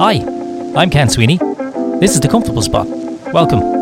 Hi, 0.00 0.24
I'm 0.76 0.90
Ken 0.90 1.08
Sweeney. 1.08 1.38
This 1.98 2.14
is 2.14 2.20
The 2.20 2.28
Comfortable 2.28 2.62
Spot. 2.62 2.86
Welcome. 3.32 3.77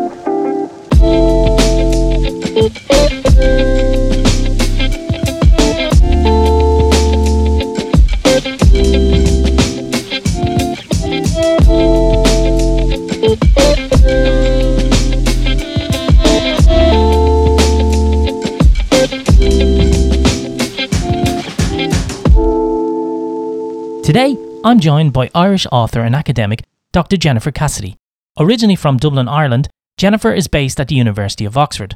I'm 24.67 24.81
joined 24.81 25.13
by 25.13 25.31
Irish 25.33 25.65
author 25.71 26.01
and 26.01 26.13
academic 26.13 26.65
Dr. 26.91 27.15
Jennifer 27.15 27.51
Cassidy. 27.51 27.95
Originally 28.37 28.75
from 28.75 28.97
Dublin, 28.97 29.29
Ireland, 29.29 29.69
Jennifer 29.95 30.33
is 30.33 30.49
based 30.49 30.77
at 30.81 30.89
the 30.89 30.95
University 30.95 31.45
of 31.45 31.57
Oxford. 31.57 31.95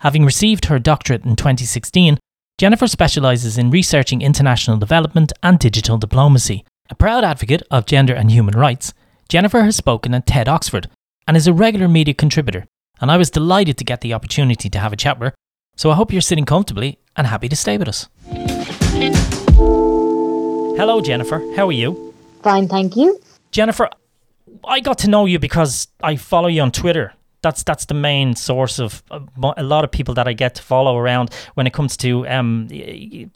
Having 0.00 0.24
received 0.24 0.64
her 0.64 0.80
doctorate 0.80 1.24
in 1.24 1.36
2016, 1.36 2.18
Jennifer 2.58 2.88
specialises 2.88 3.56
in 3.56 3.70
researching 3.70 4.22
international 4.22 4.76
development 4.76 5.32
and 5.44 5.60
digital 5.60 5.98
diplomacy. 5.98 6.64
A 6.90 6.96
proud 6.96 7.22
advocate 7.22 7.62
of 7.70 7.86
gender 7.86 8.14
and 8.14 8.32
human 8.32 8.58
rights, 8.58 8.92
Jennifer 9.28 9.62
has 9.62 9.76
spoken 9.76 10.12
at 10.12 10.26
TED 10.26 10.48
Oxford 10.48 10.90
and 11.28 11.36
is 11.36 11.46
a 11.46 11.52
regular 11.52 11.86
media 11.86 12.12
contributor, 12.12 12.66
and 13.00 13.12
I 13.12 13.18
was 13.18 13.30
delighted 13.30 13.78
to 13.78 13.84
get 13.84 14.00
the 14.00 14.14
opportunity 14.14 14.68
to 14.68 14.80
have 14.80 14.92
a 14.92 14.96
chat 14.96 15.20
with 15.20 15.28
her, 15.28 15.34
so 15.76 15.92
I 15.92 15.94
hope 15.94 16.10
you're 16.10 16.22
sitting 16.22 16.44
comfortably 16.44 16.98
and 17.14 17.28
happy 17.28 17.48
to 17.48 17.54
stay 17.54 17.78
with 17.78 17.86
us. 17.86 18.08
Hello, 20.76 21.00
Jennifer. 21.00 21.40
How 21.56 21.68
are 21.68 21.72
you? 21.72 22.14
Fine, 22.42 22.68
thank 22.68 22.96
you. 22.96 23.20
Jennifer, 23.50 23.88
I 24.64 24.80
got 24.80 24.98
to 24.98 25.10
know 25.10 25.26
you 25.26 25.38
because 25.38 25.88
I 26.02 26.16
follow 26.16 26.48
you 26.48 26.62
on 26.62 26.72
Twitter. 26.72 27.12
That's 27.42 27.62
that's 27.62 27.86
the 27.86 27.94
main 27.94 28.34
source 28.36 28.78
of 28.78 29.02
a 29.10 29.62
lot 29.62 29.84
of 29.84 29.90
people 29.90 30.14
that 30.14 30.28
I 30.28 30.32
get 30.32 30.54
to 30.56 30.62
follow 30.62 30.96
around 30.96 31.30
when 31.54 31.66
it 31.66 31.72
comes 31.72 31.96
to 31.98 32.26
um, 32.28 32.68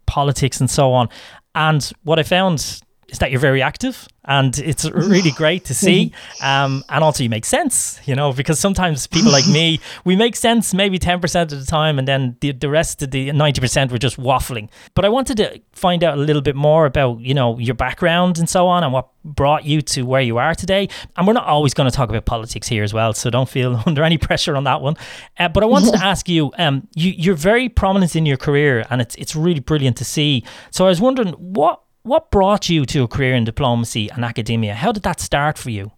politics 0.06 0.60
and 0.60 0.70
so 0.70 0.92
on. 0.92 1.08
And 1.54 1.90
what 2.02 2.18
I 2.18 2.22
found 2.22 2.82
is 3.14 3.20
that 3.20 3.30
you're 3.30 3.40
very 3.40 3.62
active 3.62 4.08
and 4.24 4.58
it's 4.58 4.84
really 4.90 5.30
great 5.36 5.64
to 5.66 5.74
see 5.74 6.12
um, 6.42 6.82
and 6.88 7.04
also 7.04 7.22
you 7.22 7.30
make 7.30 7.44
sense 7.44 8.00
you 8.06 8.14
know 8.14 8.32
because 8.32 8.58
sometimes 8.58 9.06
people 9.06 9.30
like 9.30 9.46
me 9.46 9.80
we 10.04 10.16
make 10.16 10.34
sense 10.34 10.74
maybe 10.74 10.98
10% 10.98 11.42
of 11.42 11.50
the 11.50 11.64
time 11.64 11.98
and 11.98 12.08
then 12.08 12.36
the, 12.40 12.50
the 12.50 12.68
rest 12.68 13.02
of 13.02 13.12
the 13.12 13.28
90% 13.28 13.92
we're 13.92 13.98
just 13.98 14.18
waffling. 14.18 14.68
But 14.94 15.04
i 15.04 15.08
wanted 15.08 15.36
to 15.36 15.60
find 15.72 16.02
out 16.02 16.18
a 16.18 16.20
little 16.20 16.42
bit 16.42 16.56
more 16.56 16.86
about 16.86 17.20
you 17.20 17.34
know 17.34 17.56
your 17.58 17.76
background 17.76 18.38
and 18.38 18.48
so 18.48 18.66
on 18.66 18.82
and 18.82 18.92
what 18.92 19.08
brought 19.24 19.64
you 19.64 19.80
to 19.80 20.02
where 20.02 20.20
you 20.20 20.36
are 20.36 20.54
today. 20.54 20.86
And 21.16 21.26
we're 21.26 21.32
not 21.32 21.46
always 21.46 21.72
going 21.72 21.90
to 21.90 21.96
talk 21.96 22.10
about 22.10 22.26
politics 22.26 22.68
here 22.68 22.82
as 22.82 22.92
well 22.92 23.12
so 23.12 23.30
don't 23.30 23.48
feel 23.48 23.82
under 23.86 24.02
any 24.02 24.18
pressure 24.18 24.56
on 24.56 24.64
that 24.64 24.80
one. 24.80 24.96
Uh, 25.38 25.48
but 25.48 25.62
i 25.62 25.66
wanted 25.66 25.92
to 25.92 26.04
ask 26.04 26.28
you 26.28 26.52
um 26.58 26.88
you, 26.94 27.12
you're 27.12 27.36
very 27.36 27.68
prominent 27.68 28.16
in 28.16 28.26
your 28.26 28.36
career 28.36 28.84
and 28.90 29.00
it's, 29.00 29.14
it's 29.14 29.36
really 29.36 29.60
brilliant 29.60 29.96
to 29.98 30.04
see. 30.04 30.42
So 30.72 30.86
i 30.86 30.88
was 30.88 31.00
wondering 31.00 31.28
what 31.34 31.83
what 32.04 32.30
brought 32.30 32.68
you 32.68 32.86
to 32.86 33.02
a 33.02 33.08
career 33.08 33.34
in 33.34 33.44
diplomacy 33.44 34.10
and 34.10 34.24
academia? 34.24 34.74
How 34.74 34.92
did 34.92 35.02
that 35.02 35.20
start 35.20 35.58
for 35.58 35.70
you? 35.70 35.90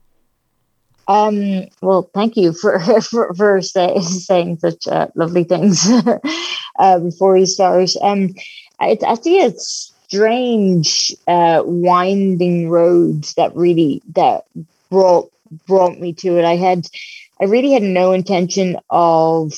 Um, 1.09 1.67
well, 1.83 2.11
thank 2.15 2.37
you 2.37 2.53
for 2.53 2.81
for, 3.03 3.35
for 3.35 3.61
say, 3.61 4.01
saying 4.01 4.59
such 4.59 4.89
uh, 4.89 5.09
lovely 5.15 5.45
things 5.45 5.87
uh, 6.79 6.99
before 7.01 7.37
you 7.37 7.47
start. 7.47 7.91
Um, 8.01 8.35
it, 8.81 9.03
I 9.05 9.17
think 9.17 9.45
it's 9.45 9.93
strange, 10.09 11.15
uh, 11.27 11.63
winding 11.65 12.71
road 12.71 13.25
that 13.37 13.55
really 13.55 14.03
that 14.15 14.45
brought 14.91 15.31
brought 15.67 15.99
me 15.99 16.13
to 16.13 16.39
it. 16.39 16.45
I 16.45 16.57
had, 16.57 16.87
I 17.41 17.45
really 17.45 17.73
had 17.73 17.83
no 17.83 18.13
intention 18.13 18.79
of 18.91 19.53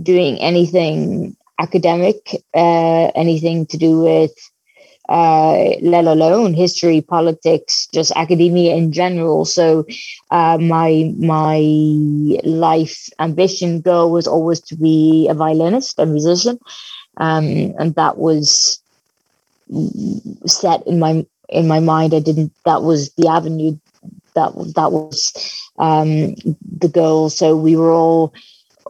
doing 0.00 0.38
anything 0.38 1.36
academic, 1.58 2.42
uh, 2.54 3.10
anything 3.14 3.66
to 3.66 3.76
do 3.76 4.00
with 4.00 4.32
uh, 5.08 5.54
let 5.82 6.04
alone 6.06 6.54
history, 6.54 7.00
politics, 7.00 7.88
just 7.92 8.12
academia 8.16 8.74
in 8.74 8.92
general. 8.92 9.44
So 9.44 9.86
uh, 10.30 10.58
my 10.58 11.12
my 11.18 11.58
life 12.44 13.08
ambition 13.18 13.80
goal 13.80 14.10
was 14.10 14.26
always 14.26 14.60
to 14.68 14.76
be 14.76 15.26
a 15.28 15.34
violinist, 15.34 15.98
a 15.98 16.06
musician, 16.06 16.58
um, 17.18 17.74
and 17.78 17.94
that 17.96 18.18
was 18.18 18.80
set 20.46 20.86
in 20.86 20.98
my 20.98 21.24
in 21.48 21.66
my 21.68 21.80
mind. 21.80 22.14
I 22.14 22.20
didn't. 22.20 22.52
That 22.64 22.82
was 22.82 23.10
the 23.14 23.28
avenue. 23.28 23.78
That 24.34 24.52
that 24.76 24.92
was 24.92 25.32
um, 25.78 26.34
the 26.78 26.88
goal. 26.88 27.28
So 27.30 27.56
we 27.56 27.76
were 27.76 27.92
all 27.92 28.32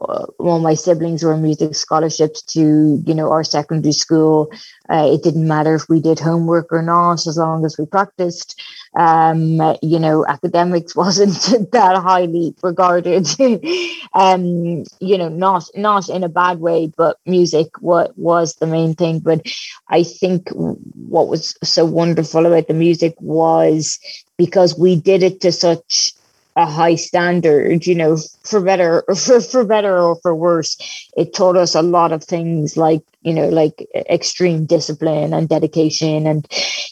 uh, 0.08 0.26
well, 0.38 0.58
my 0.58 0.74
siblings 0.74 1.22
were 1.22 1.36
music 1.36 1.74
scholarships 1.74 2.42
to, 2.42 3.02
you 3.06 3.14
know, 3.14 3.30
our 3.30 3.44
secondary 3.44 3.92
school. 3.92 4.50
Uh, 4.90 5.08
it 5.12 5.22
didn't 5.22 5.46
matter 5.46 5.74
if 5.74 5.88
we 5.88 6.00
did 6.00 6.18
homework 6.18 6.72
or 6.72 6.82
not, 6.82 7.26
as 7.26 7.36
long 7.36 7.64
as 7.64 7.78
we 7.78 7.86
practiced. 7.86 8.60
Um, 8.94 9.76
you 9.80 9.98
know, 9.98 10.26
academics 10.26 10.94
wasn't 10.96 11.70
that 11.72 11.96
highly 11.96 12.54
regarded. 12.62 13.26
um, 14.14 14.84
you 15.00 15.18
know, 15.18 15.28
not 15.28 15.64
not 15.74 16.08
in 16.08 16.24
a 16.24 16.28
bad 16.28 16.60
way, 16.60 16.92
but 16.96 17.18
music 17.26 17.68
what 17.80 18.16
was 18.18 18.54
the 18.56 18.66
main 18.66 18.94
thing. 18.94 19.20
But 19.20 19.46
I 19.88 20.02
think 20.02 20.48
what 20.50 21.28
was 21.28 21.56
so 21.62 21.84
wonderful 21.84 22.46
about 22.46 22.68
the 22.68 22.74
music 22.74 23.14
was 23.18 23.98
because 24.36 24.78
we 24.78 24.96
did 24.96 25.22
it 25.22 25.40
to 25.42 25.52
such 25.52 26.12
a 26.56 26.66
high 26.66 26.96
standard, 26.96 27.86
you 27.86 27.94
know, 27.94 28.16
for 28.44 28.60
better 28.60 29.04
or 29.08 29.14
for, 29.16 29.40
for 29.40 29.64
better 29.64 29.98
or 29.98 30.16
for 30.16 30.34
worse. 30.34 30.76
It 31.16 31.34
taught 31.34 31.56
us 31.56 31.74
a 31.74 31.82
lot 31.82 32.12
of 32.12 32.22
things 32.22 32.76
like, 32.76 33.02
you 33.22 33.32
know, 33.32 33.48
like 33.48 33.86
extreme 33.94 34.66
discipline 34.66 35.32
and 35.32 35.48
dedication 35.48 36.26
and, 36.26 36.46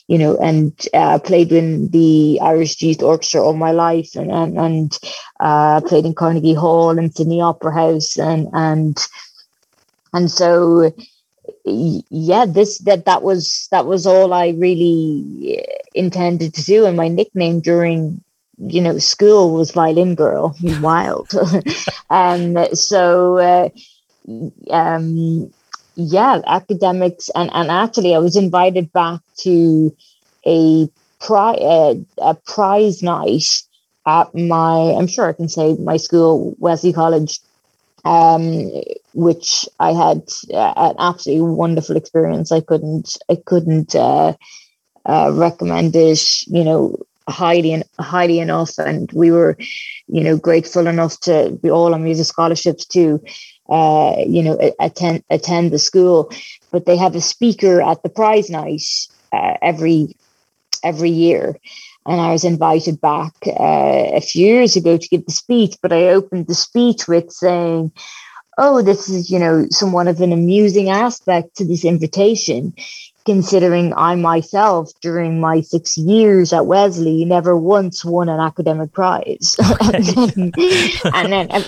you 0.07 0.19
know, 0.19 0.37
and 0.39 0.73
uh, 0.95 1.19
played 1.19 1.53
in 1.53 1.89
the 1.89 2.39
Irish 2.43 2.81
Youth 2.81 3.03
Orchestra 3.03 3.43
all 3.43 3.53
my 3.53 3.73
life 3.73 4.15
and, 4.15 4.31
and, 4.31 4.59
and 4.59 4.99
uh, 5.41 5.81
played 5.83 6.07
in 6.07 6.15
Carnegie 6.15 6.55
Hall 6.55 6.99
and 6.99 7.15
Sydney 7.15 7.41
Opera 7.41 7.73
House 7.73 8.17
and, 8.19 8.49
and, 8.53 8.99
and 10.13 10.31
so, 10.31 10.93
yeah, 11.65 12.47
this, 12.47 12.79
that, 12.79 13.05
that 13.05 13.23
was, 13.23 13.69
that 13.71 13.87
was 13.87 14.07
all 14.07 14.33
I 14.33 14.49
really 14.49 15.65
intended 15.95 16.55
to 16.55 16.65
do. 16.65 16.87
And 16.87 16.97
my 16.97 17.09
nickname 17.09 17.61
during 17.61 18.23
you 18.61 18.81
know, 18.81 18.99
school 18.99 19.55
was 19.55 19.71
violin 19.73 20.15
girl. 20.15 20.57
Wild. 20.81 21.31
and 22.11 22.69
so, 22.79 23.39
uh, 23.39 23.69
um, 24.71 25.53
yeah, 25.97 26.41
academics 26.47 27.31
and 27.35 27.51
and 27.53 27.71
actually, 27.71 28.15
I 28.15 28.19
was 28.19 28.37
invited 28.37 28.93
back 28.93 29.21
to 29.41 29.95
a 30.47 30.89
pri- 31.21 31.59
uh, 31.61 31.95
a 32.19 32.35
prize 32.35 33.03
night 33.03 33.63
at 34.07 34.35
my. 34.35 34.95
I'm 34.97 35.07
sure 35.07 35.29
I 35.29 35.33
can 35.33 35.49
say 35.49 35.75
my 35.77 35.97
school, 35.97 36.55
Wesley 36.59 36.93
College. 36.93 37.41
Um, 38.03 38.71
which 39.13 39.69
I 39.79 39.93
had 39.93 40.23
uh, 40.55 40.73
an 40.75 40.95
absolutely 40.99 41.55
wonderful 41.55 41.99
experience. 41.99 42.51
I 42.51 42.61
couldn't, 42.63 43.19
I 43.29 43.37
couldn't 43.45 43.95
uh, 43.95 44.33
uh, 45.05 45.31
recommend 45.35 45.95
it, 45.97 46.47
you 46.47 46.65
know, 46.65 46.97
highly 47.31 47.83
highly 47.99 48.39
enough 48.41 48.79
and 48.79 49.11
we 49.13 49.31
were 49.31 49.57
you 50.09 50.23
know 50.23 50.37
grateful 50.37 50.87
enough 50.87 51.19
to 51.21 51.59
be 51.63 51.71
all 51.71 51.95
on 51.95 52.05
music 52.05 52.27
scholarships 52.27 52.85
to 52.85 53.21
uh, 53.71 54.17
you 54.27 54.43
know 54.43 54.59
attend 54.81 55.25
attend 55.31 55.71
the 55.71 55.79
school. 55.79 56.31
But 56.71 56.87
they 56.87 56.97
have 56.97 57.15
a 57.15 57.21
speaker 57.21 57.81
at 57.81 58.03
the 58.03 58.09
prize 58.09 58.51
night 58.51 58.83
uh, 59.33 59.55
every 59.63 60.17
every 60.83 61.11
year. 61.11 61.57
And 62.07 62.21
I 62.21 62.33
was 62.33 62.45
invited 62.45 63.01
back 63.01 63.35
uh, 63.47 64.17
a 64.17 64.21
few 64.21 64.47
years 64.47 64.75
ago 64.75 64.97
to 64.97 65.09
give 65.09 65.25
the 65.27 65.33
speech 65.33 65.77
but 65.83 65.93
I 65.93 66.09
opened 66.09 66.47
the 66.47 66.55
speech 66.55 67.07
with 67.07 67.31
saying 67.31 67.93
oh 68.59 68.83
this 68.83 69.09
is 69.09 69.31
you 69.31 69.39
know 69.39 69.67
somewhat 69.71 70.09
of 70.09 70.21
an 70.21 70.33
amusing 70.33 70.89
aspect 70.89 71.57
to 71.57 71.65
this 71.65 71.85
invitation 71.85 72.75
considering 73.31 73.95
I 73.97 74.17
myself, 74.17 74.91
during 75.01 75.41
my 75.41 75.61
six 75.61 75.97
years 75.97 76.53
at 76.53 76.67
Wesley, 76.67 77.25
never 77.25 77.57
once 77.57 78.05
won 78.05 78.29
an 78.29 78.41
academic 78.41 78.93
prize. 78.93 79.55
And 79.81 80.05
then, 80.05 80.53
and 81.15 81.33
then, 81.33 81.51
uh, 81.51 81.65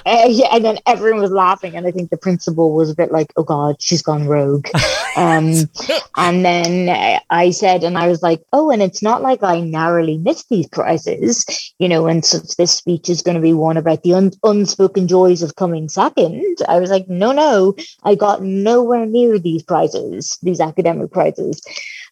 and, 0.53 0.65
then 0.65 0.79
everyone 0.87 1.21
was 1.21 1.31
laughing, 1.31 1.77
and 1.77 1.87
I 1.87 1.91
think 1.91 2.11
the 2.11 2.17
principal 2.17 2.75
was 2.75 2.91
a 2.91 2.95
bit 2.95 3.11
like, 3.11 3.33
"Oh 3.37 3.43
God, 3.43 3.77
she's 3.81 4.03
gone 4.03 4.27
rogue." 4.27 4.69
Um, 5.15 5.69
and 6.17 6.43
then 6.43 7.21
I 7.29 7.51
said, 7.51 7.85
and 7.85 7.99
I 7.99 8.09
was 8.09 8.23
like, 8.23 8.43
"Oh, 8.55 8.71
and 8.71 8.83
it's 8.83 9.03
not 9.03 9.21
like 9.21 9.43
I 9.43 9.61
narrowly 9.61 10.17
missed 10.17 10.49
these 10.49 10.67
prizes, 10.67 11.45
you 11.79 11.87
know." 11.87 12.07
And 12.07 12.25
so 12.25 12.39
this 12.57 12.73
speech 12.73 13.11
is 13.11 13.21
going 13.21 13.35
to 13.35 13.43
be 13.43 13.53
one 13.53 13.77
about 13.77 14.05
the 14.05 14.15
un- 14.15 14.33
unspoken 14.43 15.07
joys 15.09 15.43
of 15.43 15.57
coming 15.57 15.91
second. 15.91 16.57
I 16.67 16.81
was 16.81 16.91
like, 16.91 17.11
"No, 17.11 17.31
no, 17.33 17.75
I 18.05 18.15
got 18.15 18.43
nowhere 18.43 19.05
near 19.05 19.39
these 19.39 19.63
prizes, 19.63 20.39
these 20.43 20.61
academic 20.61 21.13
prizes." 21.13 21.52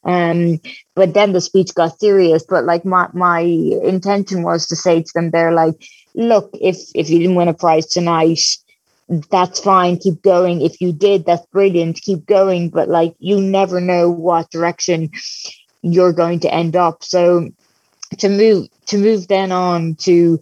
Um, 0.04 0.60
but 0.94 1.14
then 1.14 1.32
the 1.32 1.40
speech 1.40 1.75
got 1.75 1.98
serious. 1.98 2.44
But 2.48 2.64
like 2.64 2.84
my 2.84 3.08
my 3.12 3.40
intention 3.40 4.42
was 4.42 4.66
to 4.69 4.76
say 4.76 5.02
to 5.02 5.10
them, 5.14 5.31
they're 5.31 5.52
like, 5.52 5.75
look, 6.14 6.50
if 6.60 6.78
if 6.94 7.10
you 7.10 7.19
didn't 7.19 7.37
win 7.37 7.48
a 7.48 7.54
prize 7.54 7.87
tonight, 7.87 8.40
that's 9.31 9.60
fine. 9.60 9.98
Keep 9.98 10.22
going. 10.22 10.62
If 10.62 10.81
you 10.81 10.92
did, 10.92 11.26
that's 11.26 11.46
brilliant. 11.46 12.00
Keep 12.00 12.26
going. 12.26 12.70
But 12.70 12.88
like, 12.88 13.14
you 13.19 13.40
never 13.40 13.81
know 13.81 14.10
what 14.10 14.50
direction 14.50 15.10
you're 15.82 16.12
going 16.12 16.40
to 16.40 16.54
end 16.54 16.76
up. 16.76 17.02
So 17.02 17.50
to 18.19 18.28
move 18.28 18.69
to 18.86 18.98
move 18.98 19.28
then 19.28 19.52
on 19.52 19.94
to 19.96 20.40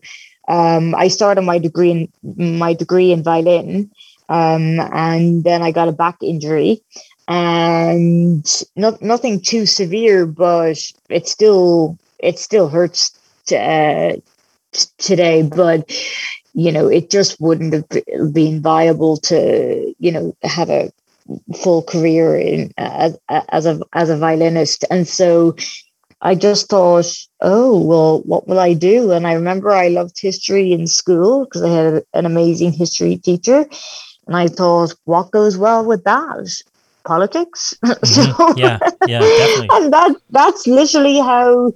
um, 0.48 0.94
I 0.94 1.08
started 1.08 1.42
my 1.42 1.58
degree 1.58 1.90
in 1.90 2.58
my 2.58 2.72
degree 2.72 3.12
in 3.12 3.22
violin, 3.22 3.90
um, 4.28 4.80
and 4.80 5.44
then 5.44 5.62
I 5.62 5.72
got 5.72 5.88
a 5.88 5.92
back 5.92 6.16
injury, 6.22 6.82
and 7.28 8.64
not 8.75 9.00
nothing 9.02 9.40
too 9.40 9.66
severe, 9.66 10.26
but 10.26 10.78
it 11.10 11.28
still 11.28 11.98
it 12.19 12.38
still 12.38 12.69
hurts 12.69 13.12
uh, 13.52 14.14
today. 14.96 15.42
But 15.42 15.92
you 16.54 16.72
know, 16.72 16.88
it 16.88 17.10
just 17.10 17.40
wouldn't 17.40 17.75
have 17.75 18.32
been 18.32 18.62
viable 18.62 19.19
to 19.19 19.94
you 19.98 20.10
know 20.12 20.36
have 20.42 20.70
a 20.70 20.90
full 21.62 21.82
career 21.82 22.36
in 22.36 22.72
as 22.78 23.19
as 23.28 23.66
a 23.66 23.80
as 23.92 24.08
a 24.10 24.16
violinist, 24.16 24.84
and 24.90 25.06
so 25.06 25.54
I 26.20 26.34
just 26.34 26.69
thought, 26.69 27.06
oh, 27.42 27.80
well, 27.80 28.22
what 28.22 28.48
will 28.48 28.58
I 28.58 28.75
do? 28.75 29.12
And 29.12 29.26
I 29.26 29.34
remember 29.34 29.70
I 29.70 29.88
loved 29.88 30.20
history 30.20 30.72
in 30.72 30.86
school 30.88 31.44
because 31.44 31.62
I 31.62 31.69
had 31.69 32.04
an 32.12 32.26
amazing 32.26 32.72
history 32.72 33.16
teacher. 33.19 33.66
And 34.26 34.36
I 34.36 34.48
thought, 34.48 34.94
what 35.04 35.30
goes 35.30 35.56
well 35.56 35.84
with 35.84 36.02
that? 36.04 36.50
Politics. 37.08 37.75
Mm-hmm. 37.88 38.05
so, 38.05 38.55
yeah, 38.56 38.78
yeah, 39.06 39.20
definitely. 39.20 39.69
and 39.72 39.93
that 39.93 40.16
that's 40.31 40.66
literally 40.66 41.19
how 41.19 41.72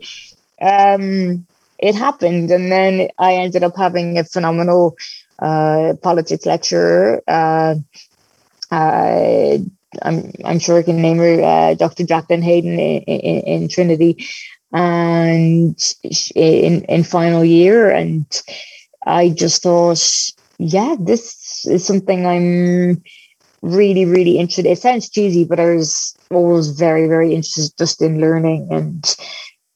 um, 0.61 1.47
it 1.79 1.95
happened. 1.95 2.51
And 2.51 2.71
then 2.71 3.09
I 3.19 3.35
ended 3.35 3.65
up 3.65 3.75
having 3.75 4.19
a 4.19 4.25
phenomenal 4.25 4.95
uh, 5.39 5.95
politics 6.03 6.45
lecturer. 6.45 7.23
Uh, 7.27 7.77
uh, 8.71 9.59
I'm 10.03 10.33
I'm 10.45 10.59
sure 10.59 10.79
I 10.79 10.83
can 10.83 11.01
name 11.01 11.19
her, 11.19 11.43
uh, 11.43 11.75
Dr. 11.75 12.05
Jacqueline 12.05 12.43
Hayden 12.43 12.79
in, 12.79 13.03
in, 13.03 13.63
in, 13.63 13.69
Trinity, 13.69 14.27
and 14.73 15.77
in 16.35 16.85
in 16.85 17.05
final 17.05 17.45
year, 17.45 17.91
and 17.91 18.27
I 19.07 19.31
just 19.31 19.63
thought, 19.63 20.03
yeah, 20.59 20.97
this 21.01 21.67
is 21.67 21.87
something 21.87 22.27
I'm 22.27 23.03
really 23.63 24.05
really 24.05 24.39
interested. 24.39 24.67
It 24.67 24.79
sounds 24.79 25.09
cheesy, 25.09 25.45
but 25.45 25.61
I 25.61 25.75
was 25.75 26.15
always 26.31 26.71
very 26.71 27.09
very 27.09 27.35
interested 27.35 27.73
just 27.79 28.03
in 28.03 28.21
learning 28.21 28.69
and 28.71 29.17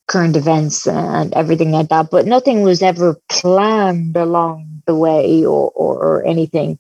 current 0.09 0.37
events 0.37 0.87
and 0.87 1.33
everything 1.35 1.73
like 1.73 1.89
that. 1.89 2.11
But 2.11 2.27
nothing 2.27 2.63
was 2.63 2.83
ever 2.83 3.17
planned 3.29 4.17
along 4.17 4.83
the 4.87 4.95
way 4.95 5.45
or, 5.45 5.71
or, 5.75 5.99
or 5.99 6.25
anything 6.25 6.79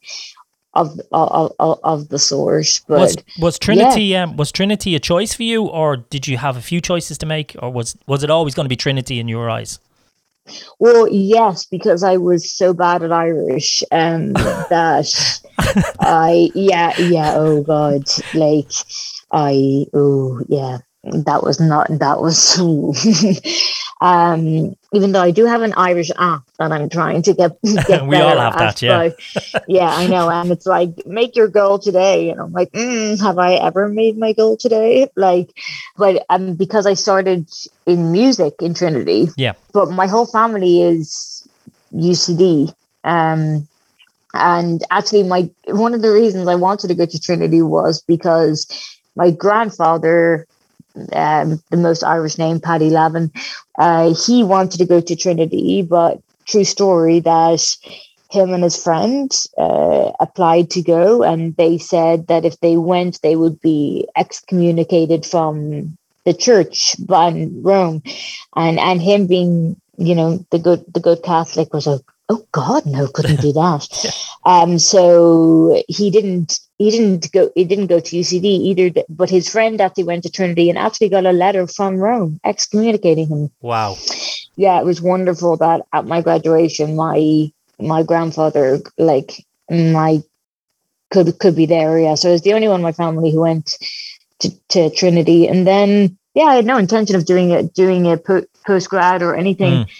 of 0.74 1.00
of, 1.12 1.52
of, 1.58 1.80
of 1.82 2.08
the 2.08 2.18
source. 2.18 2.80
But 2.80 3.00
was 3.00 3.16
was 3.38 3.58
Trinity 3.58 4.04
yeah. 4.04 4.24
um, 4.24 4.36
was 4.36 4.52
Trinity 4.52 4.94
a 4.94 5.00
choice 5.00 5.34
for 5.34 5.42
you, 5.42 5.66
or 5.66 5.96
did 5.96 6.28
you 6.28 6.36
have 6.38 6.56
a 6.56 6.62
few 6.62 6.80
choices 6.80 7.18
to 7.18 7.26
make, 7.26 7.56
or 7.58 7.70
was 7.70 7.96
was 8.06 8.22
it 8.22 8.30
always 8.30 8.54
going 8.54 8.64
to 8.64 8.68
be 8.68 8.76
Trinity 8.76 9.18
in 9.18 9.28
your 9.28 9.50
eyes? 9.50 9.78
Well, 10.78 11.08
yes, 11.08 11.66
because 11.66 12.02
I 12.02 12.16
was 12.16 12.50
so 12.52 12.72
bad 12.72 13.02
at 13.02 13.12
Irish 13.12 13.82
um, 13.90 14.32
that 14.70 15.40
I 16.00 16.50
yeah 16.54 16.98
yeah 16.98 17.34
oh 17.34 17.62
god 17.62 18.04
like 18.34 18.70
I 19.32 19.86
oh 19.94 20.40
yeah 20.48 20.78
that 21.12 21.42
was 21.42 21.60
not 21.60 21.86
that 21.88 22.20
was 22.20 22.58
um 24.00 24.76
even 24.92 25.12
though 25.12 25.22
I 25.22 25.30
do 25.30 25.46
have 25.46 25.62
an 25.62 25.72
Irish 25.74 26.10
app 26.18 26.42
that 26.58 26.72
I'm 26.72 26.88
trying 26.88 27.22
to 27.22 27.34
get, 27.34 27.52
get 27.86 28.06
we 28.06 28.16
all 28.16 28.36
have 28.36 28.58
that 28.58 28.82
yeah. 28.82 29.10
yeah 29.68 29.88
I 29.88 30.06
know 30.06 30.28
and 30.28 30.50
it's 30.50 30.66
like 30.66 31.06
make 31.06 31.36
your 31.36 31.48
goal 31.48 31.78
today 31.78 32.30
and 32.30 32.40
I'm 32.40 32.52
like 32.52 32.72
mm, 32.72 33.20
have 33.20 33.38
I 33.38 33.54
ever 33.54 33.88
made 33.88 34.18
my 34.18 34.32
goal 34.32 34.56
today? 34.56 35.08
Like 35.16 35.50
but 35.96 36.24
um 36.28 36.54
because 36.54 36.86
I 36.86 36.94
started 36.94 37.48
in 37.86 38.12
music 38.12 38.54
in 38.60 38.74
Trinity 38.74 39.28
yeah. 39.36 39.52
but 39.72 39.90
my 39.90 40.06
whole 40.06 40.26
family 40.26 40.82
is 40.82 41.46
UCD 41.94 42.74
um 43.04 43.68
and 44.34 44.82
actually 44.90 45.22
my 45.22 45.48
one 45.68 45.94
of 45.94 46.02
the 46.02 46.12
reasons 46.12 46.48
I 46.48 46.56
wanted 46.56 46.88
to 46.88 46.94
go 46.94 47.06
to 47.06 47.20
Trinity 47.20 47.62
was 47.62 48.02
because 48.02 48.66
my 49.14 49.30
grandfather 49.30 50.46
um, 51.12 51.62
the 51.70 51.76
most 51.76 52.02
Irish 52.02 52.38
name, 52.38 52.60
Paddy 52.60 52.90
Lavin. 52.90 53.30
Uh, 53.78 54.14
he 54.14 54.42
wanted 54.42 54.78
to 54.78 54.86
go 54.86 55.00
to 55.00 55.16
Trinity, 55.16 55.82
but 55.82 56.20
true 56.46 56.64
story 56.64 57.20
that 57.20 57.76
him 58.30 58.52
and 58.52 58.64
his 58.64 58.82
friend 58.82 59.30
uh, 59.58 60.12
applied 60.20 60.70
to 60.70 60.82
go, 60.82 61.22
and 61.22 61.54
they 61.56 61.78
said 61.78 62.26
that 62.28 62.44
if 62.44 62.58
they 62.60 62.76
went, 62.76 63.20
they 63.22 63.36
would 63.36 63.60
be 63.60 64.08
excommunicated 64.16 65.24
from 65.24 65.96
the 66.24 66.34
church 66.34 66.96
in 66.98 67.62
Rome, 67.62 68.02
and 68.54 68.78
and 68.78 69.00
him 69.00 69.26
being 69.26 69.80
you 69.96 70.14
know 70.14 70.44
the 70.50 70.58
good 70.58 70.84
the 70.92 71.00
good 71.00 71.22
Catholic 71.22 71.72
was 71.72 71.86
like, 71.86 72.00
oh 72.28 72.46
God, 72.52 72.86
no, 72.86 73.06
couldn't 73.08 73.40
do 73.40 73.52
that. 73.52 74.14
um, 74.44 74.78
so 74.78 75.82
he 75.88 76.10
didn't 76.10 76.60
he 76.78 76.90
didn't 76.90 77.32
go 77.32 77.50
he 77.54 77.64
didn't 77.64 77.86
go 77.86 78.00
to 78.00 78.16
UCD 78.16 78.44
either, 78.44 79.02
but 79.08 79.30
his 79.30 79.48
friend 79.48 79.80
actually 79.80 80.04
went 80.04 80.24
to 80.24 80.30
Trinity 80.30 80.68
and 80.68 80.78
actually 80.78 81.08
got 81.08 81.26
a 81.26 81.32
letter 81.32 81.66
from 81.66 81.96
Rome 81.96 82.40
excommunicating 82.44 83.28
him. 83.28 83.50
Wow. 83.60 83.96
Yeah, 84.56 84.78
it 84.80 84.84
was 84.84 85.00
wonderful 85.00 85.56
that 85.58 85.82
at 85.92 86.06
my 86.06 86.22
graduation 86.22 86.96
my 86.96 87.50
my 87.78 88.02
grandfather 88.02 88.80
like 88.98 89.44
my 89.70 90.22
could 91.10 91.38
could 91.38 91.56
be 91.56 91.66
there, 91.66 91.98
yeah. 91.98 92.14
So 92.14 92.30
I 92.30 92.32
was 92.32 92.42
the 92.42 92.54
only 92.54 92.68
one 92.68 92.80
in 92.80 92.82
my 92.82 92.92
family 92.92 93.30
who 93.30 93.40
went 93.40 93.78
to, 94.40 94.50
to 94.68 94.90
Trinity. 94.90 95.46
And 95.46 95.66
then 95.66 96.18
yeah, 96.34 96.44
I 96.44 96.56
had 96.56 96.66
no 96.66 96.76
intention 96.76 97.16
of 97.16 97.24
doing 97.24 97.50
it 97.50 97.72
doing 97.74 98.06
a 98.06 98.16
po- 98.16 98.46
post 98.66 98.90
grad 98.90 99.22
or 99.22 99.34
anything. 99.34 99.84
Mm 99.84 99.90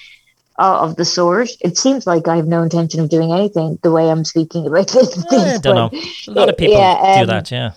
uh, 0.58 0.80
of 0.80 0.96
the 0.96 1.04
sort. 1.04 1.50
It 1.60 1.76
seems 1.76 2.06
like 2.06 2.28
I 2.28 2.36
have 2.36 2.46
no 2.46 2.62
intention 2.62 3.00
of 3.00 3.08
doing 3.08 3.32
anything 3.32 3.78
the 3.82 3.90
way 3.90 4.10
I'm 4.10 4.24
speaking 4.24 4.66
about 4.66 4.88
this. 4.92 5.24
I 5.30 5.58
don't 5.58 5.74
know. 5.74 5.90
A 5.92 6.30
lot 6.30 6.48
of 6.48 6.56
people 6.56 6.74
yeah, 6.74 6.98
um, 7.00 7.20
do 7.20 7.26
that, 7.26 7.50
yeah. 7.50 7.72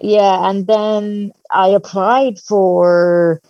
Yeah, 0.00 0.48
and 0.48 0.66
then 0.66 1.32
I 1.50 1.68
applied 1.68 2.38
for. 2.38 3.40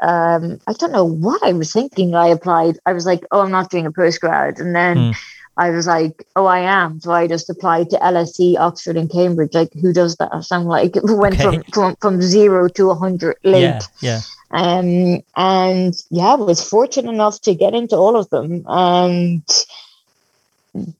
Um, 0.00 0.60
I 0.66 0.74
don't 0.74 0.92
know 0.92 1.04
what 1.04 1.42
I 1.42 1.52
was 1.52 1.72
thinking. 1.72 2.14
I 2.14 2.26
applied. 2.26 2.78
I 2.84 2.92
was 2.92 3.06
like, 3.06 3.24
"Oh, 3.30 3.40
I'm 3.40 3.50
not 3.50 3.70
doing 3.70 3.86
a 3.86 3.92
postgrad," 3.92 4.60
and 4.60 4.74
then 4.74 4.96
mm. 4.96 5.16
I 5.56 5.70
was 5.70 5.86
like, 5.86 6.26
"Oh, 6.36 6.46
I 6.46 6.60
am." 6.60 7.00
So 7.00 7.12
I 7.12 7.26
just 7.26 7.48
applied 7.48 7.90
to 7.90 7.96
LSE, 7.98 8.58
Oxford, 8.58 8.96
and 8.96 9.10
Cambridge. 9.10 9.54
Like, 9.54 9.72
who 9.74 9.92
does 9.92 10.16
that? 10.16 10.30
I'm 10.50 10.64
like, 10.64 10.94
went 11.02 11.40
okay. 11.40 11.44
from, 11.44 11.62
from 11.72 11.96
from 11.96 12.22
zero 12.22 12.68
to 12.68 12.90
a 12.90 12.94
hundred 12.94 13.36
late. 13.44 13.62
Yeah, 13.62 13.80
yeah. 14.00 14.20
Um, 14.50 15.22
and 15.36 15.94
yeah, 16.10 16.32
I 16.32 16.34
was 16.36 16.66
fortunate 16.66 17.10
enough 17.10 17.40
to 17.42 17.54
get 17.54 17.74
into 17.74 17.96
all 17.96 18.16
of 18.16 18.30
them. 18.30 18.64
And 18.68 19.42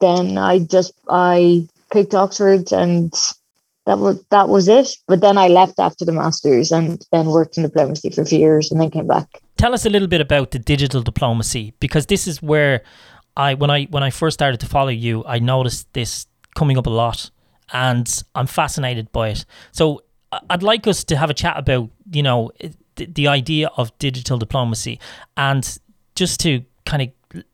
then 0.01 0.39
I 0.39 0.59
just 0.59 0.93
I 1.09 1.69
picked 1.93 2.15
Oxford 2.15 2.73
and 2.73 3.13
that 3.87 3.99
was 3.99 4.23
that 4.31 4.49
was 4.49 4.69
it. 4.69 4.97
But 5.07 5.21
then 5.21 5.39
I 5.39 5.49
left 5.49 5.79
after 5.79 6.05
the 6.05 6.13
masters 6.13 6.73
and 6.73 7.05
then 7.13 7.27
worked 7.27 7.57
in 7.57 7.63
diplomacy 7.63 8.11
for 8.11 8.23
a 8.23 8.27
few 8.27 8.39
years 8.39 8.71
and 8.71 8.81
then 8.81 8.91
came 8.91 9.07
back. 9.07 9.41
Tell 9.57 9.73
us 9.73 9.87
a 9.87 9.91
little 9.91 10.09
bit 10.09 10.21
about 10.21 10.51
the 10.51 10.59
digital 10.59 11.03
diplomacy 11.03 11.75
because 11.79 12.07
this 12.07 12.27
is 12.27 12.43
where 12.43 12.83
I 13.37 13.55
when 13.55 13.71
I 13.71 13.85
when 13.85 14.03
I 14.03 14.11
first 14.11 14.35
started 14.35 14.61
to 14.61 14.67
follow 14.67 14.91
you, 14.91 15.25
I 15.27 15.39
noticed 15.39 15.93
this 15.93 16.27
coming 16.55 16.79
up 16.79 16.87
a 16.87 16.91
lot 16.91 17.31
and 17.73 18.23
I'm 18.35 18.47
fascinated 18.47 19.11
by 19.13 19.31
it. 19.31 19.45
So 19.73 20.03
I'd 20.51 20.63
like 20.63 20.87
us 20.87 21.05
to 21.05 21.17
have 21.17 21.31
a 21.31 21.35
chat 21.35 21.59
about, 21.59 21.91
you 22.13 22.23
know, 22.23 22.53
the, 22.97 23.07
the 23.07 23.29
idea 23.29 23.71
of 23.77 23.97
digital 23.99 24.39
diplomacy 24.39 25.01
and 25.37 25.79
just 26.15 26.41
to 26.41 26.65
kind 26.87 27.03
of 27.03 27.09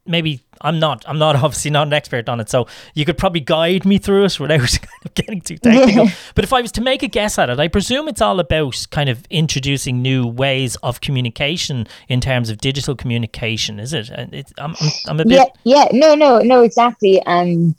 maybe 0.06 0.42
I'm 0.60 0.78
not 0.78 1.04
I'm 1.08 1.18
not 1.18 1.37
obviously 1.44 1.70
not 1.70 1.87
an 1.87 1.92
expert 1.92 2.28
on 2.28 2.40
it 2.40 2.49
so 2.49 2.66
you 2.94 3.04
could 3.04 3.18
probably 3.18 3.40
guide 3.40 3.84
me 3.84 3.99
through 3.99 4.25
it 4.25 4.40
without 4.40 4.60
kind 4.82 5.06
of 5.06 5.14
getting 5.14 5.40
too 5.40 5.56
technical 5.58 6.08
but 6.34 6.44
if 6.44 6.52
I 6.52 6.60
was 6.60 6.72
to 6.72 6.80
make 6.80 7.02
a 7.02 7.08
guess 7.08 7.38
at 7.38 7.50
it 7.50 7.58
I 7.58 7.68
presume 7.68 8.08
it's 8.08 8.20
all 8.20 8.40
about 8.40 8.87
kind 8.90 9.08
of 9.08 9.26
introducing 9.30 10.02
new 10.02 10.26
ways 10.26 10.76
of 10.76 11.00
communication 11.00 11.87
in 12.08 12.20
terms 12.20 12.50
of 12.50 12.58
digital 12.58 12.94
communication 12.94 13.78
is 13.80 13.92
it 13.92 14.10
it's, 14.32 14.52
I'm, 14.58 14.75
I'm, 14.80 14.90
I'm 15.08 15.20
a 15.20 15.25
bit 15.25 15.37
yeah 15.37 15.44
yeah 15.64 15.88
no 15.92 16.14
no 16.14 16.38
no 16.40 16.62
exactly 16.62 17.20
and 17.26 17.78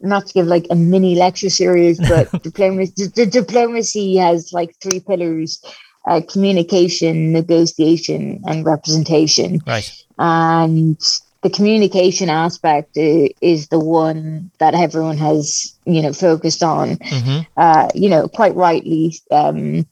not 0.00 0.26
to 0.26 0.32
give 0.34 0.46
like 0.46 0.66
a 0.70 0.74
mini 0.74 1.14
lecture 1.14 1.50
series 1.50 1.98
but 2.08 2.42
diplomacy 2.42 3.06
the 3.14 3.26
diplomacy 3.26 4.16
has 4.16 4.52
like 4.52 4.74
three 4.80 5.00
pillars 5.00 5.62
uh, 6.06 6.20
communication, 6.28 7.32
negotiation, 7.32 8.42
and 8.46 8.64
representation. 8.64 9.60
Right. 9.66 9.90
And 10.18 10.98
the 11.42 11.50
communication 11.50 12.30
aspect 12.30 12.96
is 12.96 13.68
the 13.68 13.78
one 13.78 14.50
that 14.58 14.74
everyone 14.74 15.18
has, 15.18 15.76
you 15.84 16.00
know, 16.00 16.12
focused 16.12 16.62
on. 16.62 16.96
Mm-hmm. 16.96 17.40
Uh, 17.56 17.88
you 17.94 18.08
know, 18.08 18.28
quite 18.28 18.54
rightly. 18.54 19.14
Um, 19.30 19.86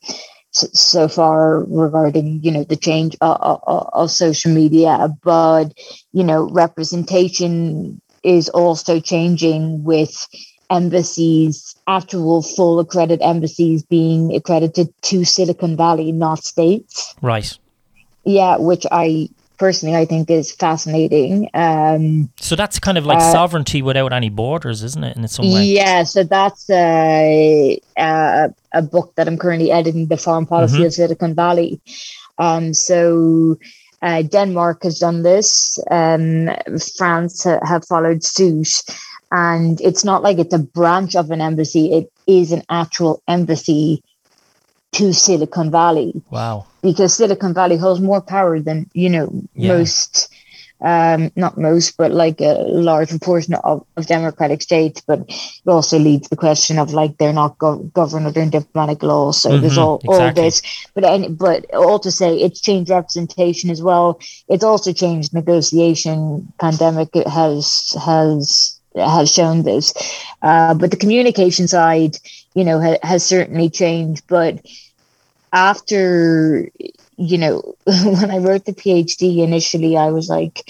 so 0.53 1.09
far 1.09 1.65
regarding 1.65 2.41
you 2.43 2.51
know 2.51 2.63
the 2.63 2.77
change 2.77 3.17
of, 3.23 3.63
of, 3.67 3.89
of 3.93 4.11
social 4.11 4.53
media 4.53 5.09
but 5.25 5.73
you 6.13 6.23
know 6.23 6.49
representation 6.51 8.01
is 8.23 8.51
also 8.51 9.01
changing 9.01 9.83
with 9.83 10.29
embassies 10.71 11.75
actual 11.87 12.43
full 12.43 12.79
accredited 12.81 13.23
embassies 13.23 13.83
being 13.83 14.35
accredited 14.35 14.93
to 15.01 15.25
silicon 15.25 15.75
valley 15.75 16.13
not 16.13 16.45
states 16.45 17.15
right 17.23 17.59
yeah 18.25 18.59
which 18.59 18.85
i 18.93 19.29
personally 19.59 19.97
I 19.97 20.05
think 20.05 20.31
is 20.31 20.53
fascinating. 20.53 21.49
Um, 21.55 22.31
so 22.39 22.57
that's 22.57 22.79
kind 22.79 22.99
of 22.99 23.07
like 23.07 23.19
uh, 23.19 23.33
sovereignty 23.33 23.83
without 23.83 24.13
any 24.13 24.29
borders, 24.29 24.83
isn't 24.83 25.05
it? 25.05 25.17
In 25.17 25.27
some 25.29 25.47
way. 25.53 25.65
Yeah. 25.65 26.03
So 26.05 26.25
that's 26.25 26.69
a 26.71 27.81
a, 27.97 28.55
a 28.73 28.83
book 28.83 29.15
that 29.17 29.29
I'm 29.29 29.39
currently 29.39 29.71
editing, 29.71 30.07
the 30.07 30.17
foreign 30.17 30.47
policy 30.47 30.77
mm-hmm. 30.77 30.87
of 30.87 30.95
Silicon 30.95 31.35
Valley. 31.35 31.81
Um, 32.39 32.75
so. 32.75 33.59
Uh, 34.05 34.21
Denmark 34.21 34.83
has 34.83 34.99
done 34.99 35.23
this. 35.23 35.79
Um, 35.89 36.51
France 36.99 37.45
ha- 37.45 37.61
have 37.65 37.87
followed 37.87 38.25
suit, 38.25 38.83
and 39.31 39.81
it's 39.81 40.03
not 40.05 40.25
like 40.25 40.41
it's 40.41 40.53
a 40.53 40.59
branch 40.59 41.15
of 41.15 41.31
an 41.31 41.41
embassy; 41.41 41.93
it 41.93 42.11
is 42.27 42.51
an 42.51 42.65
actual 42.69 43.23
embassy 43.29 44.03
to 44.93 45.13
Silicon 45.13 45.71
Valley. 45.71 46.21
Wow. 46.31 46.67
Because 46.83 47.15
Silicon 47.15 47.55
Valley 47.55 47.77
holds 47.77 48.01
more 48.01 48.21
power 48.21 48.59
than, 48.59 48.91
you 48.93 49.09
know, 49.09 49.31
yeah. 49.55 49.77
most, 49.77 50.35
um, 50.81 51.31
not 51.37 51.57
most, 51.57 51.97
but 51.97 52.11
like 52.11 52.41
a 52.41 52.55
large 52.67 53.11
proportion 53.11 53.55
of, 53.55 53.87
of 53.97 54.09
democratic 54.09 54.63
states. 54.63 55.01
But 55.01 55.21
it 55.29 55.69
also 55.69 55.97
leads 55.97 56.29
the 56.29 56.37
question 56.37 56.81
of 56.81 56.93
like 56.93 57.19
they're 57.19 57.33
not 57.33 57.57
gov- 57.59 57.93
governed 57.93 58.27
under 58.27 58.45
diplomatic 58.47 59.05
law. 59.05 59.31
So 59.31 59.51
mm-hmm, 59.51 59.61
there's 59.61 59.79
all, 59.79 60.01
exactly. 60.03 60.43
all 60.43 60.45
this. 60.45 60.63
But, 60.95 61.05
any, 61.05 61.29
but 61.29 61.73
all 61.73 62.01
to 62.01 62.11
say 62.11 62.37
it's 62.37 62.61
changed 62.61 62.91
representation 62.91 63.71
as 63.71 63.81
well. 63.81 64.19
It's 64.49 64.65
also 64.65 64.93
changed 64.93 65.33
negotiation. 65.33 66.53
Pandemic 66.59 67.15
has, 67.15 67.95
has, 68.05 68.81
has 68.97 69.33
shown 69.33 69.63
this. 69.63 69.95
Uh, 70.43 70.75
but 70.75 70.91
the 70.91 70.97
communication 70.97 71.69
side, 71.69 72.19
you 72.55 72.65
know, 72.65 72.81
ha- 72.81 72.99
has 73.05 73.25
certainly 73.25 73.71
changed. 73.71 74.25
But 74.27 74.67
after, 75.53 76.69
you 77.17 77.39
know, 77.39 77.75
when 77.85 78.31
I 78.31 78.39
wrote 78.39 78.65
the 78.65 78.73
PhD 78.73 79.39
initially, 79.39 79.97
I 79.97 80.11
was 80.11 80.29
like, 80.29 80.63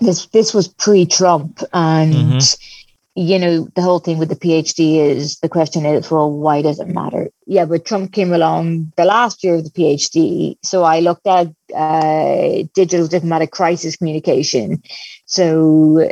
this 0.00 0.26
this 0.26 0.54
was 0.54 0.68
pre-Trump, 0.68 1.62
and 1.72 2.14
mm-hmm. 2.14 3.20
you 3.20 3.38
know, 3.38 3.68
the 3.74 3.82
whole 3.82 4.00
thing 4.00 4.18
with 4.18 4.28
the 4.28 4.36
PhD 4.36 4.96
is 4.96 5.38
the 5.40 5.48
question 5.48 5.86
is, 5.86 6.10
well, 6.10 6.30
why 6.30 6.62
does 6.62 6.80
it 6.80 6.88
matter? 6.88 7.28
Yeah, 7.46 7.66
but 7.66 7.84
Trump 7.84 8.12
came 8.12 8.32
along 8.32 8.92
the 8.96 9.04
last 9.04 9.44
year 9.44 9.56
of 9.56 9.64
the 9.64 9.70
PhD, 9.70 10.56
so 10.62 10.82
I 10.82 11.00
looked 11.00 11.26
at 11.26 11.48
uh, 11.74 12.64
digital 12.74 13.06
diplomatic 13.06 13.52
crisis 13.52 13.96
communication. 13.96 14.82
So 15.26 16.10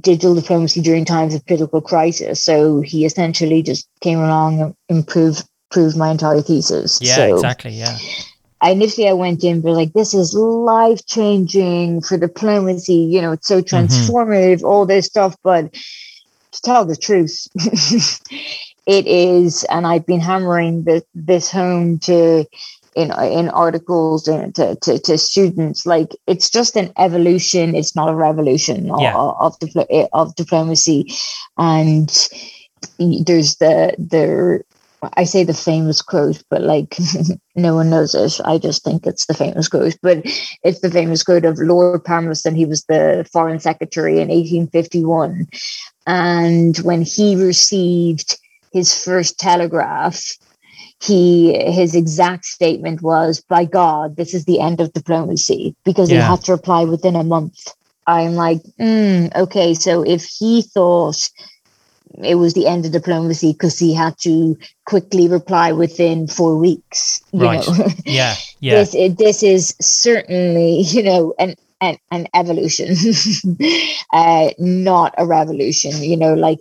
digital 0.00 0.34
diplomacy 0.34 0.80
during 0.80 1.04
times 1.04 1.34
of 1.34 1.44
political 1.46 1.80
crisis. 1.80 2.42
So 2.42 2.80
he 2.80 3.04
essentially 3.04 3.62
just 3.62 3.88
came 4.00 4.18
along 4.18 4.60
and 4.60 4.74
improved 4.88 5.46
proved 5.74 5.96
my 5.96 6.10
entire 6.10 6.40
thesis. 6.40 7.00
Yeah, 7.02 7.16
so 7.16 7.34
exactly. 7.34 7.72
Yeah. 7.72 7.98
Initially, 8.62 9.08
I 9.08 9.12
went 9.12 9.42
in, 9.42 9.60
but 9.60 9.72
like, 9.72 9.92
this 9.92 10.14
is 10.14 10.32
life 10.32 11.04
changing 11.04 12.00
for 12.00 12.16
diplomacy. 12.16 12.94
You 12.94 13.20
know, 13.20 13.32
it's 13.32 13.48
so 13.48 13.60
mm-hmm. 13.60 13.76
transformative, 13.76 14.58
mm-hmm. 14.58 14.66
all 14.66 14.86
this 14.86 15.06
stuff. 15.06 15.36
But 15.42 15.74
to 15.74 16.62
tell 16.62 16.86
the 16.86 16.96
truth, 16.96 17.48
it 18.86 19.06
is, 19.06 19.64
and 19.64 19.84
I've 19.86 20.06
been 20.06 20.20
hammering 20.20 20.84
this, 20.84 21.02
this 21.14 21.50
home 21.50 21.98
to 22.00 22.46
in 22.94 23.10
in 23.24 23.48
articles 23.48 24.28
and 24.28 24.54
to, 24.54 24.76
to, 24.76 25.00
to 25.00 25.18
students 25.18 25.84
like 25.84 26.14
it's 26.28 26.48
just 26.48 26.76
an 26.76 26.92
evolution 26.96 27.74
it's 27.74 27.96
not 27.96 28.08
a 28.08 28.14
revolution 28.14 28.86
yeah. 29.00 29.16
of, 29.16 29.56
of, 29.64 29.86
of 30.12 30.36
diplomacy 30.36 31.12
and 31.58 32.28
there's 33.00 33.56
the 33.56 33.96
the 33.98 34.62
I 35.16 35.24
say 35.24 35.44
the 35.44 35.54
famous 35.54 36.02
quote, 36.02 36.42
but 36.50 36.62
like 36.62 36.96
no 37.54 37.74
one 37.74 37.90
knows 37.90 38.14
it. 38.14 38.40
I 38.44 38.58
just 38.58 38.82
think 38.84 39.06
it's 39.06 39.26
the 39.26 39.34
famous 39.34 39.68
quote, 39.68 39.96
but 40.02 40.22
it's 40.62 40.80
the 40.80 40.90
famous 40.90 41.22
quote 41.22 41.44
of 41.44 41.58
Lord 41.58 42.04
Palmerston. 42.04 42.54
He 42.54 42.66
was 42.66 42.84
the 42.84 43.26
foreign 43.32 43.60
secretary 43.60 44.14
in 44.14 44.28
1851. 44.28 45.46
And 46.06 46.76
when 46.78 47.02
he 47.02 47.36
received 47.36 48.38
his 48.72 49.04
first 49.04 49.38
telegraph, 49.38 50.36
he 51.02 51.70
his 51.70 51.94
exact 51.94 52.44
statement 52.44 53.02
was 53.02 53.40
by 53.48 53.64
god 53.64 54.16
this 54.16 54.32
is 54.32 54.44
the 54.44 54.60
end 54.60 54.80
of 54.80 54.92
diplomacy 54.92 55.74
because 55.84 56.10
yeah. 56.10 56.18
he 56.18 56.22
had 56.22 56.40
to 56.40 56.52
reply 56.52 56.84
within 56.84 57.16
a 57.16 57.24
month 57.24 57.68
i'm 58.06 58.34
like 58.34 58.62
mm, 58.80 59.34
okay 59.34 59.74
so 59.74 60.02
if 60.02 60.24
he 60.24 60.62
thought 60.62 61.28
it 62.22 62.36
was 62.36 62.54
the 62.54 62.66
end 62.66 62.86
of 62.86 62.92
diplomacy 62.92 63.52
because 63.52 63.78
he 63.78 63.94
had 63.94 64.16
to 64.18 64.56
quickly 64.86 65.28
reply 65.28 65.72
within 65.72 66.26
four 66.26 66.56
weeks 66.56 67.22
you 67.32 67.40
right. 67.40 67.66
know 67.66 67.88
yeah 68.04 68.34
yeah 68.60 68.84
this, 68.84 69.16
this 69.16 69.42
is 69.42 69.74
certainly 69.80 70.80
you 70.80 71.02
know 71.02 71.34
an 71.38 71.54
an, 71.80 71.98
an 72.10 72.26
evolution 72.34 72.94
uh, 74.12 74.50
not 74.58 75.14
a 75.18 75.26
revolution 75.26 76.02
you 76.02 76.16
know 76.16 76.34
like 76.34 76.58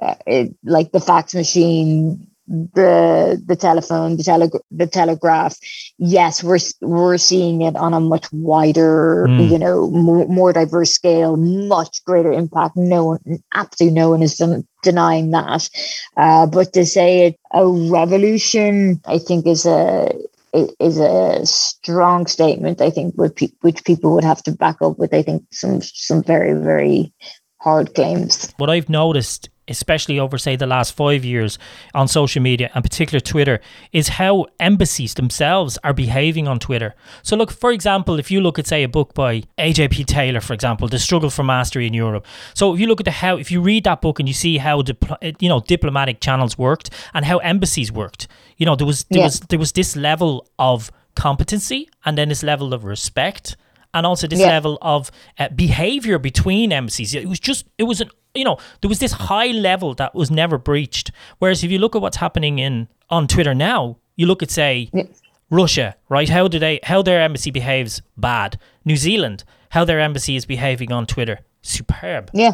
uh, 0.00 0.14
it, 0.26 0.54
like 0.62 0.92
the 0.92 1.00
fax 1.00 1.34
machine 1.34 2.27
the 2.48 3.42
the 3.44 3.56
telephone, 3.56 4.16
the 4.16 4.22
tele 4.22 4.50
the 4.70 4.86
telegraph. 4.86 5.56
Yes, 5.98 6.42
we're 6.42 6.58
we're 6.80 7.18
seeing 7.18 7.62
it 7.62 7.76
on 7.76 7.92
a 7.92 8.00
much 8.00 8.26
wider, 8.32 9.26
mm. 9.28 9.50
you 9.50 9.58
know, 9.58 9.90
more, 9.90 10.26
more 10.28 10.52
diverse 10.52 10.92
scale, 10.92 11.36
much 11.36 12.02
greater 12.04 12.32
impact. 12.32 12.76
No 12.76 13.04
one, 13.04 13.42
absolutely 13.54 13.94
no 13.94 14.10
one 14.10 14.22
is 14.22 14.40
denying 14.82 15.30
that. 15.32 15.68
Uh, 16.16 16.46
but 16.46 16.72
to 16.72 16.86
say 16.86 17.26
it 17.26 17.36
a 17.52 17.66
revolution, 17.66 19.00
I 19.06 19.18
think 19.18 19.46
is 19.46 19.66
a 19.66 20.10
is 20.54 20.98
a 20.98 21.44
strong 21.44 22.26
statement. 22.26 22.80
I 22.80 22.90
think 22.90 23.14
which, 23.16 23.44
which 23.60 23.84
people 23.84 24.14
would 24.14 24.24
have 24.24 24.42
to 24.44 24.52
back 24.52 24.80
up 24.80 24.98
with. 24.98 25.12
I 25.12 25.22
think 25.22 25.44
some 25.52 25.82
some 25.82 26.22
very 26.22 26.54
very 26.54 27.12
hard 27.58 27.94
claims. 27.94 28.52
What 28.56 28.70
I've 28.70 28.88
noticed 28.88 29.50
especially 29.68 30.18
over 30.18 30.38
say 30.38 30.56
the 30.56 30.66
last 30.66 30.94
five 30.94 31.24
years 31.24 31.58
on 31.94 32.08
social 32.08 32.42
media 32.42 32.70
and 32.74 32.82
particular 32.82 33.20
Twitter 33.20 33.60
is 33.92 34.08
how 34.08 34.46
embassies 34.60 35.14
themselves 35.14 35.78
are 35.84 35.92
behaving 35.92 36.48
on 36.48 36.58
Twitter. 36.58 36.94
So 37.22 37.36
look, 37.36 37.50
for 37.50 37.70
example, 37.72 38.18
if 38.18 38.30
you 38.30 38.40
look 38.40 38.58
at 38.58 38.66
say 38.66 38.82
a 38.82 38.88
book 38.88 39.14
by 39.14 39.42
AJP 39.58 40.06
Taylor, 40.06 40.40
for 40.40 40.54
example, 40.54 40.88
The 40.88 40.98
Struggle 40.98 41.30
for 41.30 41.42
Mastery 41.42 41.86
in 41.86 41.94
Europe. 41.94 42.26
So 42.54 42.74
if 42.74 42.80
you 42.80 42.86
look 42.86 43.00
at 43.00 43.04
the 43.04 43.10
how 43.10 43.36
if 43.36 43.50
you 43.50 43.60
read 43.60 43.84
that 43.84 44.00
book 44.00 44.18
and 44.18 44.28
you 44.28 44.34
see 44.34 44.58
how 44.58 44.82
dipl- 44.82 45.42
you 45.42 45.48
know 45.48 45.60
diplomatic 45.60 46.20
channels 46.20 46.56
worked 46.58 46.90
and 47.14 47.24
how 47.24 47.38
embassies 47.38 47.92
worked, 47.92 48.28
you 48.56 48.66
know 48.66 48.76
there 48.76 48.86
was 48.86 49.04
there 49.04 49.20
yeah. 49.20 49.26
was 49.26 49.40
there 49.40 49.58
was 49.58 49.72
this 49.72 49.96
level 49.96 50.46
of 50.58 50.90
competency 51.14 51.88
and 52.04 52.16
then 52.16 52.28
this 52.28 52.42
level 52.42 52.72
of 52.72 52.84
respect 52.84 53.56
and 53.94 54.06
also 54.06 54.26
this 54.26 54.38
yeah. 54.38 54.46
level 54.46 54.78
of 54.82 55.10
uh, 55.38 55.48
behavior 55.48 56.18
between 56.18 56.72
embassies. 56.72 57.14
It 57.14 57.26
was 57.26 57.40
just, 57.40 57.66
it 57.78 57.84
was 57.84 58.00
an, 58.00 58.10
you 58.34 58.44
know, 58.44 58.58
there 58.80 58.88
was 58.88 58.98
this 58.98 59.12
high 59.12 59.48
level 59.48 59.94
that 59.94 60.14
was 60.14 60.30
never 60.30 60.58
breached. 60.58 61.10
Whereas 61.38 61.64
if 61.64 61.70
you 61.70 61.78
look 61.78 61.96
at 61.96 62.02
what's 62.02 62.18
happening 62.18 62.58
in 62.58 62.88
on 63.10 63.26
Twitter 63.26 63.54
now, 63.54 63.98
you 64.16 64.26
look 64.26 64.42
at 64.42 64.50
say 64.50 64.90
yeah. 64.92 65.04
Russia, 65.50 65.96
right? 66.08 66.28
How 66.28 66.48
do 66.48 66.58
they, 66.58 66.80
how 66.82 67.02
their 67.02 67.20
embassy 67.20 67.50
behaves 67.50 68.02
bad. 68.16 68.58
New 68.84 68.96
Zealand, 68.96 69.44
how 69.70 69.84
their 69.84 70.00
embassy 70.00 70.36
is 70.36 70.46
behaving 70.46 70.92
on 70.92 71.06
Twitter, 71.06 71.40
superb. 71.62 72.30
Yeah. 72.32 72.52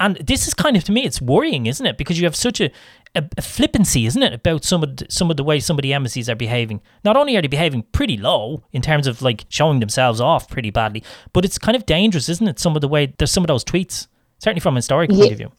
And 0.00 0.16
this 0.16 0.46
is 0.46 0.54
kind 0.54 0.76
of 0.76 0.84
to 0.84 0.92
me, 0.92 1.04
it's 1.04 1.20
worrying, 1.20 1.66
isn't 1.66 1.84
it? 1.84 1.98
Because 1.98 2.20
you 2.20 2.26
have 2.26 2.36
such 2.36 2.60
a, 2.60 2.70
a, 3.16 3.24
a, 3.36 3.42
flippancy, 3.42 4.06
isn't 4.06 4.22
it, 4.22 4.32
about 4.32 4.64
some 4.64 4.82
of 4.84 4.96
the, 4.96 5.06
some 5.08 5.28
of 5.28 5.36
the 5.36 5.42
way 5.42 5.58
some 5.58 5.76
of 5.76 5.82
the 5.82 5.92
embassies 5.92 6.28
are 6.28 6.36
behaving. 6.36 6.80
Not 7.04 7.16
only 7.16 7.36
are 7.36 7.42
they 7.42 7.48
behaving 7.48 7.82
pretty 7.90 8.16
low 8.16 8.62
in 8.72 8.80
terms 8.80 9.08
of 9.08 9.22
like 9.22 9.44
showing 9.48 9.80
themselves 9.80 10.20
off 10.20 10.48
pretty 10.48 10.70
badly, 10.70 11.02
but 11.32 11.44
it's 11.44 11.58
kind 11.58 11.74
of 11.74 11.84
dangerous, 11.84 12.28
isn't 12.28 12.46
it? 12.46 12.60
Some 12.60 12.76
of 12.76 12.80
the 12.80 12.88
way 12.88 13.12
there's 13.18 13.32
some 13.32 13.42
of 13.42 13.48
those 13.48 13.64
tweets, 13.64 14.06
certainly 14.38 14.60
from 14.60 14.76
a 14.76 14.78
historical 14.78 15.16
yeah, 15.16 15.22
point 15.22 15.32
of 15.32 15.38
view. 15.38 15.52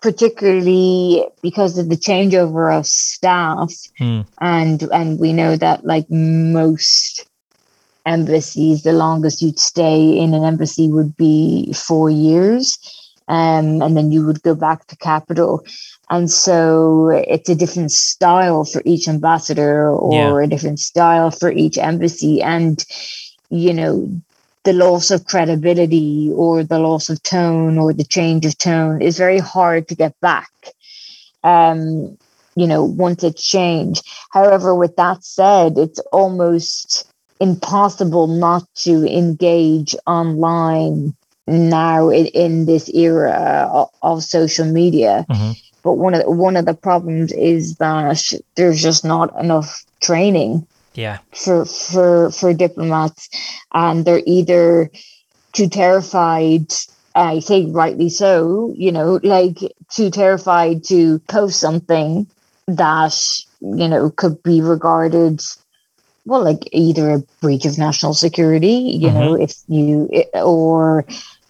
Particularly 0.00 1.24
because 1.42 1.76
of 1.76 1.88
the 1.88 1.96
changeover 1.96 2.76
of 2.76 2.86
staff, 2.86 3.72
hmm. 3.98 4.20
and 4.40 4.82
and 4.92 5.18
we 5.18 5.32
know 5.32 5.56
that 5.56 5.84
like 5.84 6.06
most 6.08 7.26
embassies, 8.06 8.84
the 8.84 8.92
longest 8.92 9.42
you'd 9.42 9.58
stay 9.58 10.16
in 10.16 10.34
an 10.34 10.44
embassy 10.44 10.88
would 10.88 11.16
be 11.16 11.72
four 11.72 12.08
years 12.08 12.78
um, 13.28 13.82
and 13.82 13.96
then 13.96 14.10
you 14.10 14.24
would 14.26 14.42
go 14.42 14.54
back 14.54 14.86
to 14.86 14.96
capital. 14.96 15.64
And 16.10 16.30
so 16.30 17.08
it's 17.10 17.48
a 17.50 17.54
different 17.54 17.92
style 17.92 18.64
for 18.64 18.82
each 18.84 19.06
ambassador 19.06 19.90
or 19.90 20.40
yeah. 20.40 20.46
a 20.46 20.48
different 20.48 20.80
style 20.80 21.30
for 21.30 21.52
each 21.52 21.76
embassy. 21.76 22.40
And, 22.40 22.82
you 23.50 23.74
know, 23.74 24.08
the 24.68 24.74
loss 24.74 25.10
of 25.10 25.24
credibility 25.24 26.30
or 26.34 26.62
the 26.62 26.78
loss 26.78 27.08
of 27.08 27.22
tone 27.22 27.78
or 27.78 27.94
the 27.94 28.04
change 28.04 28.44
of 28.44 28.58
tone 28.58 29.00
is 29.00 29.16
very 29.16 29.38
hard 29.38 29.88
to 29.88 29.94
get 29.94 30.12
back. 30.20 30.50
Um, 31.42 32.18
you 32.54 32.66
know, 32.66 32.84
once 32.84 33.24
it's 33.24 33.42
changed. 33.42 34.04
However, 34.30 34.74
with 34.74 34.94
that 34.96 35.24
said, 35.24 35.78
it's 35.78 36.00
almost 36.12 37.10
impossible 37.40 38.26
not 38.26 38.62
to 38.84 39.06
engage 39.10 39.96
online 40.06 41.16
now 41.46 42.10
in, 42.10 42.26
in 42.26 42.66
this 42.66 42.90
era 42.90 43.70
of, 43.72 43.88
of 44.02 44.22
social 44.22 44.66
media. 44.66 45.24
Mm-hmm. 45.30 45.52
But 45.82 45.94
one 45.94 46.12
of 46.12 46.24
the, 46.24 46.30
one 46.30 46.58
of 46.58 46.66
the 46.66 46.74
problems 46.74 47.32
is 47.32 47.76
that 47.76 48.22
there's 48.54 48.82
just 48.82 49.02
not 49.02 49.34
enough 49.40 49.82
training 50.02 50.66
Yeah. 50.98 51.18
for 51.32 51.64
for 51.64 52.32
for 52.32 52.52
diplomats, 52.52 53.28
and 53.72 54.04
they're 54.04 54.22
either 54.26 54.90
too 55.52 55.68
terrified. 55.68 56.72
I 57.14 57.38
think 57.38 57.74
rightly 57.74 58.08
so. 58.08 58.74
You 58.76 58.90
know, 58.90 59.20
like 59.22 59.58
too 59.94 60.10
terrified 60.10 60.82
to 60.84 61.20
post 61.28 61.60
something 61.60 62.26
that 62.66 63.14
you 63.60 63.88
know 63.88 64.10
could 64.10 64.42
be 64.42 64.60
regarded 64.60 65.40
well 66.26 66.42
like 66.42 66.68
either 66.72 67.10
a 67.10 67.18
breach 67.40 67.64
of 67.64 67.78
national 67.78 68.12
security 68.14 68.98
you 69.00 69.10
know 69.10 69.34
mm-hmm. 69.34 69.42
if 69.42 69.54
you 69.68 70.08
or 70.34 71.04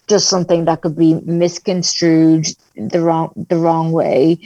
just 0.07 0.29
something 0.29 0.65
that 0.65 0.81
could 0.81 0.95
be 0.95 1.15
misconstrued 1.25 2.47
the 2.75 3.01
wrong 3.01 3.31
the 3.49 3.57
wrong 3.57 3.91
way 3.91 4.39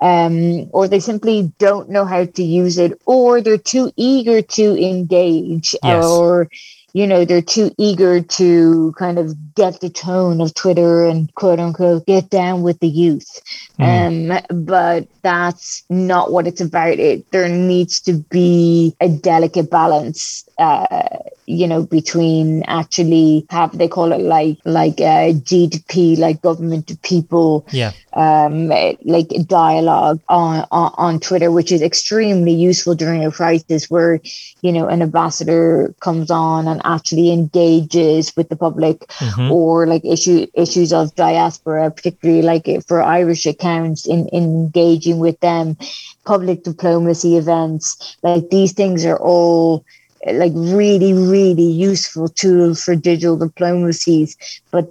um, 0.00 0.68
or 0.72 0.88
they 0.88 1.00
simply 1.00 1.52
don't 1.58 1.88
know 1.90 2.04
how 2.04 2.24
to 2.24 2.42
use 2.42 2.78
it, 2.78 3.00
or 3.06 3.40
they're 3.40 3.58
too 3.58 3.92
eager 3.96 4.42
to 4.42 4.76
engage, 4.82 5.74
Yes. 5.82 6.04
or 6.04 6.48
you 6.92 7.06
know 7.06 7.24
they're 7.24 7.42
too 7.42 7.70
eager 7.78 8.20
to 8.22 8.92
kind 8.98 9.18
of 9.18 9.54
get 9.54 9.80
the 9.80 9.90
tone 9.90 10.40
of 10.40 10.54
Twitter 10.54 11.04
and 11.06 11.32
quote 11.34 11.60
unquote 11.60 12.06
get 12.06 12.30
down 12.30 12.62
with 12.62 12.80
the 12.80 12.88
youth. 12.88 13.40
Um, 13.78 14.32
but 14.50 15.06
that's 15.22 15.84
not 15.90 16.32
what 16.32 16.46
it's 16.46 16.60
about. 16.60 16.98
It 16.98 17.30
there 17.32 17.48
needs 17.48 18.00
to 18.02 18.14
be 18.14 18.94
a 19.00 19.08
delicate 19.08 19.70
balance. 19.70 20.45
Uh, 20.58 21.18
you 21.48 21.68
know, 21.68 21.82
between 21.84 22.64
actually 22.66 23.46
have 23.50 23.76
they 23.76 23.86
call 23.88 24.10
it 24.12 24.20
like 24.20 24.58
like 24.64 25.00
uh, 25.00 25.30
GDP, 25.46 26.18
like 26.18 26.42
government 26.42 26.88
to 26.88 26.96
people 26.98 27.66
Yeah. 27.70 27.92
um, 28.14 28.68
like 29.04 29.28
dialogue 29.46 30.20
on, 30.28 30.66
on 30.72 30.92
on 30.96 31.20
Twitter, 31.20 31.50
which 31.52 31.70
is 31.70 31.82
extremely 31.82 32.52
useful 32.52 32.94
during 32.96 33.24
a 33.24 33.30
crisis 33.30 33.88
where 33.90 34.18
you 34.62 34.72
know 34.72 34.88
an 34.88 35.02
ambassador 35.02 35.94
comes 36.00 36.30
on 36.30 36.66
and 36.66 36.80
actually 36.84 37.30
engages 37.30 38.34
with 38.36 38.48
the 38.48 38.56
public, 38.56 39.06
Mhm. 39.20 39.50
or 39.50 39.86
like 39.86 40.04
issue 40.04 40.46
issues 40.54 40.92
of 40.92 41.14
diaspora, 41.14 41.90
particularly 41.90 42.42
like 42.42 42.66
for 42.88 43.02
Irish 43.02 43.46
accounts 43.46 44.06
in, 44.06 44.26
in 44.28 44.44
engaging 44.44 45.18
with 45.20 45.38
them, 45.40 45.76
public 46.24 46.64
diplomacy 46.64 47.36
events, 47.36 48.16
like 48.22 48.48
these 48.50 48.72
things 48.72 49.04
are 49.04 49.18
all 49.18 49.84
like 50.32 50.52
really 50.54 51.12
really 51.12 51.70
useful 51.70 52.28
tools 52.28 52.82
for 52.82 52.94
digital 52.96 53.36
diplomacies, 53.36 54.36
but 54.70 54.86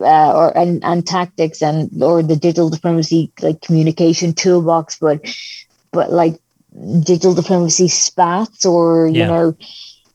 uh, 0.00 0.32
or 0.36 0.56
and, 0.56 0.82
and 0.84 1.06
tactics 1.06 1.62
and 1.62 1.90
or 2.02 2.22
the 2.22 2.36
digital 2.36 2.70
diplomacy 2.70 3.32
like 3.42 3.60
communication 3.62 4.32
toolbox 4.32 4.98
but 5.00 5.20
but 5.92 6.12
like 6.12 6.38
digital 7.00 7.34
diplomacy 7.34 7.88
spats 7.88 8.64
or 8.64 9.06
you 9.08 9.24
Yeah. 9.24 9.26
know 9.26 9.54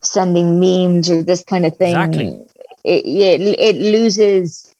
sending 0.02 0.60
memes 0.60 1.10
or 1.10 1.24
this 1.24 1.44
kind 1.44 1.66
of 1.66 1.76
thing 1.78 2.14
Exactly. 2.14 2.46
it, 2.84 3.06
it, 3.06 3.60
it 3.60 3.76
loses 3.76 4.74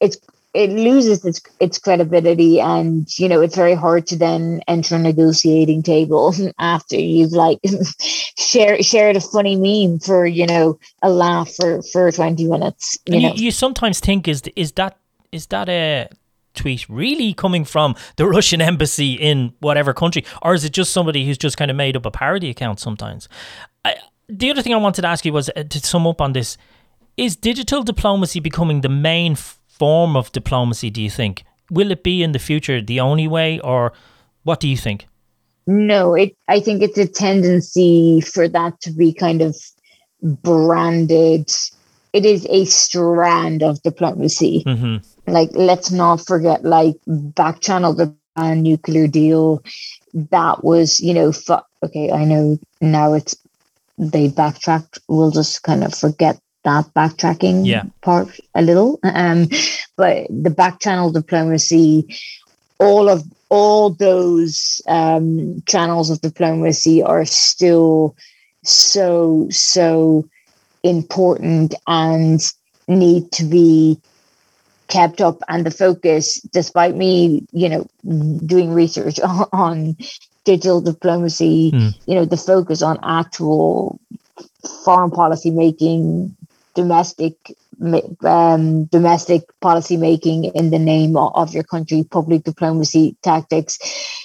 its 0.00 0.16
it 0.52 0.70
loses 0.70 1.24
its 1.24 1.40
its 1.60 1.78
credibility 1.78 2.60
and 2.60 3.06
you 3.18 3.28
know 3.28 3.40
it's 3.40 3.56
very 3.56 3.74
hard 3.74 4.06
to 4.06 4.16
then 4.16 4.60
enter 4.66 4.96
a 4.96 4.98
negotiating 4.98 5.82
table 5.82 6.34
after 6.58 6.96
you've 6.96 7.32
like 7.32 7.58
share 8.38 8.82
shared 8.82 9.16
a 9.16 9.20
funny 9.20 9.56
meme 9.56 9.98
for 9.98 10.26
you 10.26 10.46
know 10.46 10.78
a 11.02 11.10
laugh 11.10 11.54
for 11.54 11.82
for 11.92 12.10
20 12.10 12.44
minutes 12.46 12.98
you 13.06 13.20
you, 13.20 13.30
you 13.34 13.50
sometimes 13.50 14.00
think 14.00 14.26
is 14.26 14.42
is 14.56 14.72
that 14.72 14.96
is 15.32 15.46
that 15.46 15.68
a 15.68 16.08
tweet 16.54 16.88
really 16.88 17.32
coming 17.32 17.64
from 17.64 17.94
the 18.16 18.26
Russian 18.36 18.60
embassy 18.60 19.14
in 19.14 19.54
whatever 19.60 19.92
country, 19.94 20.24
or 20.42 20.54
is 20.54 20.64
it 20.64 20.72
just 20.72 20.92
somebody 20.92 21.26
who's 21.26 21.38
just 21.38 21.56
kind 21.56 21.70
of 21.70 21.76
made 21.76 21.96
up 21.96 22.06
a 22.06 22.10
parody 22.10 22.50
account 22.50 22.80
sometimes? 22.80 23.28
I, 23.84 23.96
the 24.28 24.50
other 24.50 24.62
thing 24.62 24.74
I 24.74 24.76
wanted 24.76 25.02
to 25.02 25.08
ask 25.08 25.24
you 25.24 25.32
was 25.32 25.50
uh, 25.50 25.64
to 25.64 25.78
sum 25.80 26.06
up 26.06 26.20
on 26.20 26.32
this: 26.32 26.56
is 27.16 27.36
digital 27.36 27.82
diplomacy 27.82 28.40
becoming 28.40 28.80
the 28.80 28.88
main 28.88 29.32
f- 29.32 29.59
form 29.80 30.16
of 30.16 30.30
diplomacy? 30.32 30.90
Do 30.90 31.00
you 31.00 31.10
think 31.10 31.42
will 31.70 31.90
it 31.90 32.02
be 32.02 32.22
in 32.22 32.32
the 32.32 32.38
future 32.38 32.82
the 32.82 33.00
only 33.00 33.28
way, 33.28 33.58
or 33.60 33.92
what 34.44 34.60
do 34.60 34.68
you 34.68 34.76
think? 34.76 35.06
No, 35.66 36.14
it. 36.14 36.36
I 36.48 36.60
think 36.60 36.82
it's 36.82 36.98
a 36.98 37.06
tendency 37.06 38.20
for 38.20 38.48
that 38.48 38.80
to 38.82 38.92
be 38.92 39.12
kind 39.12 39.40
of 39.40 39.56
branded. 40.22 41.50
It 42.12 42.26
is 42.26 42.46
a 42.50 42.64
strand 42.64 43.62
of 43.62 43.82
diplomacy. 43.82 44.64
hmm 44.66 44.96
Like, 45.26 45.50
let's 45.54 45.90
not 45.90 46.26
forget, 46.26 46.64
like 46.64 46.96
back 47.06 47.60
channel 47.60 47.94
the 47.94 48.12
Iran 48.36 48.62
nuclear 48.62 49.06
deal. 49.06 49.62
That 50.12 50.64
was, 50.64 50.98
you 51.00 51.14
know, 51.14 51.32
fu- 51.32 51.66
okay. 51.84 52.10
I 52.10 52.24
know 52.24 52.58
now 52.80 53.14
it's 53.14 53.36
they 53.96 54.28
backtracked. 54.28 54.98
We'll 55.08 55.30
just 55.30 55.62
kind 55.62 55.84
of 55.84 55.94
forget 55.94 56.40
that 56.64 56.86
backtracking 56.94 57.66
Yeah. 57.66 57.84
part 58.02 58.28
a 58.54 58.62
little. 58.62 58.98
Um, 59.02 59.48
but 59.96 60.26
the 60.28 60.50
back 60.50 60.80
channel 60.80 61.10
diplomacy, 61.10 62.06
all 62.78 63.08
of 63.08 63.22
all 63.48 63.90
those 63.90 64.80
um, 64.86 65.62
channels 65.66 66.10
of 66.10 66.20
diplomacy 66.20 67.02
are 67.02 67.24
still 67.24 68.14
so 68.62 69.48
so 69.50 70.24
important 70.82 71.74
and 71.86 72.40
need 72.88 73.30
to 73.32 73.44
be 73.44 73.98
kept 74.88 75.20
up 75.20 75.38
and 75.48 75.64
the 75.64 75.70
focus 75.70 76.40
despite 76.52 76.96
me 76.96 77.46
you 77.52 77.68
know 77.68 77.86
doing 78.44 78.72
research 78.72 79.20
on, 79.20 79.46
on 79.52 79.96
digital 80.44 80.80
diplomacy 80.80 81.70
Mm. 81.72 81.94
you 82.06 82.14
know 82.14 82.24
the 82.24 82.36
focus 82.36 82.82
on 82.82 82.98
actual 83.04 84.00
foreign 84.84 85.10
policy 85.10 85.50
making 85.50 86.34
domestic 86.80 87.34
um, 88.24 88.84
domestic 88.84 89.42
policy 89.60 89.96
making 89.96 90.44
in 90.44 90.70
the 90.70 90.78
name 90.78 91.16
of 91.16 91.54
your 91.54 91.62
country 91.62 92.04
public 92.10 92.44
diplomacy 92.44 93.16
tactics 93.22 93.78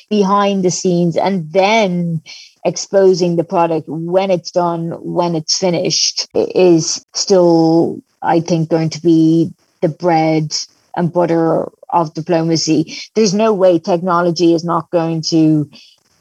behind 0.10 0.64
the 0.64 0.72
scenes 0.72 1.16
and 1.16 1.52
then 1.54 2.22
exposing 2.66 3.36
the 3.36 3.44
product 3.44 3.88
when 3.88 4.30
it's 4.30 4.52
done 4.52 4.92
when 5.20 5.36
it's 5.36 5.58
finished 5.58 6.28
is 6.34 7.06
still 7.14 8.02
i 8.22 8.40
think 8.42 8.70
going 8.70 8.90
to 8.90 9.02
be 9.02 9.54
the 9.82 9.90
bread 9.90 10.54
and 10.96 11.12
butter 11.14 11.68
of 11.90 12.14
diplomacy. 12.14 12.98
There's 13.14 13.34
no 13.34 13.54
way 13.54 13.80
technology 13.80 14.54
is 14.54 14.64
not 14.64 14.90
going 14.92 15.22
to 15.24 15.70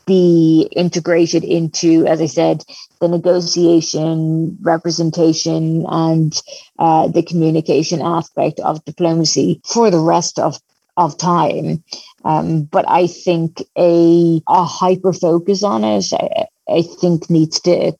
be 0.07 0.69
integrated 0.73 1.45
into 1.45 2.07
as 2.07 2.21
i 2.21 2.27
said 2.27 2.63
the 3.01 3.09
negotiation 3.09 4.57
representation 4.63 5.85
and 5.89 6.41
uh, 6.79 7.07
the 7.09 7.23
communication 7.23 8.01
aspect 8.01 8.61
of 8.61 8.85
diplomacy 8.85 9.61
for 9.65 9.91
the 9.91 10.01
rest 10.01 10.39
of 10.39 10.59
of 10.97 11.19
time. 11.19 11.83
Um, 12.25 12.63
but 12.63 12.89
I 12.89 13.07
think 13.07 13.63
a 13.77 14.41
a 14.47 14.65
hyper 14.65 15.13
focus 15.13 15.63
on 15.63 15.85
it, 15.85 16.07
I, 16.13 16.47
I 16.69 16.83
think 16.83 17.29
needs 17.29 17.61
to 17.61 17.93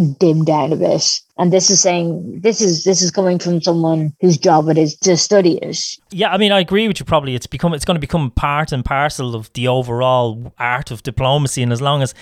dim 0.00 0.44
down 0.44 0.72
a 0.72 0.76
bit. 0.76 1.20
And 1.36 1.52
this 1.52 1.70
is 1.70 1.80
saying 1.80 2.40
this 2.40 2.60
is 2.60 2.84
this 2.84 3.02
is 3.02 3.10
coming 3.10 3.38
from 3.38 3.60
someone 3.60 4.14
whose 4.20 4.38
job 4.38 4.68
it 4.68 4.78
is 4.78 4.96
to 4.98 5.16
study 5.16 5.58
it. 5.58 5.78
Yeah, 6.10 6.30
I 6.30 6.38
mean, 6.38 6.52
I 6.52 6.60
agree 6.60 6.88
with 6.88 7.00
you. 7.00 7.06
Probably, 7.06 7.34
it's 7.34 7.46
become 7.46 7.74
it's 7.74 7.84
going 7.84 7.96
to 7.96 8.00
become 8.00 8.30
part 8.30 8.72
and 8.72 8.84
parcel 8.84 9.34
of 9.34 9.52
the 9.54 9.68
overall 9.68 10.52
art 10.58 10.90
of 10.90 11.02
diplomacy. 11.02 11.62
And 11.62 11.72
as 11.72 11.80
long 11.80 12.02
as 12.02 12.14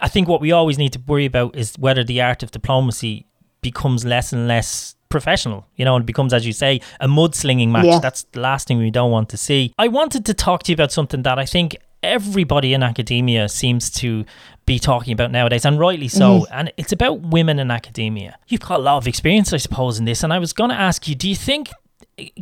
I 0.00 0.08
think 0.08 0.28
what 0.28 0.40
we 0.40 0.52
always 0.52 0.78
need 0.78 0.92
to 0.94 1.00
worry 1.06 1.26
about 1.26 1.56
is 1.56 1.74
whether 1.78 2.02
the 2.02 2.20
art 2.20 2.42
of 2.42 2.50
diplomacy 2.50 3.26
becomes 3.60 4.04
less 4.04 4.32
and 4.32 4.48
less 4.48 4.94
professional. 5.08 5.66
You 5.76 5.84
know, 5.84 5.96
and 5.96 6.02
it 6.02 6.06
becomes, 6.06 6.32
as 6.32 6.46
you 6.46 6.52
say, 6.52 6.80
a 7.00 7.08
mudslinging 7.08 7.68
match. 7.70 7.86
Yeah. 7.86 7.98
That's 8.00 8.24
the 8.32 8.40
last 8.40 8.68
thing 8.68 8.78
we 8.78 8.90
don't 8.90 9.10
want 9.10 9.28
to 9.30 9.36
see. 9.36 9.72
I 9.78 9.88
wanted 9.88 10.24
to 10.26 10.34
talk 10.34 10.62
to 10.64 10.72
you 10.72 10.74
about 10.74 10.92
something 10.92 11.22
that 11.22 11.38
I 11.38 11.46
think 11.46 11.76
everybody 12.02 12.72
in 12.72 12.82
academia 12.82 13.48
seems 13.48 13.90
to 13.90 14.24
be 14.66 14.78
talking 14.78 15.12
about 15.12 15.30
nowadays, 15.30 15.64
and 15.64 15.78
rightly 15.78 16.08
so. 16.08 16.40
Mm-hmm. 16.40 16.52
And 16.52 16.72
it's 16.76 16.92
about 16.92 17.20
women 17.20 17.58
in 17.58 17.70
academia. 17.70 18.38
You've 18.48 18.60
got 18.60 18.80
a 18.80 18.82
lot 18.82 18.98
of 18.98 19.06
experience, 19.06 19.52
I 19.52 19.58
suppose, 19.58 19.98
in 19.98 20.04
this. 20.04 20.22
And 20.22 20.32
I 20.32 20.38
was 20.38 20.52
going 20.52 20.70
to 20.70 20.76
ask 20.76 21.08
you, 21.08 21.14
do 21.14 21.28
you 21.28 21.36
think 21.36 21.70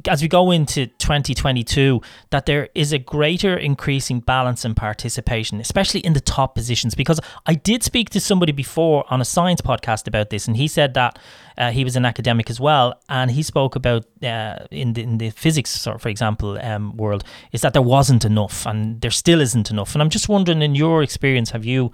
as 0.07 0.23
we 0.23 0.29
go 0.29 0.53
into 0.53 0.87
2022 0.87 2.01
that 2.31 2.47
there 2.47 2.69
is 2.75 2.93
a 2.93 2.99
greater 2.99 3.57
increasing 3.57 4.21
balance 4.21 4.65
and 4.65 4.77
participation 4.77 5.61
especially 5.61 6.01
in 6.01 6.13
the 6.13 6.21
top 6.21 6.55
positions. 6.55 6.95
Because 6.95 7.21
i 7.47 7.55
did 7.55 7.83
speak 7.83 8.11
to 8.11 8.21
somebody 8.21 8.53
before 8.53 9.05
on 9.09 9.21
a 9.21 9.25
science 9.25 9.61
podcast 9.61 10.07
about 10.07 10.31
this 10.31 10.47
and 10.47 10.57
he 10.57 10.69
said 10.69 10.95
that 10.95 11.19
uh, 11.59 11.71
he 11.71 11.85
was 11.85 11.97
an 11.97 12.05
academic 12.05 12.51
as 12.51 12.61
well 12.61 13.01
and 13.09 13.31
he 13.31 13.43
spoke 13.43 13.77
about 13.77 14.05
uh, 14.23 14.59
in, 14.71 14.93
the, 14.93 15.03
in 15.03 15.19
the 15.19 15.31
physics 15.31 15.87
for 15.99 16.09
example 16.09 16.59
um, 16.63 16.97
world 16.97 17.25
is 17.53 17.61
that 17.63 17.73
there 17.73 17.83
wasn't 17.83 18.25
enough 18.25 18.67
and 18.67 19.01
there 19.01 19.11
still 19.11 19.41
isn't 19.41 19.71
enough. 19.71 19.95
And 19.95 20.03
i'm 20.03 20.11
just 20.11 20.29
wondering 20.29 20.63
in 20.63 20.75
your 20.75 21.03
experience 21.03 21.51
have 21.51 21.65
you 21.65 21.93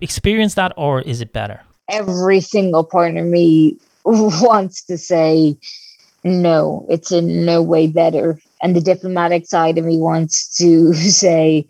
experienced 0.00 0.56
that 0.56 0.72
or 0.76 1.00
is 1.02 1.20
it 1.20 1.32
better? 1.32 1.60
Every 1.88 2.40
single 2.40 2.84
part 2.84 3.16
of 3.16 3.24
me 3.24 3.76
wants 4.04 4.82
to 4.82 4.98
say 4.98 5.56
no, 6.24 6.86
it's 6.88 7.12
in 7.12 7.44
no 7.44 7.62
way 7.62 7.86
better. 7.86 8.38
And 8.62 8.74
the 8.74 8.80
diplomatic 8.80 9.46
side 9.46 9.78
of 9.78 9.84
me 9.84 9.98
wants 9.98 10.56
to 10.56 10.92
say, 10.94 11.66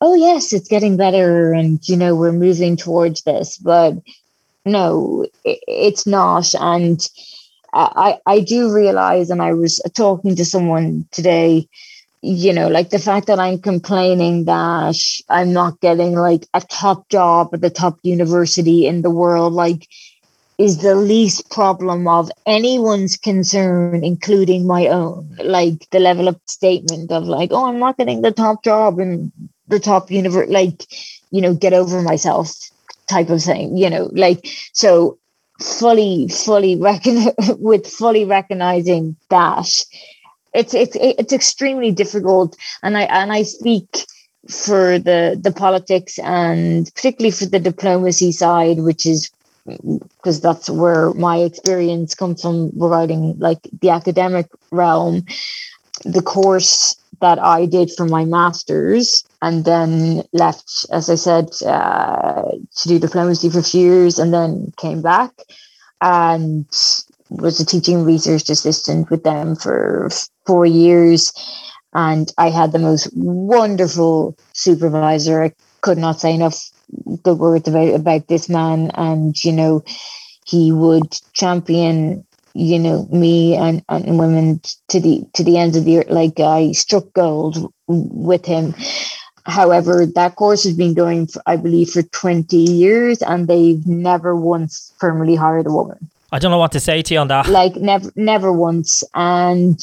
oh, 0.00 0.14
yes, 0.14 0.52
it's 0.52 0.68
getting 0.68 0.96
better. 0.96 1.52
And, 1.52 1.80
you 1.88 1.96
know, 1.96 2.14
we're 2.14 2.32
moving 2.32 2.76
towards 2.76 3.22
this. 3.22 3.56
But 3.58 3.94
no, 4.64 5.26
it's 5.44 6.06
not. 6.06 6.54
And 6.54 7.08
I, 7.72 8.18
I 8.26 8.40
do 8.40 8.72
realize, 8.72 9.30
and 9.30 9.42
I 9.42 9.52
was 9.52 9.80
talking 9.94 10.36
to 10.36 10.44
someone 10.44 11.06
today, 11.10 11.68
you 12.22 12.52
know, 12.52 12.68
like 12.68 12.90
the 12.90 12.98
fact 12.98 13.26
that 13.28 13.38
I'm 13.38 13.58
complaining 13.58 14.46
that 14.46 14.96
I'm 15.28 15.52
not 15.52 15.80
getting 15.80 16.14
like 16.14 16.46
a 16.54 16.60
top 16.60 17.08
job 17.08 17.50
at 17.52 17.60
the 17.60 17.70
top 17.70 17.98
university 18.02 18.86
in 18.86 19.02
the 19.02 19.10
world, 19.10 19.52
like 19.52 19.86
is 20.58 20.78
the 20.78 20.96
least 20.96 21.48
problem 21.50 22.08
of 22.08 22.30
anyone's 22.44 23.16
concern, 23.16 24.02
including 24.04 24.66
my 24.66 24.88
own. 24.88 25.36
Like 25.42 25.88
the 25.90 26.00
level 26.00 26.26
of 26.26 26.40
statement 26.46 27.12
of 27.12 27.24
like, 27.24 27.50
oh, 27.52 27.66
I'm 27.66 27.78
not 27.78 27.96
getting 27.96 28.22
the 28.22 28.32
top 28.32 28.64
job 28.64 28.98
in 28.98 29.32
the 29.68 29.78
top 29.78 30.10
universe, 30.10 30.48
like, 30.50 30.84
you 31.30 31.40
know, 31.40 31.54
get 31.54 31.72
over 31.72 32.02
myself 32.02 32.52
type 33.08 33.30
of 33.30 33.42
thing, 33.42 33.76
you 33.76 33.88
know, 33.88 34.10
like 34.12 34.48
so 34.72 35.18
fully, 35.60 36.28
fully 36.28 36.74
reckon 36.76 37.26
with 37.58 37.86
fully 37.86 38.24
recognizing 38.24 39.16
that 39.30 39.68
it's 40.54 40.74
it's 40.74 40.96
it's 41.00 41.32
extremely 41.32 41.92
difficult 41.92 42.56
and 42.82 42.96
I 42.96 43.02
and 43.02 43.32
I 43.32 43.42
speak 43.42 44.06
for 44.48 44.98
the 44.98 45.38
the 45.40 45.52
politics 45.52 46.18
and 46.18 46.90
particularly 46.94 47.30
for 47.30 47.46
the 47.46 47.60
diplomacy 47.60 48.32
side, 48.32 48.78
which 48.80 49.04
is 49.04 49.30
because 50.16 50.40
that's 50.40 50.70
where 50.70 51.12
my 51.14 51.38
experience 51.38 52.14
comes 52.14 52.42
from 52.42 52.70
regarding 52.74 53.38
like 53.38 53.60
the 53.80 53.90
academic 53.90 54.46
realm 54.70 55.24
the 56.04 56.22
course 56.22 56.96
that 57.20 57.38
i 57.38 57.66
did 57.66 57.90
for 57.90 58.06
my 58.06 58.24
master's 58.24 59.24
and 59.42 59.64
then 59.64 60.22
left 60.32 60.86
as 60.92 61.10
i 61.10 61.14
said 61.14 61.48
uh, 61.66 62.42
to 62.76 62.88
do 62.88 62.98
diplomacy 62.98 63.50
for 63.50 63.58
a 63.58 63.62
few 63.62 63.80
years 63.80 64.18
and 64.18 64.32
then 64.32 64.72
came 64.76 65.02
back 65.02 65.32
and 66.00 66.66
was 67.30 67.60
a 67.60 67.66
teaching 67.66 68.04
research 68.04 68.48
assistant 68.48 69.10
with 69.10 69.22
them 69.22 69.56
for 69.56 70.08
four 70.46 70.66
years. 70.66 71.32
And 71.94 72.32
i 72.38 72.50
had 72.50 72.72
the 72.72 72.78
most 72.78 73.10
wonderful 73.14 74.36
supervisor. 74.52 75.42
I 75.42 75.52
could 75.80 75.98
not 75.98 76.20
say 76.20 76.34
enough 76.34 76.70
good 77.22 77.38
words 77.38 77.68
about 77.68 77.94
about 77.94 78.28
this 78.28 78.48
man, 78.48 78.90
and 78.94 79.36
you 79.44 79.52
know, 79.52 79.84
he 80.46 80.72
would 80.72 81.12
champion 81.32 82.24
you 82.54 82.78
know 82.78 83.06
me 83.10 83.54
and, 83.54 83.84
and 83.88 84.18
women 84.18 84.60
to 84.88 85.00
the 85.00 85.24
to 85.34 85.44
the 85.44 85.58
ends 85.58 85.76
of 85.76 85.84
the 85.84 85.98
earth. 85.98 86.10
Like 86.10 86.40
I 86.40 86.72
struck 86.72 87.12
gold 87.12 87.72
with 87.86 88.44
him. 88.44 88.74
However, 89.46 90.04
that 90.04 90.36
course 90.36 90.64
has 90.64 90.76
been 90.76 90.92
going, 90.92 91.26
for, 91.26 91.40
I 91.46 91.56
believe, 91.56 91.88
for 91.88 92.02
20 92.02 92.54
years, 92.54 93.22
and 93.22 93.48
they've 93.48 93.84
never 93.86 94.36
once 94.36 94.92
firmly 94.98 95.36
hired 95.36 95.66
a 95.66 95.72
woman. 95.72 96.10
I 96.30 96.38
don't 96.38 96.50
know 96.50 96.58
what 96.58 96.72
to 96.72 96.80
say 96.80 97.00
to 97.00 97.14
you 97.14 97.20
on 97.20 97.28
that. 97.28 97.48
Like 97.48 97.76
never, 97.76 98.12
never 98.14 98.52
once. 98.52 99.02
And 99.14 99.80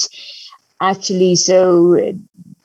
actually, 0.79 1.35
so 1.35 2.13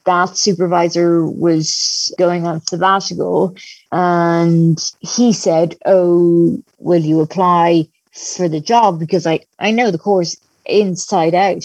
that 0.04 0.36
supervisor 0.36 1.26
was 1.26 2.12
going 2.18 2.46
on 2.46 2.60
sabbatical 2.62 3.54
and 3.92 4.78
he 5.00 5.32
said, 5.32 5.76
Oh, 5.86 6.62
will 6.78 7.02
you 7.02 7.20
apply 7.20 7.86
for 8.12 8.48
the 8.48 8.60
job? 8.60 8.98
Because 8.98 9.26
I, 9.26 9.40
I 9.58 9.70
know 9.70 9.90
the 9.90 9.98
course 9.98 10.36
inside 10.66 11.34
out. 11.34 11.64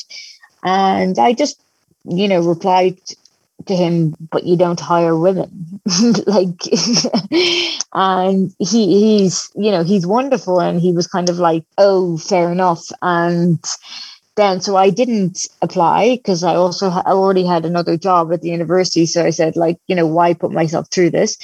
And 0.63 1.17
I 1.19 1.33
just, 1.33 1.61
you 2.05 2.27
know, 2.27 2.41
replied 2.41 2.99
to 3.67 3.75
him, 3.75 4.15
but 4.31 4.43
you 4.43 4.57
don't 4.57 4.79
hire 4.79 5.17
women. 5.17 5.79
like 6.27 6.61
and 7.93 8.53
he 8.59 9.19
he's 9.19 9.49
you 9.55 9.71
know, 9.71 9.83
he's 9.83 10.05
wonderful 10.05 10.59
and 10.59 10.81
he 10.81 10.91
was 10.91 11.07
kind 11.07 11.29
of 11.29 11.37
like, 11.37 11.63
Oh, 11.77 12.17
fair 12.17 12.51
enough. 12.51 12.85
And 13.01 13.63
then 14.35 14.61
so 14.61 14.75
I 14.75 14.89
didn't 14.89 15.47
apply 15.61 16.17
because 16.17 16.43
I 16.43 16.55
also 16.55 16.89
ha- 16.89 17.03
already 17.05 17.45
had 17.45 17.65
another 17.65 17.97
job 17.97 18.33
at 18.33 18.41
the 18.41 18.49
university. 18.49 19.05
So 19.05 19.23
I 19.25 19.29
said, 19.29 19.55
like, 19.55 19.77
you 19.87 19.95
know, 19.95 20.07
why 20.07 20.33
put 20.33 20.51
myself 20.51 20.89
through 20.91 21.11
this? 21.11 21.37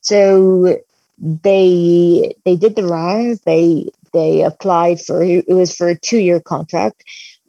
So 0.00 0.78
they 1.18 2.34
they 2.44 2.56
did 2.56 2.76
the 2.76 2.86
rounds. 2.86 3.40
They 3.40 3.90
they 4.12 4.42
applied 4.42 5.00
for 5.00 5.22
it 5.22 5.48
was 5.48 5.74
for 5.74 5.88
a 5.88 5.98
two 5.98 6.18
year 6.18 6.40
contract, 6.40 7.02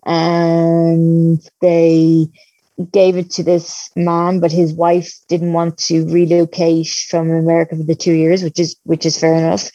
and 0.06 1.40
they 1.62 2.28
gave 2.92 3.18
it 3.18 3.32
to 3.32 3.44
this 3.44 3.90
man, 3.96 4.40
but 4.40 4.52
his 4.52 4.74
wife 4.74 5.12
didn't 5.28 5.54
want 5.54 5.78
to 5.80 6.06
relocate 6.08 6.88
from 7.10 7.32
America 7.32 7.76
for 7.76 7.84
the 7.84 7.96
two 7.96 8.14
years, 8.14 8.44
which 8.44 8.60
is 8.60 8.76
which 8.84 9.06
is 9.06 9.20
fair 9.20 9.36
enough. 9.36 9.72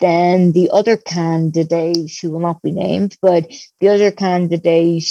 Then 0.00 0.52
the 0.52 0.70
other 0.72 0.96
candidate, 0.96 2.12
who 2.20 2.30
will 2.30 2.40
not 2.40 2.62
be 2.62 2.72
named, 2.72 3.16
but 3.22 3.50
the 3.80 3.88
other 3.88 4.10
candidate 4.10 5.04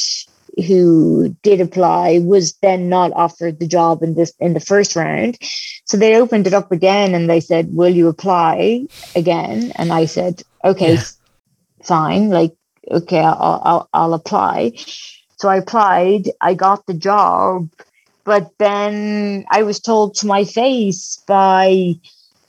who 0.67 1.35
did 1.41 1.61
apply 1.61 2.19
was 2.19 2.53
then 2.61 2.89
not 2.89 3.11
offered 3.13 3.59
the 3.59 3.67
job 3.67 4.03
in 4.03 4.13
this 4.13 4.33
in 4.39 4.53
the 4.53 4.59
first 4.59 4.95
round. 4.95 5.37
So 5.85 5.97
they 5.97 6.15
opened 6.15 6.47
it 6.47 6.53
up 6.53 6.71
again 6.71 7.15
and 7.15 7.29
they 7.29 7.39
said, 7.39 7.73
Will 7.73 7.89
you 7.89 8.07
apply 8.07 8.85
again? 9.15 9.71
And 9.75 9.91
I 9.91 10.05
said, 10.05 10.43
Okay, 10.63 10.95
yeah. 10.95 11.03
fine. 11.83 12.29
Like, 12.29 12.53
okay, 12.89 13.19
I'll, 13.19 13.61
I'll, 13.63 13.89
I'll 13.93 14.13
apply. 14.13 14.73
So 15.37 15.49
I 15.49 15.57
applied, 15.57 16.29
I 16.39 16.53
got 16.53 16.85
the 16.85 16.93
job, 16.93 17.69
but 18.23 18.51
then 18.59 19.45
I 19.49 19.63
was 19.63 19.79
told 19.79 20.15
to 20.15 20.27
my 20.27 20.45
face 20.45 21.21
by 21.27 21.95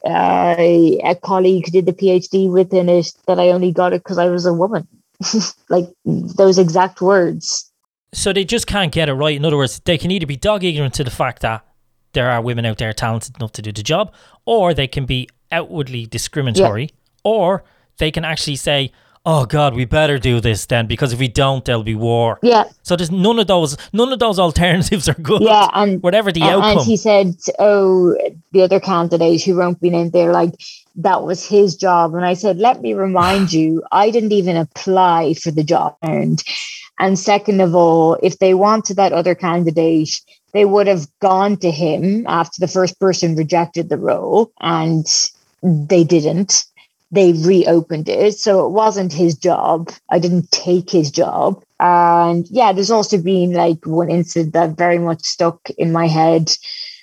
uh, 0.04 0.54
a 0.58 1.18
colleague 1.22 1.66
did 1.66 1.86
the 1.86 1.92
PhD 1.92 2.50
within 2.50 2.88
it 2.88 3.12
that 3.26 3.38
I 3.38 3.50
only 3.50 3.72
got 3.72 3.92
it 3.92 4.02
because 4.02 4.18
I 4.18 4.26
was 4.26 4.46
a 4.46 4.52
woman. 4.52 4.86
like 5.68 5.88
those 6.04 6.58
exact 6.58 7.00
words. 7.00 7.70
So 8.12 8.32
they 8.32 8.44
just 8.44 8.66
can't 8.66 8.92
get 8.92 9.08
it 9.08 9.14
right. 9.14 9.34
In 9.34 9.44
other 9.44 9.56
words, 9.56 9.80
they 9.84 9.98
can 9.98 10.10
either 10.10 10.26
be 10.26 10.36
dog 10.36 10.62
ignorant 10.62 10.94
to 10.94 11.04
the 11.04 11.10
fact 11.10 11.42
that 11.42 11.64
there 12.12 12.30
are 12.30 12.40
women 12.40 12.64
out 12.64 12.78
there 12.78 12.92
talented 12.92 13.36
enough 13.36 13.52
to 13.52 13.62
do 13.62 13.72
the 13.72 13.82
job, 13.82 14.14
or 14.44 14.72
they 14.72 14.86
can 14.86 15.04
be 15.04 15.28
outwardly 15.50 16.06
discriminatory, 16.06 16.84
yeah. 16.84 17.20
or 17.24 17.64
they 17.98 18.10
can 18.10 18.24
actually 18.24 18.56
say, 18.56 18.92
oh 19.26 19.46
god 19.46 19.74
we 19.74 19.84
better 19.84 20.18
do 20.18 20.40
this 20.40 20.66
then 20.66 20.86
because 20.86 21.12
if 21.12 21.18
we 21.18 21.28
don't 21.28 21.64
there'll 21.64 21.82
be 21.82 21.94
war. 21.94 22.38
Yeah. 22.42 22.64
So 22.82 22.96
there's 22.96 23.10
none 23.10 23.38
of 23.38 23.46
those 23.46 23.76
none 23.92 24.12
of 24.12 24.18
those 24.18 24.38
alternatives 24.38 25.08
are 25.08 25.14
good. 25.14 25.42
Yeah 25.42 25.68
and 25.74 26.02
whatever 26.02 26.32
the 26.32 26.42
and, 26.42 26.50
outcome. 26.50 26.78
and 26.78 26.86
he 26.86 26.96
said 26.96 27.36
oh 27.58 28.16
the 28.52 28.62
other 28.62 28.80
candidate 28.80 29.42
who 29.42 29.56
won't 29.56 29.80
be 29.80 29.88
in 29.88 30.10
there 30.10 30.32
like 30.32 30.54
that 30.96 31.22
was 31.22 31.46
his 31.46 31.76
job. 31.76 32.14
And 32.14 32.24
i 32.24 32.34
said 32.34 32.58
let 32.58 32.80
me 32.80 32.94
remind 32.94 33.52
you 33.58 33.82
i 33.92 34.10
didn't 34.10 34.32
even 34.32 34.56
apply 34.56 35.34
for 35.34 35.50
the 35.50 35.64
job. 35.64 35.96
And 36.02 36.42
and 36.98 37.18
second 37.18 37.60
of 37.60 37.74
all 37.74 38.18
if 38.22 38.38
they 38.38 38.54
wanted 38.54 38.96
that 38.96 39.12
other 39.12 39.34
candidate 39.34 40.20
they 40.52 40.64
would 40.64 40.86
have 40.86 41.06
gone 41.18 41.56
to 41.58 41.70
him 41.70 42.24
after 42.28 42.60
the 42.60 42.68
first 42.68 42.98
person 43.00 43.34
rejected 43.34 43.88
the 43.88 43.98
role 43.98 44.52
and 44.60 45.06
they 45.62 46.04
didn't 46.04 46.64
they 47.14 47.32
reopened 47.32 48.08
it. 48.08 48.34
So 48.34 48.66
it 48.66 48.70
wasn't 48.70 49.12
his 49.12 49.36
job. 49.36 49.90
I 50.10 50.18
didn't 50.18 50.50
take 50.50 50.90
his 50.90 51.10
job. 51.10 51.62
And 51.78 52.46
yeah, 52.50 52.72
there's 52.72 52.90
also 52.90 53.18
been 53.18 53.52
like 53.52 53.86
one 53.86 54.10
incident 54.10 54.52
that 54.54 54.76
very 54.76 54.98
much 54.98 55.22
stuck 55.24 55.70
in 55.78 55.92
my 55.92 56.06
head 56.06 56.50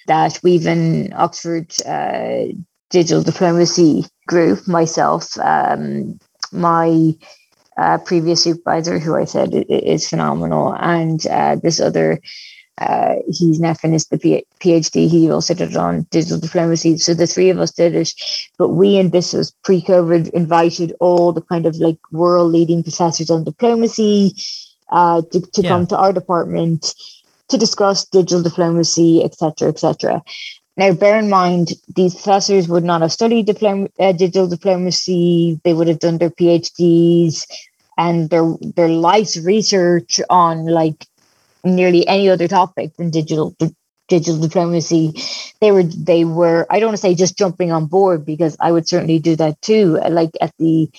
that 0.08 0.40
we've 0.44 0.66
in 0.66 1.14
Oxford 1.14 1.72
uh, 1.86 2.46
Digital 2.90 3.24
Diplomacy 3.24 4.06
Group, 4.28 4.68
myself, 4.68 5.38
um, 5.40 6.20
my 6.52 7.14
uh, 7.78 7.98
previous 8.00 8.44
supervisor, 8.44 9.00
who 9.00 9.16
I 9.16 9.26
said 9.26 9.54
is 9.70 10.10
phenomenal, 10.10 10.76
and 10.78 11.26
uh, 11.28 11.56
this 11.56 11.80
other 11.80 12.20
uh, 12.82 13.16
he's 13.28 13.60
now 13.60 13.74
finished 13.76 14.10
the 14.10 14.18
PhD. 14.18 15.08
He 15.08 15.30
also 15.32 15.54
did 15.54 15.72
it 15.72 15.78
on 15.78 16.08
digital 16.10 16.40
diplomacy. 16.40 16.98
So 16.98 17.14
the 17.14 17.28
three 17.28 17.50
of 17.52 17.60
us 17.60 17.72
did 17.72 17.94
it. 17.96 18.12
But 18.58 18.70
we, 18.70 18.98
and 18.98 19.12
this 19.12 19.34
was 19.34 19.52
pre 19.64 19.82
COVID, 19.82 20.32
invited 20.32 20.96
all 21.00 21.32
the 21.32 21.44
kind 21.44 21.68
of 21.68 21.76
like 21.76 22.00
world 22.12 22.52
leading 22.52 22.82
professors 22.82 23.30
on 23.30 23.44
diplomacy 23.44 24.34
uh, 24.90 25.22
to, 25.32 25.42
to 25.42 25.62
Yeah. 25.62 25.70
come 25.70 25.88
to 25.88 25.98
our 25.98 26.12
department 26.12 26.96
to 27.50 27.58
discuss 27.58 28.06
digital 28.06 28.42
diplomacy, 28.42 29.24
etc., 29.24 29.70
etc. 29.70 30.24
Now, 30.78 30.94
bear 30.94 31.20
in 31.20 31.30
mind, 31.30 31.74
these 31.96 32.16
professors 32.16 32.68
would 32.68 32.84
not 32.84 33.02
have 33.02 33.12
studied 33.12 33.46
diplom- 33.46 33.92
uh, 34.00 34.14
digital 34.14 34.48
diplomacy. 34.48 35.60
They 35.64 35.74
would 35.74 35.88
have 35.88 36.00
done 36.00 36.18
their 36.18 36.32
PhDs 36.32 37.46
and 37.98 38.30
their 38.32 38.56
their 38.76 38.88
life's 38.90 39.38
research 39.38 40.20
on 40.30 40.66
like 40.66 41.06
nearly 41.64 42.08
any 42.08 42.30
other 42.30 42.48
topic 42.48 42.96
than 42.98 43.10
digital 43.12 43.56
digital 44.08 44.40
diplomacy. 44.40 45.14
They 45.62 45.72
were 45.72 45.84
they 45.84 46.26
were 46.26 46.66
I 46.70 46.80
don't 46.80 46.90
want 46.90 46.98
to 46.98 47.02
say 47.02 47.16
just 47.16 47.38
jumping 47.38 47.72
on 47.72 47.86
board 47.86 48.26
because 48.26 48.58
I 48.60 48.72
would 48.72 48.88
certainly 48.88 49.20
do 49.20 49.36
that 49.38 49.62
too. 49.62 50.00
Like 50.10 50.32
at 50.42 50.54
the 50.60 50.90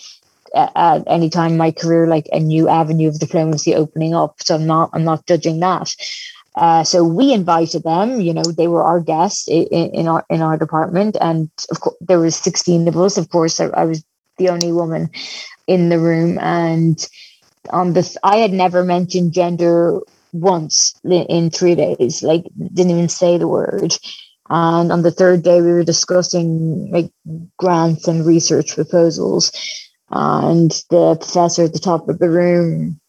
at 0.54 1.04
any 1.06 1.30
time 1.30 1.52
in 1.52 1.58
my 1.58 1.70
career, 1.72 2.06
like 2.06 2.28
a 2.32 2.40
new 2.40 2.68
avenue 2.68 3.08
of 3.08 3.18
diplomacy 3.18 3.74
opening 3.74 4.14
up. 4.14 4.36
So 4.42 4.54
I'm 4.56 4.66
not 4.66 4.90
I'm 4.92 5.04
not 5.04 5.26
judging 5.26 5.60
that. 5.60 5.94
Uh, 6.54 6.84
so 6.84 7.02
we 7.02 7.32
invited 7.32 7.82
them. 7.82 8.20
You 8.20 8.34
know, 8.34 8.42
they 8.42 8.68
were 8.68 8.82
our 8.82 9.00
guests 9.00 9.48
in, 9.48 9.66
in 9.68 10.08
our 10.08 10.24
in 10.28 10.42
our 10.42 10.58
department, 10.58 11.16
and 11.20 11.50
of 11.70 11.80
course 11.80 11.96
there 12.00 12.18
was 12.18 12.36
sixteen 12.36 12.86
of 12.88 12.96
us. 12.96 13.16
Of 13.16 13.30
course, 13.30 13.60
I, 13.60 13.66
I 13.68 13.84
was 13.84 14.04
the 14.38 14.50
only 14.50 14.72
woman 14.72 15.10
in 15.66 15.88
the 15.88 15.98
room, 15.98 16.38
and 16.40 16.98
on 17.70 17.92
this, 17.94 18.16
I 18.22 18.38
had 18.38 18.52
never 18.52 18.84
mentioned 18.84 19.32
gender 19.32 20.00
once 20.32 20.94
in 21.04 21.50
three 21.50 21.74
days. 21.74 22.22
Like, 22.22 22.44
didn't 22.72 22.90
even 22.92 23.08
say 23.08 23.38
the 23.38 23.48
word. 23.48 23.94
And 24.50 24.92
on 24.92 25.02
the 25.02 25.10
third 25.10 25.42
day, 25.42 25.60
we 25.60 25.72
were 25.72 25.84
discussing 25.84 26.90
like 26.90 27.10
grants 27.58 28.08
and 28.08 28.26
research 28.26 28.74
proposals. 28.74 29.52
And 30.10 30.70
the 30.90 31.16
professor 31.16 31.64
at 31.64 31.72
the 31.72 31.78
top 31.78 32.08
of 32.08 32.18
the 32.18 32.28
room 32.28 33.00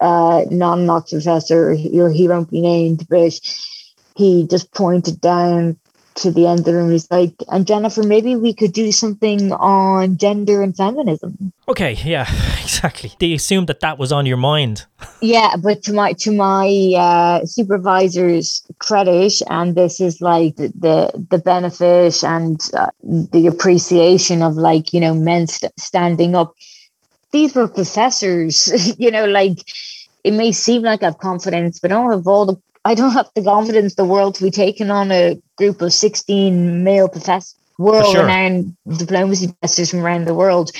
uh, 0.00 0.44
non-Knox 0.50 1.12
professor, 1.12 1.72
he, 1.74 1.88
he 2.12 2.28
won't 2.28 2.50
be 2.50 2.60
named, 2.60 3.06
but 3.08 3.38
he 4.16 4.46
just 4.46 4.72
pointed 4.72 5.20
down 5.20 5.78
to 6.18 6.30
the 6.30 6.46
end 6.46 6.60
of 6.60 6.64
the 6.64 6.74
room. 6.74 6.90
He's 6.90 7.10
like, 7.10 7.32
and 7.48 7.66
Jennifer, 7.66 8.02
maybe 8.02 8.36
we 8.36 8.52
could 8.52 8.72
do 8.72 8.92
something 8.92 9.52
on 9.52 10.16
gender 10.16 10.62
and 10.62 10.76
feminism. 10.76 11.52
Okay, 11.68 11.94
yeah, 12.04 12.26
exactly. 12.62 13.12
They 13.18 13.32
assumed 13.32 13.68
that 13.68 13.80
that 13.80 13.98
was 13.98 14.12
on 14.12 14.26
your 14.26 14.36
mind. 14.36 14.86
Yeah, 15.20 15.54
but 15.56 15.82
to 15.84 15.92
my 15.92 16.12
to 16.14 16.32
my 16.32 16.92
uh, 16.96 17.44
supervisor's 17.46 18.64
credit, 18.78 19.34
and 19.48 19.74
this 19.74 20.00
is 20.00 20.20
like 20.20 20.56
the 20.56 20.68
the, 20.78 21.26
the 21.30 21.38
benefit 21.38 22.22
and 22.22 22.60
uh, 22.74 22.90
the 23.02 23.46
appreciation 23.46 24.42
of 24.42 24.54
like 24.54 24.92
you 24.92 25.00
know 25.00 25.14
men 25.14 25.46
st- 25.46 25.72
standing 25.78 26.34
up. 26.34 26.54
These 27.30 27.54
were 27.54 27.68
professors, 27.68 28.96
you 28.98 29.10
know, 29.10 29.26
like 29.26 29.58
it 30.24 30.32
may 30.32 30.52
seem 30.52 30.82
like 30.82 31.02
I 31.02 31.06
have 31.06 31.18
confidence, 31.18 31.78
but 31.78 31.92
I 31.92 31.94
don't 31.94 32.10
have 32.10 32.26
all 32.26 32.46
the 32.46 32.56
I 32.88 32.94
don't 32.94 33.12
have 33.12 33.28
the 33.34 33.42
confidence 33.42 33.96
the 33.96 34.06
world 34.06 34.36
to 34.36 34.42
be 34.42 34.50
taking 34.50 34.90
on 34.90 35.12
a 35.12 35.38
group 35.58 35.82
of 35.82 35.92
16 35.92 36.82
male 36.82 37.06
professors, 37.06 37.54
world 37.78 38.14
sure. 38.14 38.22
renowned 38.22 38.74
diplomacy 38.96 39.48
professors 39.48 39.90
from 39.90 40.00
around 40.00 40.26
the 40.26 40.32
world. 40.32 40.70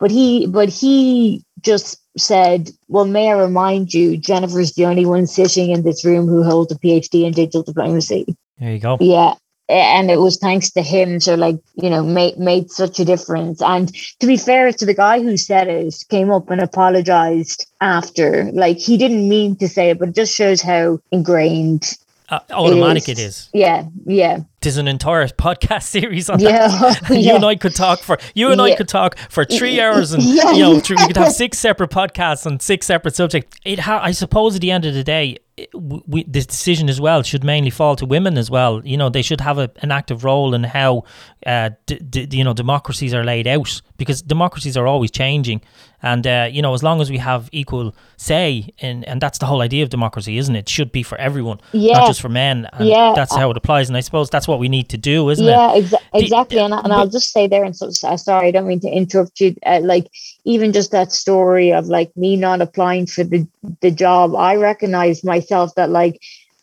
But 0.00 0.10
he 0.10 0.46
but 0.46 0.70
he 0.70 1.44
just 1.60 2.00
said, 2.16 2.70
Well, 2.88 3.04
may 3.04 3.30
I 3.30 3.38
remind 3.38 3.92
you, 3.92 4.16
Jennifer's 4.16 4.72
the 4.72 4.86
only 4.86 5.04
one 5.04 5.26
sitting 5.26 5.72
in 5.72 5.82
this 5.82 6.06
room 6.06 6.26
who 6.26 6.42
holds 6.42 6.72
a 6.72 6.78
PhD 6.78 7.26
in 7.26 7.34
digital 7.34 7.62
diplomacy. 7.62 8.34
There 8.58 8.72
you 8.72 8.78
go. 8.78 8.96
Yeah. 8.98 9.34
And 9.68 10.10
it 10.10 10.18
was 10.18 10.36
thanks 10.36 10.70
to 10.72 10.82
him, 10.82 11.18
so 11.20 11.34
like, 11.34 11.56
you 11.76 11.88
know, 11.88 12.02
made 12.02 12.36
made 12.38 12.70
such 12.70 12.98
a 13.00 13.04
difference. 13.04 13.62
And 13.62 13.94
to 14.20 14.26
be 14.26 14.36
fair 14.36 14.70
to 14.72 14.84
the 14.84 14.92
guy 14.94 15.22
who 15.22 15.36
said 15.36 15.68
it, 15.68 15.94
came 16.10 16.30
up 16.30 16.50
and 16.50 16.60
apologized 16.60 17.66
after. 17.80 18.50
Like 18.52 18.76
he 18.78 18.96
didn't 18.98 19.28
mean 19.28 19.56
to 19.56 19.68
say 19.68 19.90
it, 19.90 19.98
but 19.98 20.08
it 20.10 20.14
just 20.14 20.34
shows 20.34 20.60
how 20.60 20.98
ingrained 21.10 21.96
Uh, 22.28 22.40
automatic 22.50 23.08
it 23.08 23.18
is. 23.18 23.48
Yeah, 23.52 23.84
yeah. 24.06 24.40
There's 24.62 24.78
an 24.78 24.88
entire 24.88 25.26
podcast 25.46 25.84
series 25.84 26.28
on 26.30 26.40
Yeah, 26.40 26.68
that. 26.68 27.06
you 27.10 27.16
yeah. 27.18 27.34
and 27.36 27.44
I 27.44 27.54
could 27.56 27.74
talk 27.74 28.00
for 28.00 28.18
you 28.34 28.50
and 28.52 28.60
I 28.60 28.74
could 28.74 28.88
talk 28.88 29.16
for 29.30 29.44
three 29.44 29.80
hours, 29.84 30.12
and 30.12 30.22
Yeah, 30.22 30.52
you 30.52 30.60
know 30.64 30.80
three, 30.80 30.96
we 30.98 31.06
could 31.06 31.16
have 31.16 31.32
six 31.32 31.58
separate 31.58 31.90
podcasts 31.90 32.46
on 32.46 32.58
six 32.60 32.86
separate 32.86 33.14
subjects. 33.16 33.56
It 33.64 33.78
ha- 33.80 34.00
I 34.02 34.12
suppose 34.12 34.54
at 34.56 34.60
the 34.60 34.70
end 34.70 34.84
of 34.86 34.94
the 34.94 35.04
day, 35.04 35.30
it- 35.30 35.42
we, 35.74 36.24
this 36.24 36.46
decision 36.46 36.88
as 36.88 37.00
well 37.00 37.22
should 37.22 37.44
mainly 37.44 37.70
fall 37.70 37.96
to 37.96 38.06
women 38.06 38.38
as 38.38 38.50
well. 38.50 38.80
You 38.84 38.96
know, 38.96 39.08
they 39.08 39.22
should 39.22 39.40
have 39.40 39.58
a, 39.58 39.70
an 39.82 39.90
active 39.90 40.24
role 40.24 40.54
in 40.54 40.64
how 40.64 41.04
uh, 41.46 41.70
d- 41.86 41.98
d- 41.98 42.28
you 42.36 42.44
know 42.44 42.54
democracies 42.54 43.14
are 43.14 43.24
laid 43.24 43.46
out 43.46 43.80
because 43.96 44.22
democracies 44.22 44.76
are 44.76 44.86
always 44.86 45.10
changing, 45.10 45.62
and 46.02 46.26
uh, 46.26 46.48
you 46.50 46.62
know 46.62 46.74
as 46.74 46.82
long 46.82 47.00
as 47.00 47.10
we 47.10 47.18
have 47.18 47.48
equal 47.52 47.94
say, 48.16 48.72
in, 48.78 49.02
and 49.04 49.20
that's 49.20 49.38
the 49.38 49.46
whole 49.46 49.60
idea 49.62 49.82
of 49.82 49.90
democracy, 49.90 50.38
isn't 50.38 50.54
it? 50.54 50.60
It 50.60 50.68
should 50.68 50.92
be 50.92 51.02
for 51.02 51.18
everyone, 51.18 51.60
Yeah. 51.72 51.94
not 51.98 52.06
just 52.06 52.20
for 52.20 52.28
men. 52.28 52.68
And 52.72 52.88
Yeah. 52.88 53.12
that's 53.16 53.34
how 53.34 53.50
it 53.50 53.56
applies, 53.56 53.88
and 53.88 53.96
I 53.96 54.00
suppose 54.00 54.30
that's 54.30 54.46
what 54.46 54.58
we 54.60 54.68
need 54.68 54.88
to 54.90 54.96
do, 54.98 55.28
isn't 55.30 55.44
it? 55.44 55.50
yeah, 55.50 55.74
exa- 55.74 55.90
The- 56.12 56.18
exactly. 56.22 56.58
And, 56.58 56.72
and 56.74 56.92
I'll 56.92 57.08
just 57.08 57.32
say 57.32 57.46
there, 57.48 57.64
and 57.64 57.74
so 57.76 57.90
so- 57.90 58.16
sorry, 58.16 58.48
I 58.48 58.50
don't 58.52 58.66
mean 58.66 58.80
to 58.80 58.88
interrupt 58.90 59.40
you. 59.40 59.56
Uh, 59.66 59.80
like 59.82 60.08
even 60.44 60.72
just 60.72 60.90
that 60.92 61.12
story 61.12 61.72
of 61.72 61.86
like 61.86 62.10
me 62.16 62.36
not 62.36 62.60
applying 62.60 63.06
for 63.06 63.24
the 63.24 63.46
the 63.80 63.90
job, 63.90 64.34
I 64.34 64.56
recognize 64.56 65.24
myself 65.24 65.74
that 65.76 65.90
like 65.90 66.20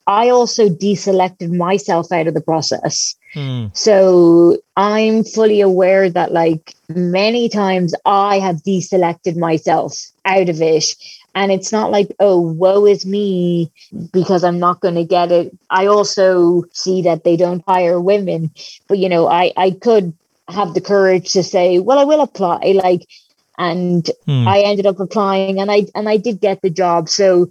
I 0.10 0.30
also 0.30 0.68
deselected 0.70 1.52
myself 1.56 2.12
out 2.12 2.26
of 2.26 2.34
the 2.34 2.42
process. 2.42 3.16
Hmm. 3.36 3.68
So 3.74 4.58
I'm 4.76 5.24
fully 5.24 5.62
aware 5.62 6.10
that 6.10 6.32
like 6.32 6.74
many 6.90 7.48
times 7.48 7.94
I 8.06 8.40
have 8.40 8.64
deselected 8.64 9.38
myself 9.38 9.94
out 10.26 10.50
of 10.50 10.64
it. 10.64 10.96
And 11.36 11.52
it's 11.52 11.72
not 11.72 11.92
like, 11.92 12.12
oh, 12.20 12.42
woe 12.42 12.88
is 12.88 13.06
me 13.06 13.72
because 14.12 14.44
I'm 14.44 14.58
not 14.58 14.80
going 14.80 14.96
to 14.96 15.06
get 15.06 15.32
it. 15.32 15.56
I 15.70 15.86
also 15.86 16.64
see 16.74 17.04
that 17.04 17.24
they 17.24 17.38
don't 17.38 17.64
hire 17.68 18.02
women. 18.02 18.50
But, 18.88 18.98
you 18.98 19.10
know, 19.10 19.28
I, 19.28 19.54
I 19.56 19.70
could 19.70 20.12
have 20.48 20.74
the 20.74 20.82
courage 20.82 21.32
to 21.34 21.44
say, 21.44 21.78
well, 21.78 22.00
I 22.00 22.04
will 22.04 22.22
apply. 22.22 22.74
Like, 22.84 23.06
and 23.60 24.10
Hmm. 24.26 24.48
I 24.48 24.62
ended 24.62 24.88
up 24.88 25.00
applying 25.00 25.60
and 25.60 25.70
I 25.70 25.86
and 25.94 26.08
I 26.08 26.18
did 26.18 26.40
get 26.40 26.62
the 26.62 26.70
job. 26.70 27.10
So 27.10 27.50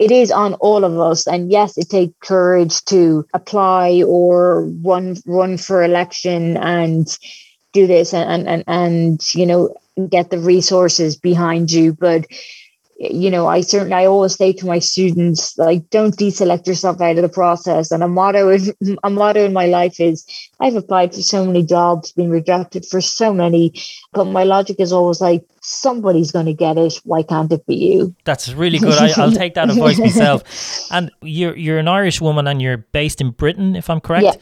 it 0.00 0.10
is 0.10 0.32
on 0.32 0.54
all 0.54 0.82
of 0.82 0.98
us. 0.98 1.26
And 1.26 1.52
yes, 1.52 1.76
it 1.76 1.90
takes 1.90 2.14
courage 2.20 2.82
to 2.86 3.26
apply 3.34 4.02
or 4.06 4.64
run 4.82 5.16
run 5.26 5.58
for 5.58 5.84
election 5.84 6.56
and 6.56 7.06
do 7.74 7.86
this 7.86 8.14
and 8.14 8.28
and 8.28 8.48
and, 8.48 8.64
and 8.66 9.34
you 9.34 9.44
know 9.44 9.74
get 10.08 10.30
the 10.30 10.38
resources 10.38 11.16
behind 11.16 11.70
you. 11.70 11.92
But 11.92 12.26
you 13.00 13.30
know, 13.30 13.46
I 13.46 13.62
certainly 13.62 13.94
I 13.94 14.04
always 14.04 14.34
say 14.34 14.52
to 14.52 14.66
my 14.66 14.78
students, 14.78 15.56
like, 15.56 15.88
don't 15.88 16.14
deselect 16.14 16.66
yourself 16.66 17.00
out 17.00 17.16
of 17.16 17.22
the 17.22 17.30
process. 17.30 17.90
And 17.90 18.02
a 18.02 18.08
motto 18.08 18.50
is 18.50 18.74
a 19.02 19.08
motto 19.08 19.42
in 19.42 19.54
my 19.54 19.66
life 19.66 19.98
is 19.98 20.26
I've 20.60 20.76
applied 20.76 21.14
for 21.14 21.22
so 21.22 21.46
many 21.46 21.64
jobs, 21.64 22.12
been 22.12 22.28
rejected 22.28 22.84
for 22.84 23.00
so 23.00 23.32
many, 23.32 23.72
but 24.12 24.26
my 24.26 24.44
logic 24.44 24.76
is 24.80 24.92
always 24.92 25.20
like, 25.22 25.42
somebody's 25.62 26.30
gonna 26.30 26.52
get 26.52 26.76
it. 26.76 27.00
Why 27.04 27.22
can't 27.22 27.50
it 27.50 27.64
be 27.66 27.76
you? 27.76 28.14
That's 28.24 28.52
really 28.52 28.78
good. 28.78 28.92
I, 28.92 29.12
I'll 29.16 29.32
take 29.32 29.54
that 29.54 29.70
advice 29.70 29.98
myself. 29.98 30.42
And 30.90 31.10
you're 31.22 31.56
you're 31.56 31.78
an 31.78 31.88
Irish 31.88 32.20
woman 32.20 32.46
and 32.46 32.60
you're 32.60 32.78
based 32.78 33.22
in 33.22 33.30
Britain, 33.30 33.76
if 33.76 33.88
I'm 33.88 34.00
correct. 34.00 34.24
Yeah. 34.24 34.34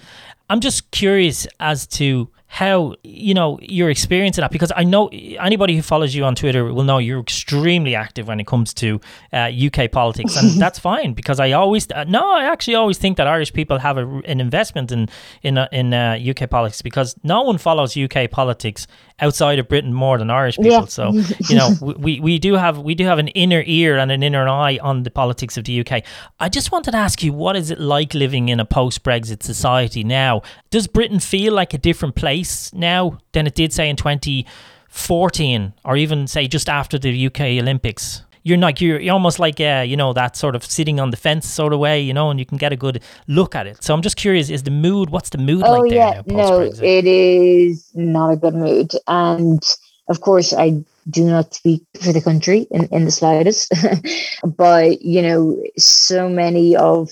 I'm 0.51 0.61
just 0.61 0.91
curious 0.91 1.47
as 1.61 1.87
to 1.89 2.29
how 2.49 2.95
you 3.05 3.35
know 3.35 3.59
your 3.63 3.91
experience 3.91 4.39
in 4.39 4.43
that. 4.43 4.51
Because 4.51 4.73
I 4.75 4.83
know 4.83 5.09
anybody 5.09 5.77
who 5.77 5.83
follows 5.83 6.15
you 6.15 6.25
on 6.25 6.35
Twitter 6.35 6.73
will 6.73 6.85
know 6.85 6.99
you're 6.99 7.21
extremely 7.21 7.95
active 7.95 8.27
when 8.27 8.41
it 8.41 8.47
comes 8.47 8.75
to 8.75 9.01
uh, 9.33 9.51
UK 9.51 9.91
politics, 9.93 10.37
and 10.37 10.51
that's 10.63 10.79
fine 10.79 11.13
because 11.13 11.39
I 11.39 11.53
always 11.53 11.91
uh, 11.91 12.05
no, 12.05 12.33
I 12.33 12.45
actually 12.45 12.75
always 12.75 12.99
think 12.99 13.19
that 13.19 13.27
Irish 13.27 13.53
people 13.53 13.79
have 13.79 13.99
a, 13.99 14.07
an 14.25 14.41
investment 14.41 14.91
in 14.91 15.09
in 15.43 15.59
uh, 15.59 15.69
in 15.71 15.95
uh, 15.95 16.19
UK 16.19 16.51
politics 16.51 16.83
because 16.83 17.15
no 17.23 17.43
one 17.43 17.59
follows 17.59 17.97
UK 17.97 18.31
politics 18.31 18.87
outside 19.21 19.59
of 19.59 19.69
Britain 19.69 19.93
more 19.93 20.19
than 20.19 20.31
Irish 20.31 20.57
people. 20.57 20.71
Yeah. 20.71 20.85
So 20.87 21.13
you 21.13 21.57
know 21.57 21.71
we, 21.81 22.21
we 22.21 22.39
do 22.39 22.55
have 22.55 22.79
we 22.79 22.95
do 22.95 23.05
have 23.05 23.19
an 23.19 23.29
inner 23.29 23.63
ear 23.67 23.99
and 23.99 24.11
an 24.11 24.23
inner 24.23 24.49
eye 24.49 24.79
on 24.83 25.03
the 25.03 25.11
politics 25.11 25.57
of 25.57 25.65
the 25.65 25.81
UK. 25.81 26.05
I 26.41 26.49
just 26.49 26.73
wanted 26.73 26.93
to 26.93 26.97
ask 26.97 27.23
you, 27.23 27.33
what 27.33 27.57
is 27.57 27.71
it 27.71 27.81
like 27.81 28.15
living 28.15 28.49
in 28.49 28.61
a 28.61 28.65
post 28.65 29.03
Brexit 29.03 29.43
society 29.43 30.05
now? 30.05 30.43
Does 30.71 30.87
Britain 30.87 31.21
feel 31.21 31.53
like 31.53 31.75
a 31.75 31.79
different 31.79 32.15
place 32.15 32.73
now 32.73 33.19
than 33.33 33.47
it 33.47 33.55
did, 33.55 33.73
say, 33.73 33.89
in 33.89 33.97
2014 33.97 35.73
or 35.85 35.97
even, 35.97 36.27
say, 36.27 36.47
just 36.49 36.69
after 36.69 36.99
the 36.99 37.27
UK 37.27 37.41
Olympics? 37.63 38.23
You're 38.49 38.59
like 38.59 38.81
you're, 38.81 38.99
you're 38.99 39.13
almost 39.13 39.39
like 39.39 39.61
uh, 39.61 39.85
you 39.87 39.97
know 39.97 40.13
that 40.15 40.37
sort 40.37 40.57
of 40.57 40.65
sitting 40.65 40.99
on 41.01 41.11
the 41.11 41.17
fence 41.17 41.47
sort 41.47 41.73
of 41.73 41.79
way, 41.81 42.01
you 42.01 42.15
know, 42.15 42.31
and 42.31 42.41
you 42.41 42.47
can 42.47 42.59
get 42.59 42.73
a 42.73 42.77
good 42.77 43.03
look 43.27 43.55
at 43.55 43.67
it. 43.67 43.83
So 43.83 43.95
I'm 43.95 44.03
just 44.03 44.17
curious: 44.17 44.49
is 44.49 44.63
the 44.63 44.71
mood? 44.71 45.11
What's 45.11 45.31
the 45.31 45.39
mood 45.39 45.63
Oh 45.65 45.81
like 45.81 45.91
there 45.91 45.99
yeah, 45.99 46.23
now? 46.27 46.37
no, 46.37 46.61
it 46.63 47.07
is 47.07 47.91
not 47.95 48.33
a 48.33 48.37
good 48.37 48.55
mood. 48.55 48.93
And 49.07 49.63
of 50.09 50.21
course, 50.23 50.53
I 50.53 50.83
do 51.11 51.25
not 51.25 51.55
speak 51.55 51.83
for 52.03 52.13
the 52.13 52.21
country 52.21 52.67
in, 52.71 52.87
in 52.87 53.05
the 53.05 53.11
slightest. 53.11 53.73
but 54.57 55.03
you 55.03 55.23
know, 55.23 55.63
so 55.77 56.29
many 56.29 56.77
of 56.77 57.11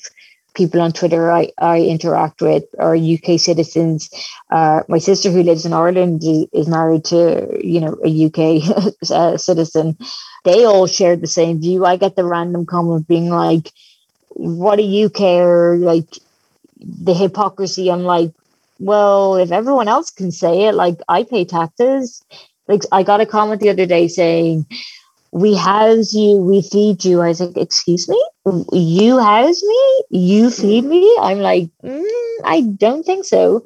people 0.56 0.80
on 0.80 0.90
Twitter 0.90 1.30
I, 1.30 1.50
I 1.58 1.82
interact 1.82 2.40
with 2.40 2.64
are 2.78 2.96
UK 2.96 3.38
citizens. 3.38 4.10
Uh, 4.50 4.82
my 4.88 4.98
sister 4.98 5.30
who 5.30 5.42
lives 5.42 5.64
in 5.64 5.72
Ireland 5.72 6.22
is, 6.24 6.46
is 6.52 6.66
married 6.66 7.04
to, 7.06 7.60
you 7.62 7.80
know, 7.80 7.96
a 8.04 8.26
UK 8.26 8.94
uh, 9.10 9.36
citizen. 9.36 9.96
They 10.46 10.64
all 10.64 10.86
shared 10.86 11.22
the 11.22 11.26
same 11.26 11.60
view. 11.60 11.84
I 11.84 11.96
get 11.96 12.14
the 12.14 12.24
random 12.24 12.66
comment 12.66 13.08
being 13.08 13.30
like, 13.30 13.72
what 14.28 14.76
do 14.76 14.84
you 14.84 15.10
care? 15.10 15.74
Like 15.76 16.06
the 16.78 17.14
hypocrisy. 17.14 17.90
I'm 17.90 18.04
like, 18.04 18.32
well, 18.78 19.34
if 19.34 19.50
everyone 19.50 19.88
else 19.88 20.12
can 20.12 20.30
say 20.30 20.66
it, 20.66 20.74
like 20.76 21.00
I 21.08 21.24
pay 21.24 21.44
taxes. 21.44 22.22
Like 22.68 22.82
I 22.92 23.02
got 23.02 23.20
a 23.20 23.26
comment 23.26 23.60
the 23.60 23.70
other 23.70 23.86
day 23.86 24.06
saying, 24.06 24.66
we 25.32 25.56
house 25.56 26.14
you, 26.14 26.36
we 26.36 26.62
feed 26.62 27.04
you. 27.04 27.22
I 27.22 27.28
was 27.28 27.40
like, 27.40 27.56
excuse 27.56 28.08
me, 28.08 28.24
you 28.72 29.18
house 29.18 29.60
me, 29.64 30.02
you 30.10 30.50
feed 30.50 30.84
me. 30.84 31.12
I'm 31.20 31.40
like, 31.40 31.70
mm, 31.82 32.04
I 32.44 32.60
don't 32.60 33.04
think 33.04 33.24
so. 33.24 33.64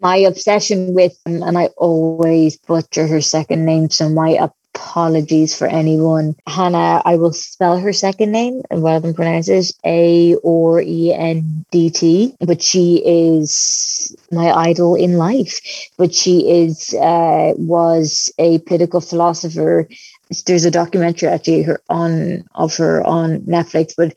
My 0.00 0.18
obsession 0.18 0.94
with, 0.94 1.18
and 1.26 1.58
I 1.58 1.66
always 1.76 2.58
butcher 2.58 3.08
her 3.08 3.20
second 3.20 3.64
name, 3.64 3.90
so 3.90 4.08
my 4.08 4.30
apologies 4.74 5.56
for 5.56 5.66
anyone. 5.66 6.36
Hannah, 6.46 7.02
I 7.04 7.16
will 7.16 7.32
spell 7.32 7.78
her 7.78 7.92
second 7.92 8.32
name 8.32 8.62
rather 8.70 9.00
than 9.00 9.14
pronounce 9.14 9.48
it 9.48 9.72
A 9.84 10.36
R 10.44 10.80
E 10.80 11.12
N 11.12 11.64
D 11.70 11.90
T, 11.90 12.34
but 12.40 12.62
she 12.62 13.02
is 13.04 14.14
my 14.30 14.50
idol 14.50 14.94
in 14.94 15.16
life. 15.16 15.60
But 15.96 16.14
she 16.14 16.48
is 16.48 16.94
uh, 16.94 17.52
was 17.56 18.32
a 18.38 18.58
political 18.60 19.00
philosopher 19.00 19.88
there's 20.46 20.64
a 20.64 20.70
documentary 20.70 21.28
actually 21.28 21.62
her 21.62 21.80
on 21.88 22.44
of 22.54 22.76
her 22.76 23.04
on 23.04 23.40
Netflix, 23.40 23.94
but 23.96 24.14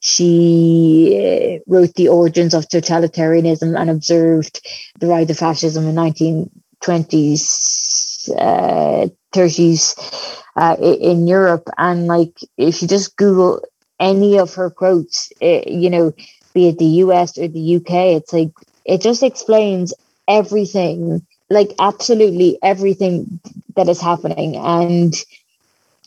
she 0.00 1.16
uh, 1.18 1.58
wrote 1.66 1.94
the 1.94 2.08
origins 2.08 2.54
of 2.54 2.68
totalitarianism 2.68 3.78
and 3.78 3.90
observed 3.90 4.60
the 5.00 5.06
rise 5.06 5.30
of 5.30 5.38
fascism 5.38 5.88
in 5.88 5.94
1920s, 5.94 8.07
uh, 8.30 9.08
30s 9.32 10.42
uh, 10.56 10.76
in 10.80 11.26
Europe. 11.26 11.68
And 11.78 12.06
like, 12.06 12.38
if 12.56 12.82
you 12.82 12.88
just 12.88 13.16
Google 13.16 13.62
any 14.00 14.38
of 14.38 14.54
her 14.54 14.70
quotes, 14.70 15.32
uh, 15.42 15.62
you 15.66 15.90
know, 15.90 16.12
be 16.54 16.68
it 16.68 16.78
the 16.78 17.02
US 17.04 17.36
or 17.38 17.48
the 17.48 17.76
UK, 17.76 18.16
it's 18.16 18.32
like 18.32 18.50
it 18.84 19.00
just 19.00 19.22
explains 19.22 19.92
everything 20.26 21.26
like 21.50 21.72
absolutely 21.78 22.58
everything 22.62 23.40
that 23.76 23.88
is 23.88 24.00
happening 24.00 24.56
and 24.56 25.14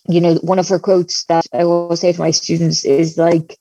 you 0.08 0.20
know, 0.20 0.36
one 0.36 0.60
of 0.60 0.68
her 0.68 0.80
quotes 0.80 1.26
that 1.26 1.46
I 1.54 1.64
always 1.64 2.00
say 2.00 2.12
to 2.12 2.20
my 2.20 2.32
students 2.32 2.84
is 2.86 3.18
like, 3.18 3.58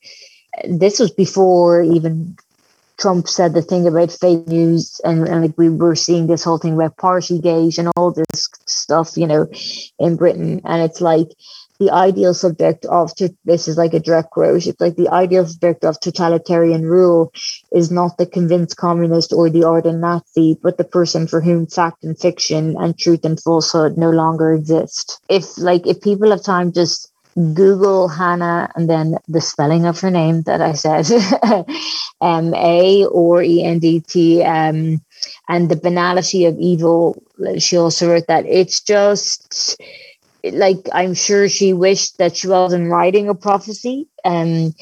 this 0.69 0.99
was 0.99 1.11
before 1.11 1.83
even 1.83 2.37
Trump 3.01 3.29
said 3.29 3.55
the 3.55 3.63
thing 3.63 3.89
about 3.89 4.13
fake 4.13 4.47
news, 4.47 5.01
and, 5.05 5.27
and 5.27 5.43
like 5.43 5.57
we 5.57 5.71
were 5.71 5.97
seeing 5.97 6.27
this 6.27 6.45
whole 6.45 6.59
thing 6.59 6.75
about 6.75 6.97
Partygate 6.99 7.79
and 7.79 7.89
all 7.97 8.13
this 8.13 8.49
stuff, 8.67 9.17
you 9.17 9.27
know, 9.27 9.49
in 9.99 10.17
Britain. 10.17 10.61
And 10.65 10.83
it's 10.83 11.01
like, 11.01 11.29
the 11.81 11.91
ideal 11.91 12.35
subject 12.35 12.85
of 12.85 13.11
this 13.47 13.67
is 13.67 13.79
like 13.79 13.95
a 13.95 14.01
direct 14.01 14.31
quote. 14.33 14.67
It's 14.67 14.81
like 14.81 14.97
the 14.97 15.09
ideal 15.09 15.47
subject 15.47 15.83
of 15.83 15.99
totalitarian 15.99 16.83
rule 16.83 17.33
is 17.73 17.91
not 17.91 18.19
the 18.19 18.27
convinced 18.27 18.77
communist 18.77 19.33
or 19.33 19.49
the 19.49 19.65
ardent 19.65 19.99
Nazi, 19.99 20.59
but 20.63 20.77
the 20.77 20.85
person 20.85 21.27
for 21.27 21.41
whom 21.41 21.67
fact 21.67 22.05
and 22.05 22.19
fiction 22.19 22.77
and 22.79 22.99
truth 22.99 23.25
and 23.25 23.41
falsehood 23.41 23.97
no 23.97 24.11
longer 24.11 24.53
exist. 24.53 25.23
If 25.31 25.57
like 25.57 25.87
if 25.87 26.03
people 26.03 26.31
have 26.31 26.43
time, 26.43 26.71
just 26.71 27.10
Google 27.37 28.09
Hannah 28.09 28.71
and 28.75 28.89
then 28.91 29.17
the 29.29 29.41
spelling 29.41 29.87
of 29.87 30.01
her 30.01 30.11
name 30.11 30.43
that 30.43 30.61
I 30.61 30.73
said, 30.73 31.07
M 32.23 32.55
A 32.55 33.07
R 33.07 33.43
E 33.43 33.63
N 33.63 33.79
D 33.79 34.01
T, 34.01 34.43
um, 34.43 35.01
and 35.49 35.69
the 35.69 35.77
banality 35.77 36.45
of 36.47 36.59
evil. 36.59 37.23
She 37.59 37.77
also 37.77 38.11
wrote 38.11 38.27
that 38.27 38.47
it's 38.47 38.81
just 38.81 39.81
like 40.45 40.89
I'm 40.93 41.15
sure 41.15 41.49
she 41.49 41.73
wished 41.73 42.19
that 42.19 42.37
she 42.37 42.49
wasn't 42.49 42.91
writing 42.91 43.29
a 43.29 43.35
prophecy. 43.35 44.09
Um, 44.25 44.75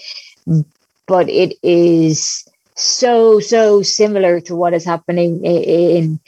but 1.06 1.28
it 1.28 1.54
is 1.62 2.46
so 2.76 3.40
so 3.40 3.82
similar 3.82 4.40
to 4.42 4.54
what 4.56 4.74
is 4.74 4.84
happening 4.84 5.44
in 5.44 6.20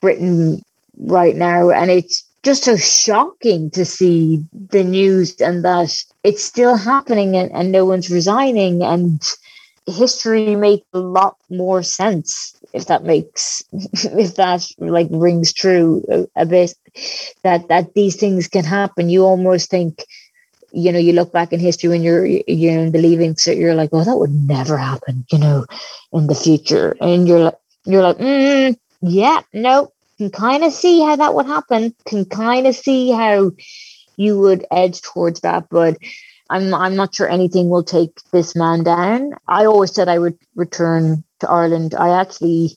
Britain 0.00 0.62
right 0.98 1.36
now, 1.36 1.70
and 1.70 1.90
it's 1.90 2.24
just 2.42 2.64
so 2.64 2.76
shocking 2.76 3.70
to 3.70 3.84
see 3.84 4.44
the 4.52 4.82
news 4.82 5.40
and 5.40 5.64
that 5.64 6.04
it's 6.24 6.42
still 6.42 6.76
happening 6.76 7.36
and, 7.36 7.52
and 7.52 7.70
no 7.70 7.84
one's 7.84 8.10
resigning 8.10 8.82
and 8.82 9.22
history 9.86 10.54
makes 10.56 10.86
a 10.92 10.98
lot 10.98 11.36
more 11.50 11.82
sense 11.82 12.56
if 12.72 12.86
that 12.86 13.04
makes 13.04 13.62
if 13.72 14.36
that 14.36 14.66
like 14.78 15.08
rings 15.10 15.52
true 15.52 16.04
a, 16.10 16.42
a, 16.42 16.46
bit 16.46 16.74
that 17.42 17.68
that 17.68 17.94
these 17.94 18.16
things 18.16 18.48
can 18.48 18.64
happen. 18.64 19.10
You 19.10 19.24
almost 19.24 19.70
think 19.70 20.04
you 20.72 20.92
know 20.92 20.98
you 20.98 21.12
look 21.12 21.32
back 21.32 21.52
in 21.52 21.60
history 21.60 21.90
when 21.90 22.02
you're 22.02 22.24
you're 22.24 22.78
in 22.78 22.92
the 22.92 22.98
leaving 22.98 23.36
so 23.36 23.50
you're 23.50 23.74
like 23.74 23.90
oh 23.92 24.04
that 24.04 24.16
would 24.16 24.30
never 24.30 24.78
happen 24.78 25.26
you 25.30 25.38
know 25.38 25.66
in 26.12 26.26
the 26.26 26.34
future. 26.34 26.96
And 27.00 27.28
you're 27.28 27.40
like 27.40 27.58
you're 27.84 28.02
like 28.02 28.18
mm, 28.18 28.76
yeah 29.02 29.42
no 29.52 29.92
can 30.18 30.30
kind 30.30 30.64
of 30.64 30.72
see 30.72 31.00
how 31.00 31.16
that 31.16 31.34
would 31.34 31.46
happen 31.46 31.94
can 32.06 32.24
kind 32.24 32.66
of 32.66 32.74
see 32.74 33.10
how 33.10 33.50
you 34.16 34.38
would 34.38 34.64
edge 34.70 35.00
towards 35.02 35.40
that 35.40 35.68
but 35.70 35.96
I'm 36.52 36.74
I'm 36.74 36.96
not 36.96 37.14
sure 37.14 37.28
anything 37.28 37.70
will 37.70 37.82
take 37.82 38.20
this 38.30 38.54
man 38.54 38.84
down. 38.84 39.32
I 39.48 39.64
always 39.64 39.94
said 39.94 40.08
I 40.08 40.18
would 40.18 40.38
return 40.54 41.24
to 41.40 41.50
Ireland. 41.50 41.94
I 41.94 42.20
actually 42.20 42.76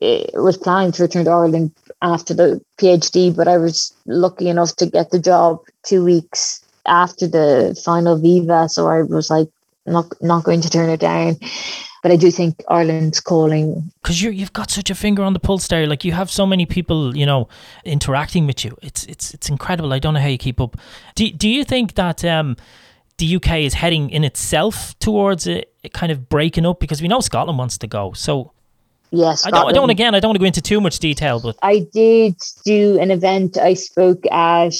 eh, 0.00 0.24
was 0.32 0.56
planning 0.56 0.92
to 0.92 1.02
return 1.02 1.26
to 1.26 1.30
Ireland 1.30 1.72
after 2.00 2.32
the 2.32 2.62
PhD, 2.78 3.36
but 3.36 3.48
I 3.48 3.58
was 3.58 3.92
lucky 4.06 4.48
enough 4.48 4.74
to 4.76 4.86
get 4.86 5.10
the 5.10 5.18
job 5.18 5.60
two 5.84 6.02
weeks 6.02 6.64
after 6.86 7.28
the 7.28 7.78
final 7.84 8.16
Viva, 8.16 8.68
so 8.70 8.88
I 8.88 9.02
was 9.02 9.28
like 9.28 9.48
not 9.84 10.06
not 10.22 10.44
going 10.44 10.62
to 10.62 10.70
turn 10.70 10.88
it 10.88 11.00
down. 11.00 11.36
But 12.02 12.10
I 12.10 12.16
do 12.16 12.32
think 12.32 12.62
Ireland's 12.68 13.20
calling 13.20 13.92
because 14.02 14.20
you 14.20 14.30
you've 14.30 14.52
got 14.52 14.70
such 14.70 14.90
a 14.90 14.94
finger 14.94 15.22
on 15.22 15.34
the 15.34 15.38
pulse 15.38 15.68
there. 15.68 15.86
Like 15.86 16.04
you 16.04 16.12
have 16.12 16.30
so 16.30 16.44
many 16.44 16.66
people, 16.66 17.16
you 17.16 17.24
know, 17.24 17.48
interacting 17.84 18.46
with 18.46 18.64
you. 18.64 18.76
It's 18.82 19.04
it's 19.04 19.32
it's 19.32 19.48
incredible. 19.48 19.92
I 19.92 20.00
don't 20.00 20.14
know 20.14 20.20
how 20.20 20.26
you 20.26 20.38
keep 20.38 20.60
up. 20.60 20.76
Do 21.14 21.30
do 21.30 21.48
you 21.48 21.64
think 21.64 21.94
that 21.94 22.24
um 22.24 22.56
the 23.18 23.36
UK 23.36 23.58
is 23.58 23.74
heading 23.74 24.10
in 24.10 24.24
itself 24.24 24.98
towards 24.98 25.46
a, 25.46 25.62
a 25.84 25.88
kind 25.90 26.10
of 26.10 26.28
breaking 26.28 26.66
up 26.66 26.80
because 26.80 27.00
we 27.00 27.06
know 27.06 27.20
Scotland 27.20 27.58
wants 27.58 27.78
to 27.78 27.86
go. 27.86 28.12
So 28.14 28.52
Yes, 29.14 29.46
I 29.46 29.50
don't. 29.50 29.68
I 29.68 29.72
don't. 29.72 29.90
Again, 29.90 30.14
I 30.14 30.20
don't 30.20 30.30
want 30.30 30.36
to 30.36 30.40
go 30.40 30.46
into 30.46 30.62
too 30.62 30.80
much 30.80 30.98
detail, 30.98 31.38
but 31.38 31.56
I 31.62 31.86
did 31.92 32.34
do 32.64 32.98
an 32.98 33.10
event. 33.10 33.58
I 33.58 33.74
spoke 33.74 34.24
at 34.32 34.72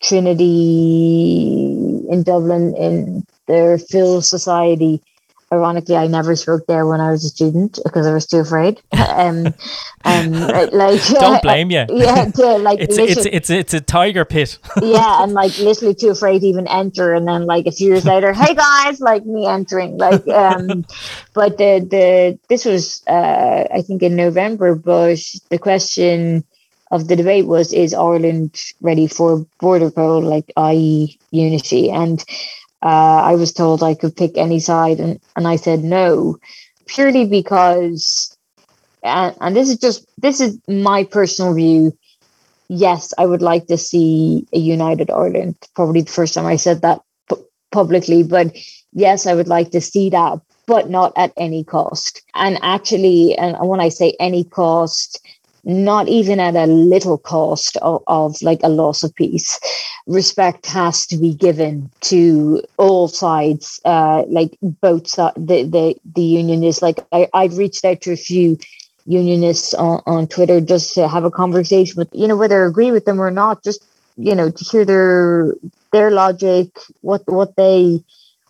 Trinity 0.00 2.00
in 2.08 2.22
Dublin 2.22 2.74
in 2.74 3.26
their 3.46 3.76
Phil 3.76 4.22
Society 4.22 5.02
ironically, 5.52 5.96
I 5.96 6.06
never 6.06 6.34
spoke 6.34 6.66
there 6.66 6.86
when 6.86 7.00
I 7.00 7.10
was 7.10 7.24
a 7.24 7.28
student 7.28 7.78
because 7.84 8.06
I 8.06 8.12
was 8.12 8.26
too 8.26 8.38
afraid. 8.38 8.80
um, 8.92 9.54
um, 10.04 10.32
like 10.72 11.04
don't 11.08 11.42
blame 11.42 11.70
you. 11.70 11.86
Yeah, 11.96 12.24
to, 12.26 12.58
like 12.58 12.80
it's 12.80 12.98
it's 12.98 13.26
it's 13.26 13.50
it's 13.50 13.74
a 13.74 13.80
tiger 13.80 14.24
pit. 14.24 14.58
yeah, 14.82 15.22
and 15.22 15.32
like 15.32 15.56
literally 15.58 15.94
too 15.94 16.10
afraid 16.10 16.40
to 16.40 16.46
even 16.46 16.66
enter, 16.68 17.14
and 17.14 17.26
then 17.26 17.46
like 17.46 17.66
a 17.66 17.72
few 17.72 17.88
years 17.88 18.04
later, 18.04 18.32
hey 18.32 18.54
guys, 18.54 19.00
like 19.00 19.24
me 19.24 19.46
entering, 19.46 19.96
like 19.98 20.26
um, 20.28 20.84
but 21.34 21.58
the 21.58 21.80
the 21.80 22.38
this 22.48 22.64
was 22.64 23.02
uh 23.06 23.64
I 23.72 23.82
think 23.82 24.02
in 24.02 24.16
November, 24.16 24.74
but 24.74 25.18
the 25.50 25.58
question 25.58 26.44
of 26.90 27.08
the 27.08 27.16
debate 27.16 27.46
was 27.46 27.72
is 27.72 27.94
Ireland 27.94 28.60
ready 28.80 29.06
for 29.06 29.44
border 29.58 29.90
poll 29.90 30.22
like 30.22 30.52
i.e. 30.56 31.18
unity 31.30 31.90
and 31.90 32.24
uh, 32.86 33.20
I 33.32 33.34
was 33.34 33.52
told 33.52 33.82
I 33.82 33.94
could 33.94 34.16
pick 34.16 34.38
any 34.38 34.60
side, 34.60 35.00
and, 35.00 35.18
and 35.34 35.48
I 35.48 35.56
said 35.56 35.82
no, 35.82 36.36
purely 36.86 37.26
because, 37.26 38.36
and, 39.02 39.36
and 39.40 39.56
this 39.56 39.68
is 39.68 39.78
just 39.78 40.06
this 40.18 40.40
is 40.40 40.60
my 40.68 41.02
personal 41.02 41.54
view. 41.54 41.92
Yes, 42.68 43.12
I 43.18 43.26
would 43.26 43.42
like 43.42 43.66
to 43.66 43.76
see 43.76 44.46
a 44.52 44.58
united 44.58 45.10
Ireland. 45.10 45.56
Probably 45.74 46.02
the 46.02 46.12
first 46.12 46.34
time 46.34 46.46
I 46.46 46.56
said 46.56 46.82
that 46.82 47.00
pu- 47.28 47.44
publicly, 47.72 48.22
but 48.22 48.56
yes, 48.92 49.26
I 49.26 49.34
would 49.34 49.48
like 49.48 49.72
to 49.72 49.80
see 49.80 50.10
that, 50.10 50.40
but 50.66 50.88
not 50.88 51.12
at 51.16 51.32
any 51.36 51.64
cost. 51.64 52.22
And 52.34 52.58
actually, 52.62 53.34
and 53.36 53.56
when 53.68 53.80
I 53.80 53.88
say 53.88 54.16
any 54.20 54.44
cost, 54.44 55.20
not 55.66 56.06
even 56.06 56.38
at 56.38 56.54
a 56.54 56.66
little 56.66 57.18
cost 57.18 57.76
of, 57.78 58.02
of, 58.06 58.40
like 58.40 58.60
a 58.62 58.68
loss 58.68 59.02
of 59.02 59.12
peace. 59.16 59.58
Respect 60.06 60.64
has 60.66 61.04
to 61.08 61.16
be 61.16 61.34
given 61.34 61.90
to 62.02 62.62
all 62.76 63.08
sides, 63.08 63.80
uh, 63.84 64.22
like 64.28 64.56
both 64.62 65.08
sides. 65.08 65.34
The, 65.36 65.64
the, 65.64 65.96
the 66.14 66.22
unionists, 66.22 66.82
like 66.82 67.00
I, 67.10 67.28
I've 67.34 67.58
reached 67.58 67.84
out 67.84 68.00
to 68.02 68.12
a 68.12 68.16
few 68.16 68.56
unionists 69.06 69.74
on, 69.74 70.02
on 70.06 70.28
Twitter 70.28 70.60
just 70.60 70.94
to 70.94 71.08
have 71.08 71.24
a 71.24 71.32
conversation 71.32 71.96
with, 71.96 72.08
you 72.12 72.28
know, 72.28 72.36
whether 72.36 72.64
I 72.64 72.68
agree 72.68 72.92
with 72.92 73.04
them 73.04 73.20
or 73.20 73.32
not, 73.32 73.64
just, 73.64 73.84
you 74.16 74.36
know, 74.36 74.50
to 74.50 74.64
hear 74.64 74.84
their, 74.84 75.52
their 75.92 76.12
logic, 76.12 76.68
what, 77.00 77.26
what 77.26 77.56
they 77.56 78.04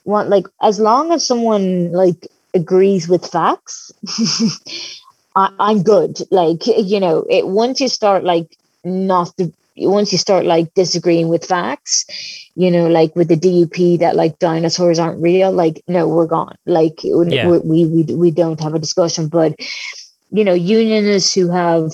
want. 0.04 0.28
Like, 0.28 0.46
as 0.60 0.78
long 0.78 1.12
as 1.12 1.26
someone 1.26 1.92
like 1.92 2.28
agrees 2.52 3.08
with 3.08 3.26
facts, 3.26 3.90
I, 5.36 5.52
I'm 5.60 5.82
good. 5.82 6.18
Like 6.32 6.66
you 6.66 6.98
know, 6.98 7.24
it 7.30 7.46
once 7.46 7.80
you 7.80 7.88
start 7.88 8.24
like 8.24 8.56
not 8.84 9.36
the 9.36 9.52
once 9.76 10.10
you 10.10 10.18
start 10.18 10.46
like 10.46 10.72
disagreeing 10.74 11.28
with 11.28 11.44
facts, 11.44 12.06
you 12.54 12.70
know, 12.70 12.88
like 12.88 13.14
with 13.14 13.28
the 13.28 13.36
DUP 13.36 13.98
that 14.00 14.16
like 14.16 14.38
dinosaurs 14.38 14.98
aren't 14.98 15.22
real, 15.22 15.52
like 15.52 15.82
no, 15.86 16.08
we're 16.08 16.26
gone. 16.26 16.56
Like 16.64 17.04
yeah. 17.04 17.46
we, 17.46 17.84
we 17.86 18.02
we 18.14 18.30
don't 18.30 18.60
have 18.60 18.74
a 18.74 18.78
discussion. 18.78 19.28
But 19.28 19.54
you 20.32 20.42
know, 20.42 20.54
unionists 20.54 21.34
who 21.34 21.50
have, 21.50 21.92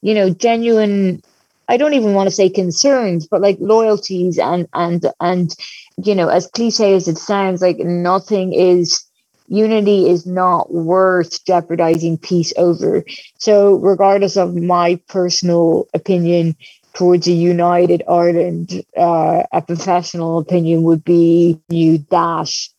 you 0.00 0.14
know, 0.14 0.30
genuine 0.30 1.22
I 1.68 1.76
don't 1.76 1.92
even 1.92 2.14
want 2.14 2.28
to 2.28 2.34
say 2.34 2.48
concerns, 2.48 3.26
but 3.26 3.42
like 3.42 3.58
loyalties 3.60 4.38
and 4.38 4.66
and 4.72 5.04
and 5.20 5.54
you 6.02 6.14
know, 6.14 6.28
as 6.28 6.46
cliche 6.46 6.94
as 6.94 7.08
it 7.08 7.18
sounds, 7.18 7.60
like 7.60 7.78
nothing 7.78 8.54
is 8.54 9.04
unity 9.48 10.08
is 10.08 10.26
not 10.26 10.72
worth 10.72 11.44
jeopardizing 11.44 12.18
peace 12.18 12.52
over. 12.56 13.04
So 13.38 13.74
regardless 13.76 14.36
of 14.36 14.54
my 14.54 15.00
personal 15.08 15.88
opinion 15.94 16.56
towards 16.94 17.26
a 17.26 17.32
united 17.32 18.02
Ireland, 18.08 18.84
uh, 18.96 19.44
a 19.52 19.62
professional 19.62 20.38
opinion 20.38 20.82
would 20.82 21.04
be 21.04 21.60
you 21.68 21.98
dash 21.98 22.70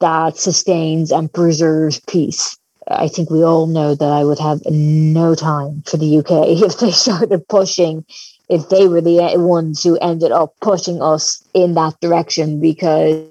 that 0.00 0.36
sustains 0.36 1.10
and 1.10 1.32
preserves 1.32 2.00
peace. 2.00 2.56
I 2.86 3.08
think 3.08 3.30
we 3.30 3.42
all 3.42 3.66
know 3.66 3.94
that 3.94 4.10
I 4.10 4.24
would 4.24 4.38
have 4.38 4.60
no 4.66 5.34
time 5.34 5.82
for 5.86 5.96
the 5.96 6.18
UK 6.18 6.30
if 6.62 6.78
they 6.78 6.90
started 6.90 7.48
pushing, 7.48 8.04
if 8.48 8.68
they 8.68 8.88
were 8.88 9.00
the 9.00 9.32
ones 9.36 9.82
who 9.82 9.96
ended 9.98 10.32
up 10.32 10.54
pushing 10.60 11.00
us 11.00 11.42
in 11.54 11.74
that 11.74 11.98
direction, 12.00 12.60
because 12.60 13.24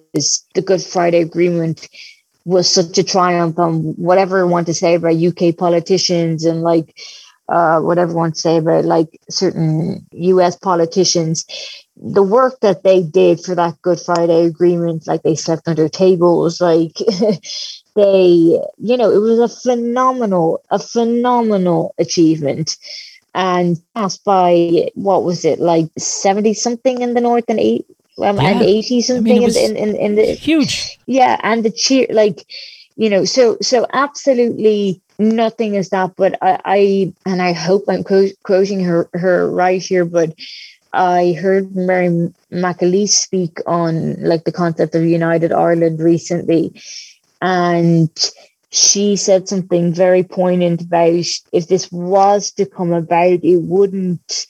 the 0.56 0.62
Good 0.62 0.82
Friday 0.82 1.22
Agreement 1.22 1.88
was 2.46 2.70
such 2.70 2.98
a 2.98 3.04
triumph 3.04 3.58
on 3.58 3.94
whatever 3.96 4.41
I 4.41 4.44
want 4.44 4.68
to 4.68 4.74
say 4.74 4.96
about 4.96 5.16
UK 5.16 5.56
politicians 5.58 6.44
and 6.46 6.62
like 6.62 6.96
uh, 7.50 7.80
whatever 7.80 8.12
you 8.12 8.18
want 8.18 8.36
to 8.36 8.41
say 8.41 8.58
about 8.58 8.86
like 8.86 9.20
certain 9.30 10.06
US 10.12 10.56
politicians. 10.56 11.46
The 11.96 12.24
work 12.24 12.60
that 12.62 12.84
they 12.84 13.04
did 13.04 13.39
for 13.41 13.56
that 13.56 13.82
Good 13.82 14.00
Friday 14.00 14.46
Agreement, 14.46 15.08
like 15.08 15.24
they 15.24 15.36
slept 15.36 15.68
under 15.68 15.88
tables, 15.88 16.60
like 16.60 16.98
they, 17.96 18.60
you 18.78 18.98
know, 18.98 19.12
it 19.12 19.20
was 19.20 19.39
a 19.39 19.48
phenomenal, 19.48 20.64
a 20.70 20.80
phenomenal 20.80 21.94
achievement. 21.98 22.78
And 23.36 23.82
passed 23.96 24.24
by 24.24 24.91
what 24.94 25.24
was 25.24 25.44
it 25.44 25.60
like 25.60 25.88
seventy 25.98 26.54
something 26.54 27.02
in 27.02 27.16
the 27.16 27.22
north 27.22 27.46
and 27.48 27.60
eight 27.60 27.88
um, 28.20 28.38
yeah. 28.38 28.49
and 28.49 28.61
eighty 28.61 29.01
something 29.01 29.43
I 29.43 29.47
mean, 29.47 29.57
in, 29.57 29.76
in, 29.78 29.95
in 29.95 30.16
the 30.16 30.34
huge 30.34 30.99
yeah 31.05 31.39
and 31.43 31.64
the 31.64 31.72
cheer 31.72 32.07
like 32.11 32.45
you 32.95 33.09
know 33.09 33.26
so 33.26 33.57
so 33.61 33.88
absolutely 33.93 35.01
nothing 35.20 35.76
is 35.76 35.89
that 35.89 36.16
but 36.16 36.38
I, 36.41 36.59
I 36.66 37.14
and 37.26 37.41
I 37.41 37.53
hope 37.53 37.86
I'm 37.88 38.03
quoting 38.03 38.84
her 38.84 39.09
her 39.14 39.49
right 39.49 39.82
here 39.82 40.05
but 40.05 40.34
I 40.95 41.34
heard 41.34 41.76
Mary 41.76 42.32
McAleese 42.51 43.09
speak 43.09 43.59
on 43.66 44.22
like 44.24 44.43
the 44.43 44.51
concept 44.51 44.93
of 44.93 45.03
United 45.03 45.51
Ireland 45.51 45.99
recently 45.99 46.80
and 47.41 48.09
she 48.74 49.16
said 49.16 49.47
something 49.47 49.93
very 49.93 50.24
poignant 50.24 50.82
about 50.82 51.26
if 51.51 51.68
this 51.68 51.91
was 51.91 52.51
to 52.53 52.66
come 52.66 52.91
about, 52.91 53.43
it 53.43 53.61
wouldn't, 53.61 54.47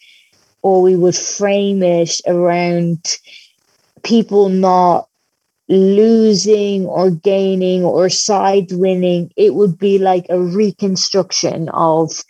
or 0.61 0.81
we 0.81 0.95
would 0.95 1.15
frame 1.15 1.83
it 1.83 2.21
around 2.25 3.17
people 4.03 4.49
not 4.49 5.07
losing 5.69 6.85
or 6.85 7.09
gaining 7.09 7.83
or 7.83 8.09
side 8.09 8.71
winning. 8.71 9.31
It 9.35 9.55
would 9.55 9.77
be 9.77 9.97
like 9.97 10.25
a 10.29 10.39
reconstruction 10.39 11.69
of 11.69 12.23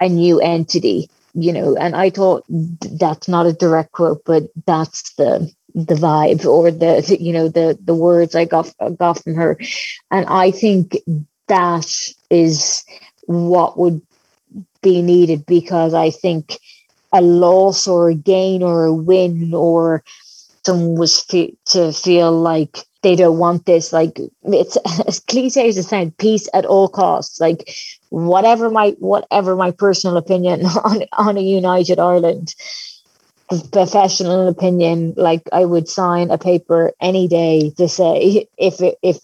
a 0.00 0.08
new 0.08 0.40
entity, 0.40 1.08
you 1.34 1.52
know. 1.52 1.76
And 1.76 1.94
I 1.94 2.10
thought 2.10 2.44
that's 2.48 3.28
not 3.28 3.46
a 3.46 3.52
direct 3.52 3.92
quote, 3.92 4.22
but 4.24 4.44
that's 4.66 5.14
the 5.14 5.50
the 5.74 5.94
vibe 5.94 6.44
or 6.44 6.70
the, 6.70 7.16
you 7.20 7.32
know 7.32 7.48
the 7.48 7.78
the 7.82 7.94
words 7.94 8.34
I 8.34 8.44
got 8.44 8.72
got 8.98 9.22
from 9.22 9.34
her, 9.34 9.58
and 10.10 10.26
I 10.26 10.50
think 10.50 10.96
that 11.46 11.86
is 12.28 12.84
what 13.26 13.78
would 13.78 14.02
be 14.82 15.02
needed 15.02 15.46
because 15.46 15.94
I 15.94 16.10
think 16.10 16.58
a 17.12 17.20
loss 17.20 17.86
or 17.86 18.10
a 18.10 18.14
gain 18.14 18.62
or 18.62 18.84
a 18.84 18.94
win 18.94 19.52
or 19.54 20.02
someone 20.64 20.98
was 20.98 21.24
to 21.24 21.92
feel 21.92 22.32
like 22.32 22.78
they 23.02 23.16
don't 23.16 23.38
want 23.38 23.64
this 23.64 23.92
like 23.92 24.18
it's 24.44 24.76
as 25.06 25.20
cliche 25.20 25.68
as 25.68 25.78
it 25.78 25.84
sounds 25.84 26.12
peace 26.18 26.48
at 26.52 26.66
all 26.66 26.88
costs 26.88 27.40
like 27.40 27.74
whatever 28.10 28.68
my 28.70 28.90
whatever 28.98 29.56
my 29.56 29.70
personal 29.70 30.16
opinion 30.16 30.66
on 30.84 31.02
on 31.16 31.36
a 31.36 31.42
united 31.42 31.98
ireland 31.98 32.54
professional 33.72 34.48
opinion, 34.48 35.14
like 35.16 35.42
I 35.52 35.64
would 35.64 35.88
sign 35.88 36.30
a 36.30 36.38
paper 36.38 36.92
any 37.00 37.26
day 37.28 37.70
to 37.76 37.88
say 37.88 38.46
if 38.58 38.80
it, 38.80 38.98
if 39.02 39.18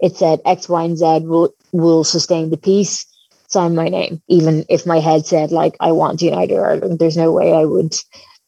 it 0.00 0.16
said 0.16 0.40
X, 0.44 0.68
Y, 0.68 0.82
and 0.82 0.98
Z 0.98 1.20
will 1.24 1.54
will 1.72 2.04
sustain 2.04 2.50
the 2.50 2.56
peace, 2.56 3.06
sign 3.48 3.74
my 3.74 3.88
name. 3.88 4.22
Even 4.28 4.64
if 4.68 4.86
my 4.86 5.00
head 5.00 5.26
said 5.26 5.50
like 5.50 5.76
I 5.80 5.92
want 5.92 6.22
United 6.22 6.58
Ireland, 6.58 6.98
there's 6.98 7.16
no 7.16 7.32
way 7.32 7.52
I 7.52 7.64
would 7.64 7.94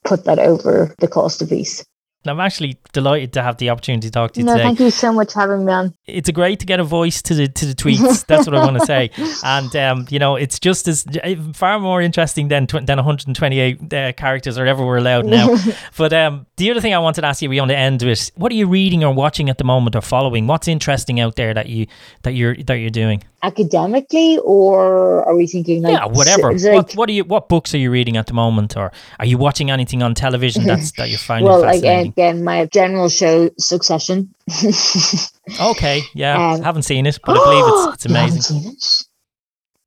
put 0.05 0.25
that 0.25 0.39
over 0.39 0.95
the 0.99 1.09
cost 1.09 1.43
of 1.43 1.49
peace. 1.49 1.85
I'm 2.31 2.41
actually 2.41 2.79
delighted 2.93 3.33
to 3.35 3.43
have 3.43 3.57
the 3.59 3.71
opportunity 3.71 4.09
to 4.09 4.13
talk 4.13 4.33
to 4.33 4.41
you 4.41 4.47
no, 4.47 4.53
today. 4.53 4.65
Thank 4.65 4.81
you 4.81 4.91
so 4.91 5.13
much 5.13 5.33
for 5.33 5.41
having 5.41 5.65
me 5.65 5.73
on. 5.73 5.95
It's 6.07 6.31
great 6.31 6.61
to 6.61 6.67
get 6.67 6.81
a 6.81 6.85
voice 6.85 7.23
to 7.23 7.35
the 7.35 7.49
to 7.49 7.67
the 7.67 7.75
tweets. 7.75 8.27
That's 8.27 8.47
what 8.47 8.55
I 8.55 8.65
want 8.65 8.79
to 8.79 8.87
say. 8.87 9.11
And 9.45 9.75
um, 9.77 10.07
you 10.11 10.19
know, 10.19 10.37
it's 10.37 10.59
just 10.59 10.89
as 10.89 11.07
eh, 11.23 11.37
far 11.53 11.79
more 11.79 12.01
interesting 12.01 12.49
than 12.49 12.67
than 12.67 12.97
128 12.97 13.93
uh, 13.93 14.13
characters 14.13 14.59
or 14.59 14.67
ever 14.67 14.85
we're 14.85 14.97
allowed 14.97 15.27
now. 15.27 15.57
but 15.97 16.13
um, 16.13 16.47
the 16.57 16.71
other 16.71 16.81
thing 16.81 16.95
I 16.95 16.99
wanted 16.99 17.21
to 17.21 17.27
ask 17.27 17.43
you, 17.43 17.51
we 17.51 17.61
want 17.61 17.71
to 17.71 17.77
end 17.77 18.03
with, 18.03 18.31
what 18.37 18.51
are 18.51 18.55
you 18.55 18.67
reading 18.67 19.05
or 19.05 19.13
watching 19.13 19.51
at 19.51 19.59
the 19.59 19.65
moment 19.65 19.95
or 19.95 20.01
following? 20.01 20.47
What's 20.47 20.69
interesting 20.69 21.21
out 21.21 21.37
there 21.37 21.55
that 21.55 21.69
you 21.69 21.87
that 22.23 22.33
you're 22.33 22.57
that 22.57 22.77
you're 22.77 22.91
doing? 22.91 23.23
academically 23.47 24.39
or 24.39 25.23
are 25.25 25.37
we 25.37 25.47
thinking 25.47 25.83
like 25.83 25.93
yeah 25.93 26.05
whatever 26.07 26.53
like, 26.53 26.75
what, 26.75 26.93
what 26.95 27.09
are 27.09 27.13
you 27.13 27.23
what 27.23 27.49
books 27.49 27.73
are 27.75 27.79
you 27.79 27.91
reading 27.91 28.17
at 28.17 28.27
the 28.27 28.33
moment 28.33 28.77
or 28.77 28.91
are 29.21 29.27
you 29.27 29.39
watching 29.39 29.71
anything 29.71 30.03
on 30.03 30.15
television 30.15 30.65
that's 30.65 30.91
that 30.93 31.11
you're 31.11 31.19
finding 31.19 31.47
well 31.47 31.63
again, 31.63 32.13
again 32.17 32.45
my 32.45 32.67
general 32.67 33.09
show 33.09 33.51
succession 33.59 34.33
okay 35.61 36.03
yeah 36.15 36.53
um, 36.53 36.63
haven't 36.63 36.83
seen 36.83 37.07
it 37.07 37.19
but 37.25 37.39
i 37.39 37.45
believe 37.45 37.65
it's, 37.67 37.95
it's 37.95 38.07
amazing 38.13 38.73
it? 38.73 39.03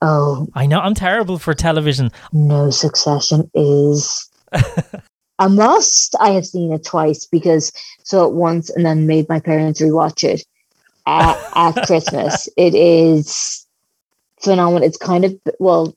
oh 0.02 0.46
i 0.54 0.66
know 0.66 0.80
i'm 0.80 0.94
terrible 0.94 1.38
for 1.38 1.54
television 1.54 2.10
no 2.32 2.70
succession 2.70 3.50
is 3.54 4.30
a 5.38 5.48
must 5.48 6.14
i 6.20 6.30
have 6.30 6.46
seen 6.46 6.72
it 6.72 6.84
twice 6.84 7.26
because 7.26 7.72
saw 8.04 8.26
it 8.26 8.32
once 8.32 8.70
and 8.70 8.84
then 8.84 9.06
made 9.06 9.28
my 9.28 9.40
parents 9.40 9.80
rewatch 9.80 10.24
it 10.24 10.44
at, 11.06 11.38
at 11.56 11.86
Christmas. 11.86 12.48
It 12.56 12.74
is 12.74 13.66
phenomenal. 14.40 14.86
It's 14.86 14.96
kind 14.96 15.24
of 15.24 15.38
well, 15.58 15.94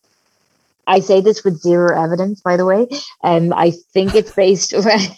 I 0.88 1.00
say 1.00 1.22
this 1.22 1.44
with 1.44 1.62
zero 1.62 1.98
evidence, 2.02 2.42
by 2.42 2.58
the 2.58 2.66
way. 2.66 2.88
Um, 3.24 3.54
I 3.54 3.72
think 3.72 4.16
it's 4.16 4.32
based 4.36 4.74
around 4.74 5.00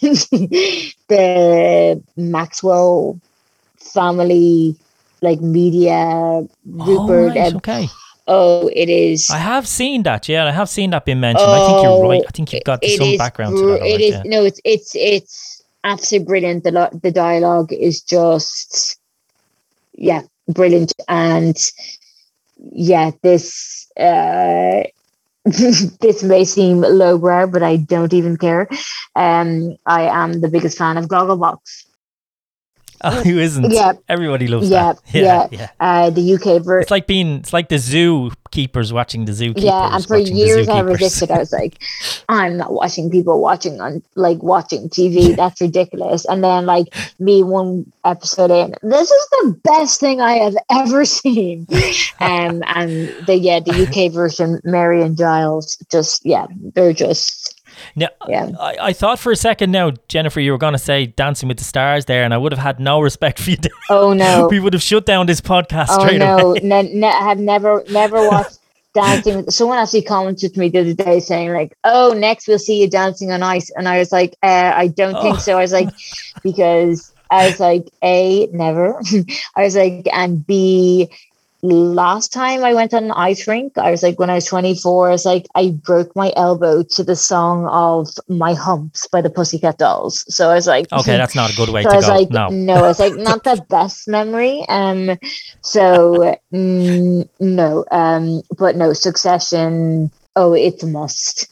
the 1.08 2.02
Maxwell 2.16 3.20
family, 3.78 4.76
like 5.22 5.40
media. 5.40 6.46
Rupert. 6.66 7.10
Oh, 7.10 7.28
right, 7.28 7.54
okay. 7.56 7.88
Oh, 8.28 8.68
it 8.74 8.88
is. 8.88 9.30
I 9.30 9.38
have 9.38 9.68
seen 9.68 10.02
that. 10.02 10.28
Yeah, 10.28 10.46
I 10.46 10.50
have 10.50 10.68
seen 10.68 10.90
that 10.90 11.04
being 11.04 11.20
mentioned. 11.20 11.48
Oh, 11.48 11.52
I 11.52 11.66
think 11.66 11.82
you're 11.84 12.08
right. 12.08 12.22
I 12.26 12.30
think 12.32 12.52
you've 12.52 12.64
got 12.64 12.84
some 12.84 13.06
is, 13.06 13.18
background 13.18 13.56
to 13.56 13.66
that. 13.66 13.82
It 13.82 14.00
is. 14.00 14.10
Yeah. 14.10 14.22
No, 14.24 14.44
it's 14.44 14.60
it's 14.64 14.96
it's 14.96 15.62
absolutely 15.84 16.26
brilliant. 16.26 16.64
The 16.64 16.90
the 17.02 17.12
dialogue 17.12 17.72
is 17.72 18.02
just 18.02 18.98
yeah, 19.94 20.22
brilliant. 20.48 20.92
And 21.08 21.56
yeah, 22.58 23.12
this 23.22 23.88
uh, 23.96 24.82
this 26.00 26.22
may 26.24 26.44
seem 26.44 26.80
lowbrow, 26.80 27.46
but 27.46 27.62
I 27.62 27.76
don't 27.76 28.12
even 28.12 28.36
care. 28.36 28.68
Um, 29.14 29.76
I 29.86 30.02
am 30.02 30.40
the 30.40 30.48
biggest 30.48 30.76
fan 30.78 30.96
of 30.96 31.06
Gogglebox. 31.06 31.85
Oh, 33.02 33.22
who 33.22 33.38
isn't? 33.38 33.70
Yeah, 33.70 33.92
everybody 34.08 34.46
loves 34.46 34.70
yeah, 34.70 34.92
that. 34.92 35.02
Yeah, 35.12 35.48
yeah. 35.50 35.70
Uh, 35.80 36.10
the 36.10 36.34
UK 36.34 36.62
version. 36.62 36.82
It's 36.82 36.90
like 36.90 37.06
being. 37.06 37.38
It's 37.38 37.52
like 37.52 37.68
the 37.68 37.78
zoo 37.78 38.30
keepers 38.50 38.92
watching 38.92 39.24
the 39.24 39.32
zoo. 39.32 39.52
Yeah, 39.56 39.94
and 39.94 40.04
for 40.04 40.16
years 40.16 40.68
I 40.68 40.80
resisted. 40.80 41.30
I 41.30 41.38
was 41.38 41.52
like, 41.52 41.82
I'm 42.28 42.56
not 42.56 42.72
watching 42.72 43.10
people 43.10 43.40
watching 43.40 43.80
on 43.80 44.02
like 44.14 44.42
watching 44.42 44.88
TV. 44.88 45.36
That's 45.36 45.60
ridiculous. 45.60 46.24
And 46.24 46.42
then 46.42 46.66
like 46.66 46.94
me 47.18 47.42
one 47.42 47.90
episode 48.04 48.50
in, 48.50 48.74
this 48.82 49.10
is 49.10 49.28
the 49.30 49.60
best 49.62 50.00
thing 50.00 50.20
I 50.20 50.34
have 50.34 50.56
ever 50.70 51.04
seen. 51.04 51.66
um, 52.20 52.62
and 52.66 53.08
the 53.26 53.36
yeah, 53.40 53.60
the 53.60 53.86
UK 53.86 54.12
version, 54.12 54.60
Mary 54.64 55.02
and 55.02 55.16
Giles, 55.16 55.76
just 55.90 56.24
yeah, 56.24 56.46
they're 56.74 56.92
just 56.92 57.55
Now, 57.94 58.08
Yeah. 58.28 58.50
I, 58.60 58.76
I 58.80 58.92
thought 58.92 59.18
for 59.18 59.32
a 59.32 59.36
second 59.36 59.70
now, 59.72 59.92
Jennifer, 60.08 60.40
you 60.40 60.52
were 60.52 60.58
going 60.58 60.72
to 60.72 60.78
say 60.78 61.06
Dancing 61.06 61.48
with 61.48 61.58
the 61.58 61.64
Stars 61.64 62.04
there, 62.06 62.24
and 62.24 62.32
I 62.34 62.38
would 62.38 62.52
have 62.52 62.58
had 62.62 62.80
no 62.80 63.00
respect 63.00 63.38
for 63.38 63.50
you. 63.50 63.56
Oh 63.90 64.12
no. 64.12 64.48
we 64.50 64.58
would 64.60 64.72
have 64.72 64.82
shut 64.82 65.06
down 65.06 65.26
this 65.26 65.40
podcast 65.40 65.86
Oh 65.90 66.00
straight 66.00 66.18
no, 66.18 66.38
away. 66.38 66.60
ne- 66.62 66.94
ne- 66.94 67.06
I 67.06 67.22
have 67.28 67.38
never 67.38 67.84
never 67.90 68.28
watched 68.28 68.58
dancing. 68.94 69.36
With, 69.36 69.54
someone 69.54 69.78
actually 69.78 70.02
commented 70.02 70.54
to 70.54 70.60
me 70.60 70.68
the 70.68 70.80
other 70.80 70.94
day 70.94 71.20
saying 71.20 71.52
like, 71.52 71.76
"Oh, 71.84 72.12
next 72.16 72.48
we'll 72.48 72.58
see 72.58 72.80
you 72.80 72.88
dancing 72.90 73.30
on 73.32 73.42
ice," 73.42 73.70
and 73.76 73.88
I 73.88 73.98
was 73.98 74.10
like, 74.12 74.34
uh, 74.42 74.72
"I 74.74 74.88
don't 74.88 75.20
think 75.22 75.36
Oh. 75.36 75.38
so." 75.40 75.56
I 75.58 75.62
was 75.62 75.72
like, 75.72 75.88
because 76.42 77.12
I 77.30 77.46
was 77.46 77.60
like, 77.60 77.88
a 78.02 78.46
never. 78.52 79.00
I 79.56 79.62
was 79.62 79.76
like, 79.76 80.06
and 80.12 80.44
b 80.46 81.08
last 81.62 82.32
time 82.32 82.62
I 82.64 82.74
went 82.74 82.94
on 82.94 83.04
an 83.04 83.10
ice 83.12 83.46
rink, 83.48 83.76
I 83.78 83.90
was 83.90 84.02
like 84.02 84.18
when 84.18 84.30
I 84.30 84.34
was 84.34 84.44
24, 84.46 85.08
I 85.08 85.10
was 85.12 85.24
like 85.24 85.46
I 85.54 85.70
broke 85.70 86.14
my 86.14 86.32
elbow 86.36 86.82
to 86.82 87.04
the 87.04 87.16
song 87.16 87.66
of 87.68 88.08
My 88.28 88.54
Humps 88.54 89.06
by 89.08 89.20
the 89.22 89.30
Pussycat 89.30 89.78
Dolls. 89.78 90.24
So 90.34 90.50
I 90.50 90.54
was 90.54 90.66
like 90.66 90.86
Okay, 90.92 91.16
that's 91.16 91.34
not 91.34 91.52
a 91.52 91.56
good 91.56 91.70
way 91.70 91.82
so 91.82 91.88
to 91.88 91.94
I 91.94 91.96
was 91.96 92.06
go. 92.06 92.12
like, 92.12 92.30
no. 92.30 92.48
no, 92.50 92.74
I 92.84 92.88
was 92.88 92.98
like, 93.00 93.14
not 93.14 93.44
the 93.44 93.64
best 93.70 94.08
memory. 94.08 94.64
Um, 94.68 95.16
so 95.62 96.36
mm, 96.52 97.28
no, 97.40 97.84
um, 97.90 98.42
but 98.58 98.76
no, 98.76 98.92
Succession. 98.92 100.10
Oh, 100.36 100.52
it's 100.52 100.82
a 100.82 100.86
must. 100.86 101.48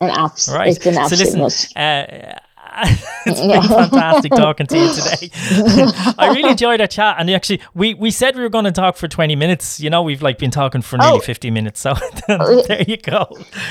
An 0.00 0.10
abs. 0.10 0.48
Right. 0.52 0.76
It's 0.76 0.84
an 0.86 0.94
So 0.94 1.00
absolute 1.00 1.34
listen, 1.34 1.40
must. 1.40 1.76
uh, 1.76 2.34
it's 3.26 3.40
been 3.40 3.50
Yeah. 3.50 3.60
fantastic 3.62 4.32
talking 4.32 4.66
to 4.66 4.78
you 4.78 4.92
today. 4.94 5.30
I 6.18 6.32
really 6.34 6.50
enjoyed 6.50 6.80
our 6.80 6.86
chat, 6.86 7.16
and 7.18 7.30
actually, 7.30 7.60
we, 7.74 7.94
we 7.94 8.10
said 8.10 8.36
we 8.36 8.42
were 8.42 8.48
going 8.48 8.64
to 8.64 8.72
talk 8.72 8.96
for 8.96 9.08
twenty 9.08 9.36
minutes. 9.36 9.80
You 9.80 9.90
know, 9.90 10.02
we've 10.02 10.22
like 10.22 10.38
been 10.38 10.50
talking 10.50 10.82
for 10.82 10.96
nearly 10.98 11.18
Oh. 11.18 11.20
fifty 11.20 11.50
minutes, 11.50 11.80
so 11.80 11.94
there 12.28 12.82
you 12.86 12.96
go. 12.96 13.26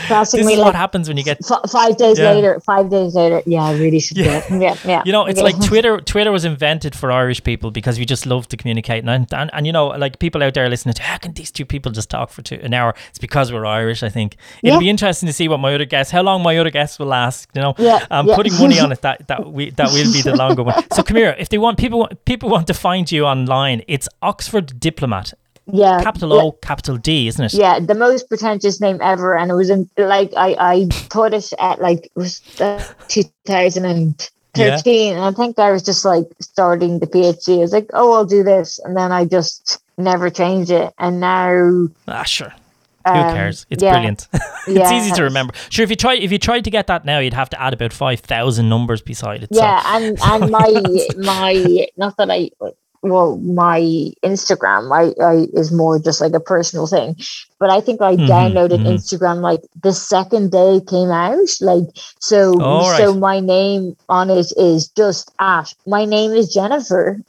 This 0.10 0.34
is 0.34 0.46
like 0.46 0.58
what 0.60 0.76
happens 0.76 1.08
when 1.08 1.18
you 1.18 1.24
get 1.24 1.40
f- 1.50 1.70
five 1.70 1.98
days 1.98 2.20
Yeah. 2.20 2.32
later. 2.34 2.60
Five 2.62 2.90
days 2.90 3.16
later. 3.16 3.42
Yeah, 3.46 3.64
I 3.64 3.74
really 3.74 4.00
should 4.00 4.18
Yeah. 4.18 4.48
do 4.48 4.56
it. 4.56 4.62
Yeah, 4.62 4.76
yeah. 4.86 5.02
You 5.06 5.12
know, 5.12 5.26
it's 5.26 5.42
like 5.42 5.60
Twitter. 5.64 6.00
Twitter 6.02 6.32
was 6.32 6.46
invented 6.46 6.96
for 6.96 7.12
Irish 7.12 7.44
people 7.44 7.72
because 7.72 7.98
we 7.98 8.06
just 8.06 8.26
love 8.26 8.48
to 8.50 8.58
communicate, 8.58 9.04
and 9.06 9.28
and, 9.34 9.50
and 9.54 9.66
you 9.66 9.74
know, 9.74 9.88
like 9.88 10.20
people 10.20 10.44
out 10.44 10.54
there 10.54 10.70
listening 10.70 10.94
to 10.96 11.04
how 11.04 11.18
can 11.18 11.34
these 11.34 11.52
two 11.52 11.66
people 11.66 11.92
just 11.92 12.10
talk 12.10 12.30
for 12.30 12.42
two, 12.42 12.60
an 12.62 12.74
hour? 12.74 12.94
It's 13.10 13.20
because 13.20 13.52
we're 13.52 13.66
Irish. 13.66 14.04
I 14.04 14.10
think 14.10 14.38
it'll 14.64 14.80
be 14.80 14.90
interesting 14.90 15.28
to 15.28 15.34
see 15.34 15.48
what 15.48 15.60
my 15.60 15.74
other 15.74 15.86
guests, 15.86 16.12
how 16.12 16.22
long 16.22 16.44
my 16.44 16.58
other 16.58 16.70
guests 16.72 17.00
will 17.00 17.08
last. 17.08 17.48
You 17.54 17.62
know, 17.62 17.74
Yeah, 17.78 18.06
I'm 18.12 18.28
yeah. 18.28 18.36
putting 18.36 18.54
money 18.60 18.80
on 18.80 18.91
that 19.00 19.28
that 19.28 19.52
we 19.52 19.70
that 19.72 19.88
will 19.92 20.12
be 20.12 20.22
the 20.22 20.36
longer 20.36 20.64
one. 20.64 20.84
So 20.94 21.02
come 21.04 21.16
here, 21.18 21.36
if 21.40 21.50
they 21.50 21.58
want 21.58 21.78
people 21.78 22.00
want- 22.00 22.26
people 22.26 22.50
want 22.50 22.68
to 22.68 22.74
find 22.74 23.10
you 23.12 23.26
online, 23.26 23.82
it's 23.88 24.10
Oxford 24.22 24.80
Diplomat, 24.80 25.34
yeah, 25.72 26.02
capital 26.04 26.36
yeah. 26.36 26.42
O, 26.42 26.52
capital 26.52 26.98
D, 26.98 27.28
isn't 27.28 27.46
it? 27.46 27.54
Yeah, 27.54 27.80
the 27.80 27.96
most 27.96 28.28
pretentious 28.28 28.82
name 28.82 29.00
ever, 29.02 29.38
and 29.38 29.50
it 29.50 29.56
was 29.56 29.70
in 29.70 29.90
like 29.98 30.32
I 30.36 30.56
I 30.60 30.88
put 31.10 31.34
it 31.34 31.52
at 31.60 31.80
like 31.82 32.06
it 32.06 32.12
was 32.16 32.42
uh, 32.60 32.84
2013, 34.56 35.14
and 35.16 35.24
I 35.24 35.32
think 35.32 35.58
I 35.60 35.72
was 35.72 35.84
just 35.84 36.04
like 36.06 36.26
starting 36.42 37.00
the 37.00 37.08
PhD. 37.08 37.58
I 37.58 37.62
was 37.62 37.72
like, 37.74 37.90
oh, 37.94 38.14
I'll 38.14 38.26
do 38.26 38.44
this, 38.44 38.80
and 38.80 38.96
then 38.98 39.12
I 39.12 39.26
just 39.26 39.82
never 39.98 40.30
changed 40.30 40.72
it, 40.72 40.94
and 40.98 41.20
now 41.20 41.88
Ah, 42.08 42.24
sure. 42.24 42.54
Who 43.08 43.14
um, 43.14 43.34
cares? 43.34 43.66
It's 43.70 43.84
yeah, 43.84 43.92
brilliant. 43.94 44.28
it's 44.34 44.68
yeah, 44.68 44.98
easy 44.98 45.12
to 45.12 45.24
remember. 45.24 45.54
Sure, 45.70 45.84
if 45.84 45.90
you 45.90 45.96
try 45.96 46.16
if 46.16 46.32
you 46.32 46.38
tried 46.40 46.64
to 46.66 46.70
get 46.72 46.88
that 46.88 47.06
now, 47.06 47.20
you'd 47.20 47.34
have 47.34 47.50
to 47.52 47.62
add 47.62 47.74
about 47.74 47.94
five 47.94 48.20
thousand 48.20 48.70
numbers 48.70 49.02
beside 49.02 49.44
it. 49.44 49.54
so- 49.54 49.62
Yeah, 49.62 49.82
and 49.86 50.18
and 50.24 50.52
my 50.52 50.70
my 51.18 51.88
not 51.98 52.18
that 52.18 52.30
I 52.32 52.50
well 53.04 53.38
my 53.38 53.80
Instagram 54.24 54.92
I, 54.94 55.12
I 55.24 55.48
is 55.54 55.72
more 55.72 55.98
just 55.98 56.22
like 56.22 56.34
a 56.34 56.40
personal 56.40 56.86
thing, 56.86 57.16
but 57.60 57.70
I 57.72 57.82
think 57.82 58.02
I 58.02 58.16
Mhm, 58.16 58.28
downloaded 58.28 58.80
mhm. 58.86 58.94
Instagram 58.94 59.42
like 59.42 59.62
the 59.82 59.92
second 59.94 60.52
day 60.52 60.76
it 60.78 60.88
came 60.88 61.10
out. 61.10 61.50
Like 61.62 61.86
so 62.20 62.54
right. 62.60 62.98
so 62.98 63.14
my 63.16 63.40
name 63.40 63.96
on 64.08 64.30
it 64.30 64.52
is 64.56 64.88
just 64.90 65.32
at 65.40 65.74
my 65.88 66.06
name 66.06 66.32
is 66.32 66.54
Jennifer. 66.54 67.20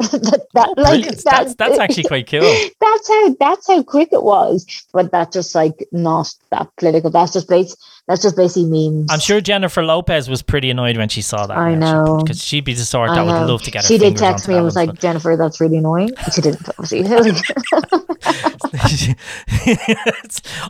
That, 0.00 0.46
that, 0.54 0.68
Oh, 0.76 0.82
like 0.82 1.04
that- 1.04 1.24
that's 1.24 1.54
that's 1.54 1.78
actually 1.78 2.04
quite 2.04 2.26
cool. 2.28 2.40
that's 2.80 3.08
how 3.08 3.36
that's 3.38 3.66
how 3.66 3.82
quick 3.82 4.08
it 4.12 4.22
was. 4.22 4.66
But 4.92 5.10
that's 5.12 5.34
just 5.34 5.54
like 5.54 5.86
not 5.92 6.32
that 6.50 6.68
political. 6.76 7.10
That's 7.10 7.32
just 7.32 7.48
base 7.48 7.76
that's 8.10 8.22
just 8.22 8.34
basically 8.34 8.64
memes. 8.64 9.06
I'm 9.08 9.20
sure 9.20 9.40
Jennifer 9.40 9.84
Lopez 9.84 10.28
was 10.28 10.42
pretty 10.42 10.68
annoyed 10.68 10.96
when 10.96 11.08
she 11.08 11.22
saw 11.22 11.46
that. 11.46 11.56
I 11.56 11.76
know. 11.76 12.18
because 12.18 12.42
she'd 12.42 12.64
be 12.64 12.74
the 12.74 12.84
sort 12.84 13.10
I 13.10 13.14
that 13.14 13.24
would 13.24 13.46
love 13.46 13.62
to 13.62 13.70
get 13.70 13.84
she 13.84 13.98
did 13.98 14.16
text 14.16 14.48
me 14.48 14.56
and 14.56 14.64
was 14.64 14.74
one, 14.74 14.86
like, 14.88 14.98
Jennifer, 14.98 15.36
that's 15.36 15.60
really 15.60 15.76
annoying. 15.76 16.10
She 16.32 16.40
didn't, 16.40 16.60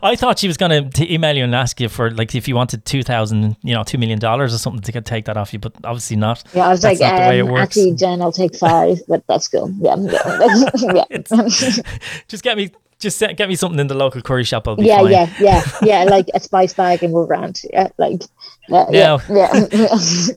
I 0.03 0.15
thought 0.15 0.39
she 0.39 0.47
was 0.47 0.57
going 0.57 0.89
to 0.91 1.13
email 1.13 1.35
you 1.35 1.43
and 1.43 1.53
ask 1.55 1.79
you 1.79 1.89
for 1.89 2.11
like 2.11 2.33
if 2.35 2.47
you 2.47 2.55
wanted 2.55 2.85
two 2.85 3.03
thousand, 3.03 3.55
you 3.63 3.73
know, 3.73 3.83
two 3.83 3.97
million 3.97 4.19
dollars 4.19 4.53
or 4.53 4.57
something 4.57 4.81
to 4.81 4.91
get, 4.91 5.05
take 5.05 5.25
that 5.25 5.37
off 5.37 5.53
you, 5.53 5.59
but 5.59 5.73
obviously 5.83 6.17
not. 6.17 6.43
yeah, 6.53 6.67
I 6.67 6.69
was 6.69 6.81
That's 6.81 6.99
like, 6.99 7.11
not 7.11 7.17
the 7.23 7.29
way 7.29 7.39
it 7.39 7.47
um, 7.47 7.57
actually, 7.57 7.95
Jen, 7.95 8.21
I'll 8.21 8.31
take 8.31 8.55
five, 8.55 8.99
but 9.07 9.20
that's 9.27 9.47
cool. 9.47 9.71
Yeah, 9.79 9.95
yeah, 10.93 11.05
yeah. 11.09 11.47
Just 12.27 12.43
get 12.43 12.57
me, 12.57 12.71
just 12.99 13.19
get 13.19 13.47
me 13.47 13.55
something 13.55 13.79
in 13.79 13.87
the 13.87 13.95
local 13.95 14.21
curry 14.21 14.43
shop. 14.43 14.67
I'll 14.67 14.75
be 14.75 14.85
yeah, 14.85 14.97
fine. 14.97 15.11
yeah, 15.11 15.33
yeah, 15.39 15.63
yeah, 15.81 16.03
like 16.03 16.27
a 16.33 16.39
spice 16.39 16.73
bag 16.73 17.01
and 17.03 17.13
we're 17.13 17.25
around. 17.25 17.61
Yeah, 17.71 17.87
like, 17.97 18.21
yeah, 18.69 18.85
yeah, 18.91 19.17
yeah. 19.29 20.29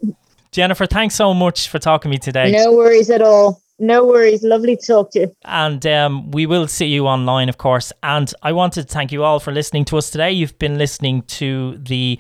Jennifer, 0.51 0.87
thanks 0.87 1.15
so 1.15 1.35
much 1.35 1.69
for 1.69 1.79
talking 1.79 2.11
to 2.11 2.15
me 2.15 2.19
today. 2.19 2.53
no 2.53 2.73
worries 2.73 3.11
at 3.11 3.21
all. 3.21 3.61
No 3.79 4.07
worries. 4.07 4.43
Lovely 4.43 4.77
to 4.77 4.87
talk 4.87 5.11
to 5.13 5.21
you. 5.21 5.37
And 5.45 5.85
um, 5.87 6.31
we 6.31 6.47
will 6.47 6.69
see 6.69 6.87
you 6.87 7.07
online, 7.07 7.49
of 7.49 7.59
course. 7.59 7.93
And 8.03 8.33
I 8.43 8.53
wanted 8.53 8.89
to 8.89 8.95
thank 8.95 9.11
you 9.11 9.25
all 9.25 9.41
for 9.41 9.53
listening 9.53 9.85
to 9.87 9.99
us 9.99 10.11
today. 10.11 10.31
You've 10.31 10.59
been 10.59 10.79
listening 10.79 11.23
to 11.23 11.77
the. 11.79 12.19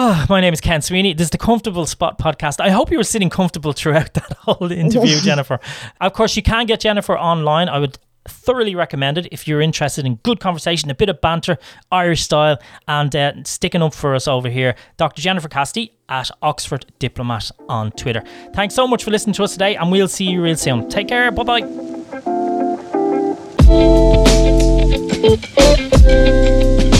Oh, 0.00 0.24
my 0.28 0.40
name 0.40 0.54
is 0.54 0.60
Ken 0.60 0.80
Sweeney. 0.80 1.12
This 1.12 1.24
is 1.26 1.30
the 1.30 1.38
Comfortable 1.38 1.84
Spot 1.84 2.16
podcast. 2.20 2.60
I 2.60 2.70
hope 2.70 2.92
you 2.92 2.98
were 2.98 3.02
sitting 3.04 3.28
comfortable 3.30 3.72
throughout 3.72 4.14
that 4.14 4.32
whole 4.34 4.70
interview, 4.70 5.18
Jennifer. 5.20 5.58
Of 6.00 6.12
course, 6.12 6.36
you 6.36 6.42
can 6.42 6.66
get 6.66 6.78
Jennifer 6.78 7.18
online. 7.18 7.68
I 7.68 7.80
would 7.80 7.98
thoroughly 8.28 8.76
recommend 8.76 9.18
it 9.18 9.26
if 9.32 9.48
you're 9.48 9.60
interested 9.60 10.06
in 10.06 10.14
good 10.16 10.38
conversation, 10.38 10.88
a 10.88 10.94
bit 10.94 11.08
of 11.08 11.20
banter, 11.20 11.58
Irish 11.90 12.22
style, 12.22 12.58
and 12.86 13.16
uh, 13.16 13.32
sticking 13.44 13.82
up 13.82 13.92
for 13.92 14.14
us 14.14 14.28
over 14.28 14.48
here. 14.48 14.76
Dr. 14.98 15.20
Jennifer 15.20 15.48
Cassidy 15.48 15.92
at 16.08 16.30
Oxford 16.42 16.86
Diplomat 17.00 17.50
on 17.68 17.90
Twitter. 17.92 18.22
Thanks 18.54 18.76
so 18.76 18.86
much 18.86 19.02
for 19.02 19.10
listening 19.10 19.34
to 19.34 19.42
us 19.42 19.52
today, 19.54 19.74
and 19.74 19.90
we'll 19.90 20.06
see 20.06 20.26
you 20.26 20.40
real 20.42 20.56
soon. 20.56 20.88
Take 20.88 21.08
care. 21.08 21.32
Bye 21.32 21.62
bye. 26.88 26.97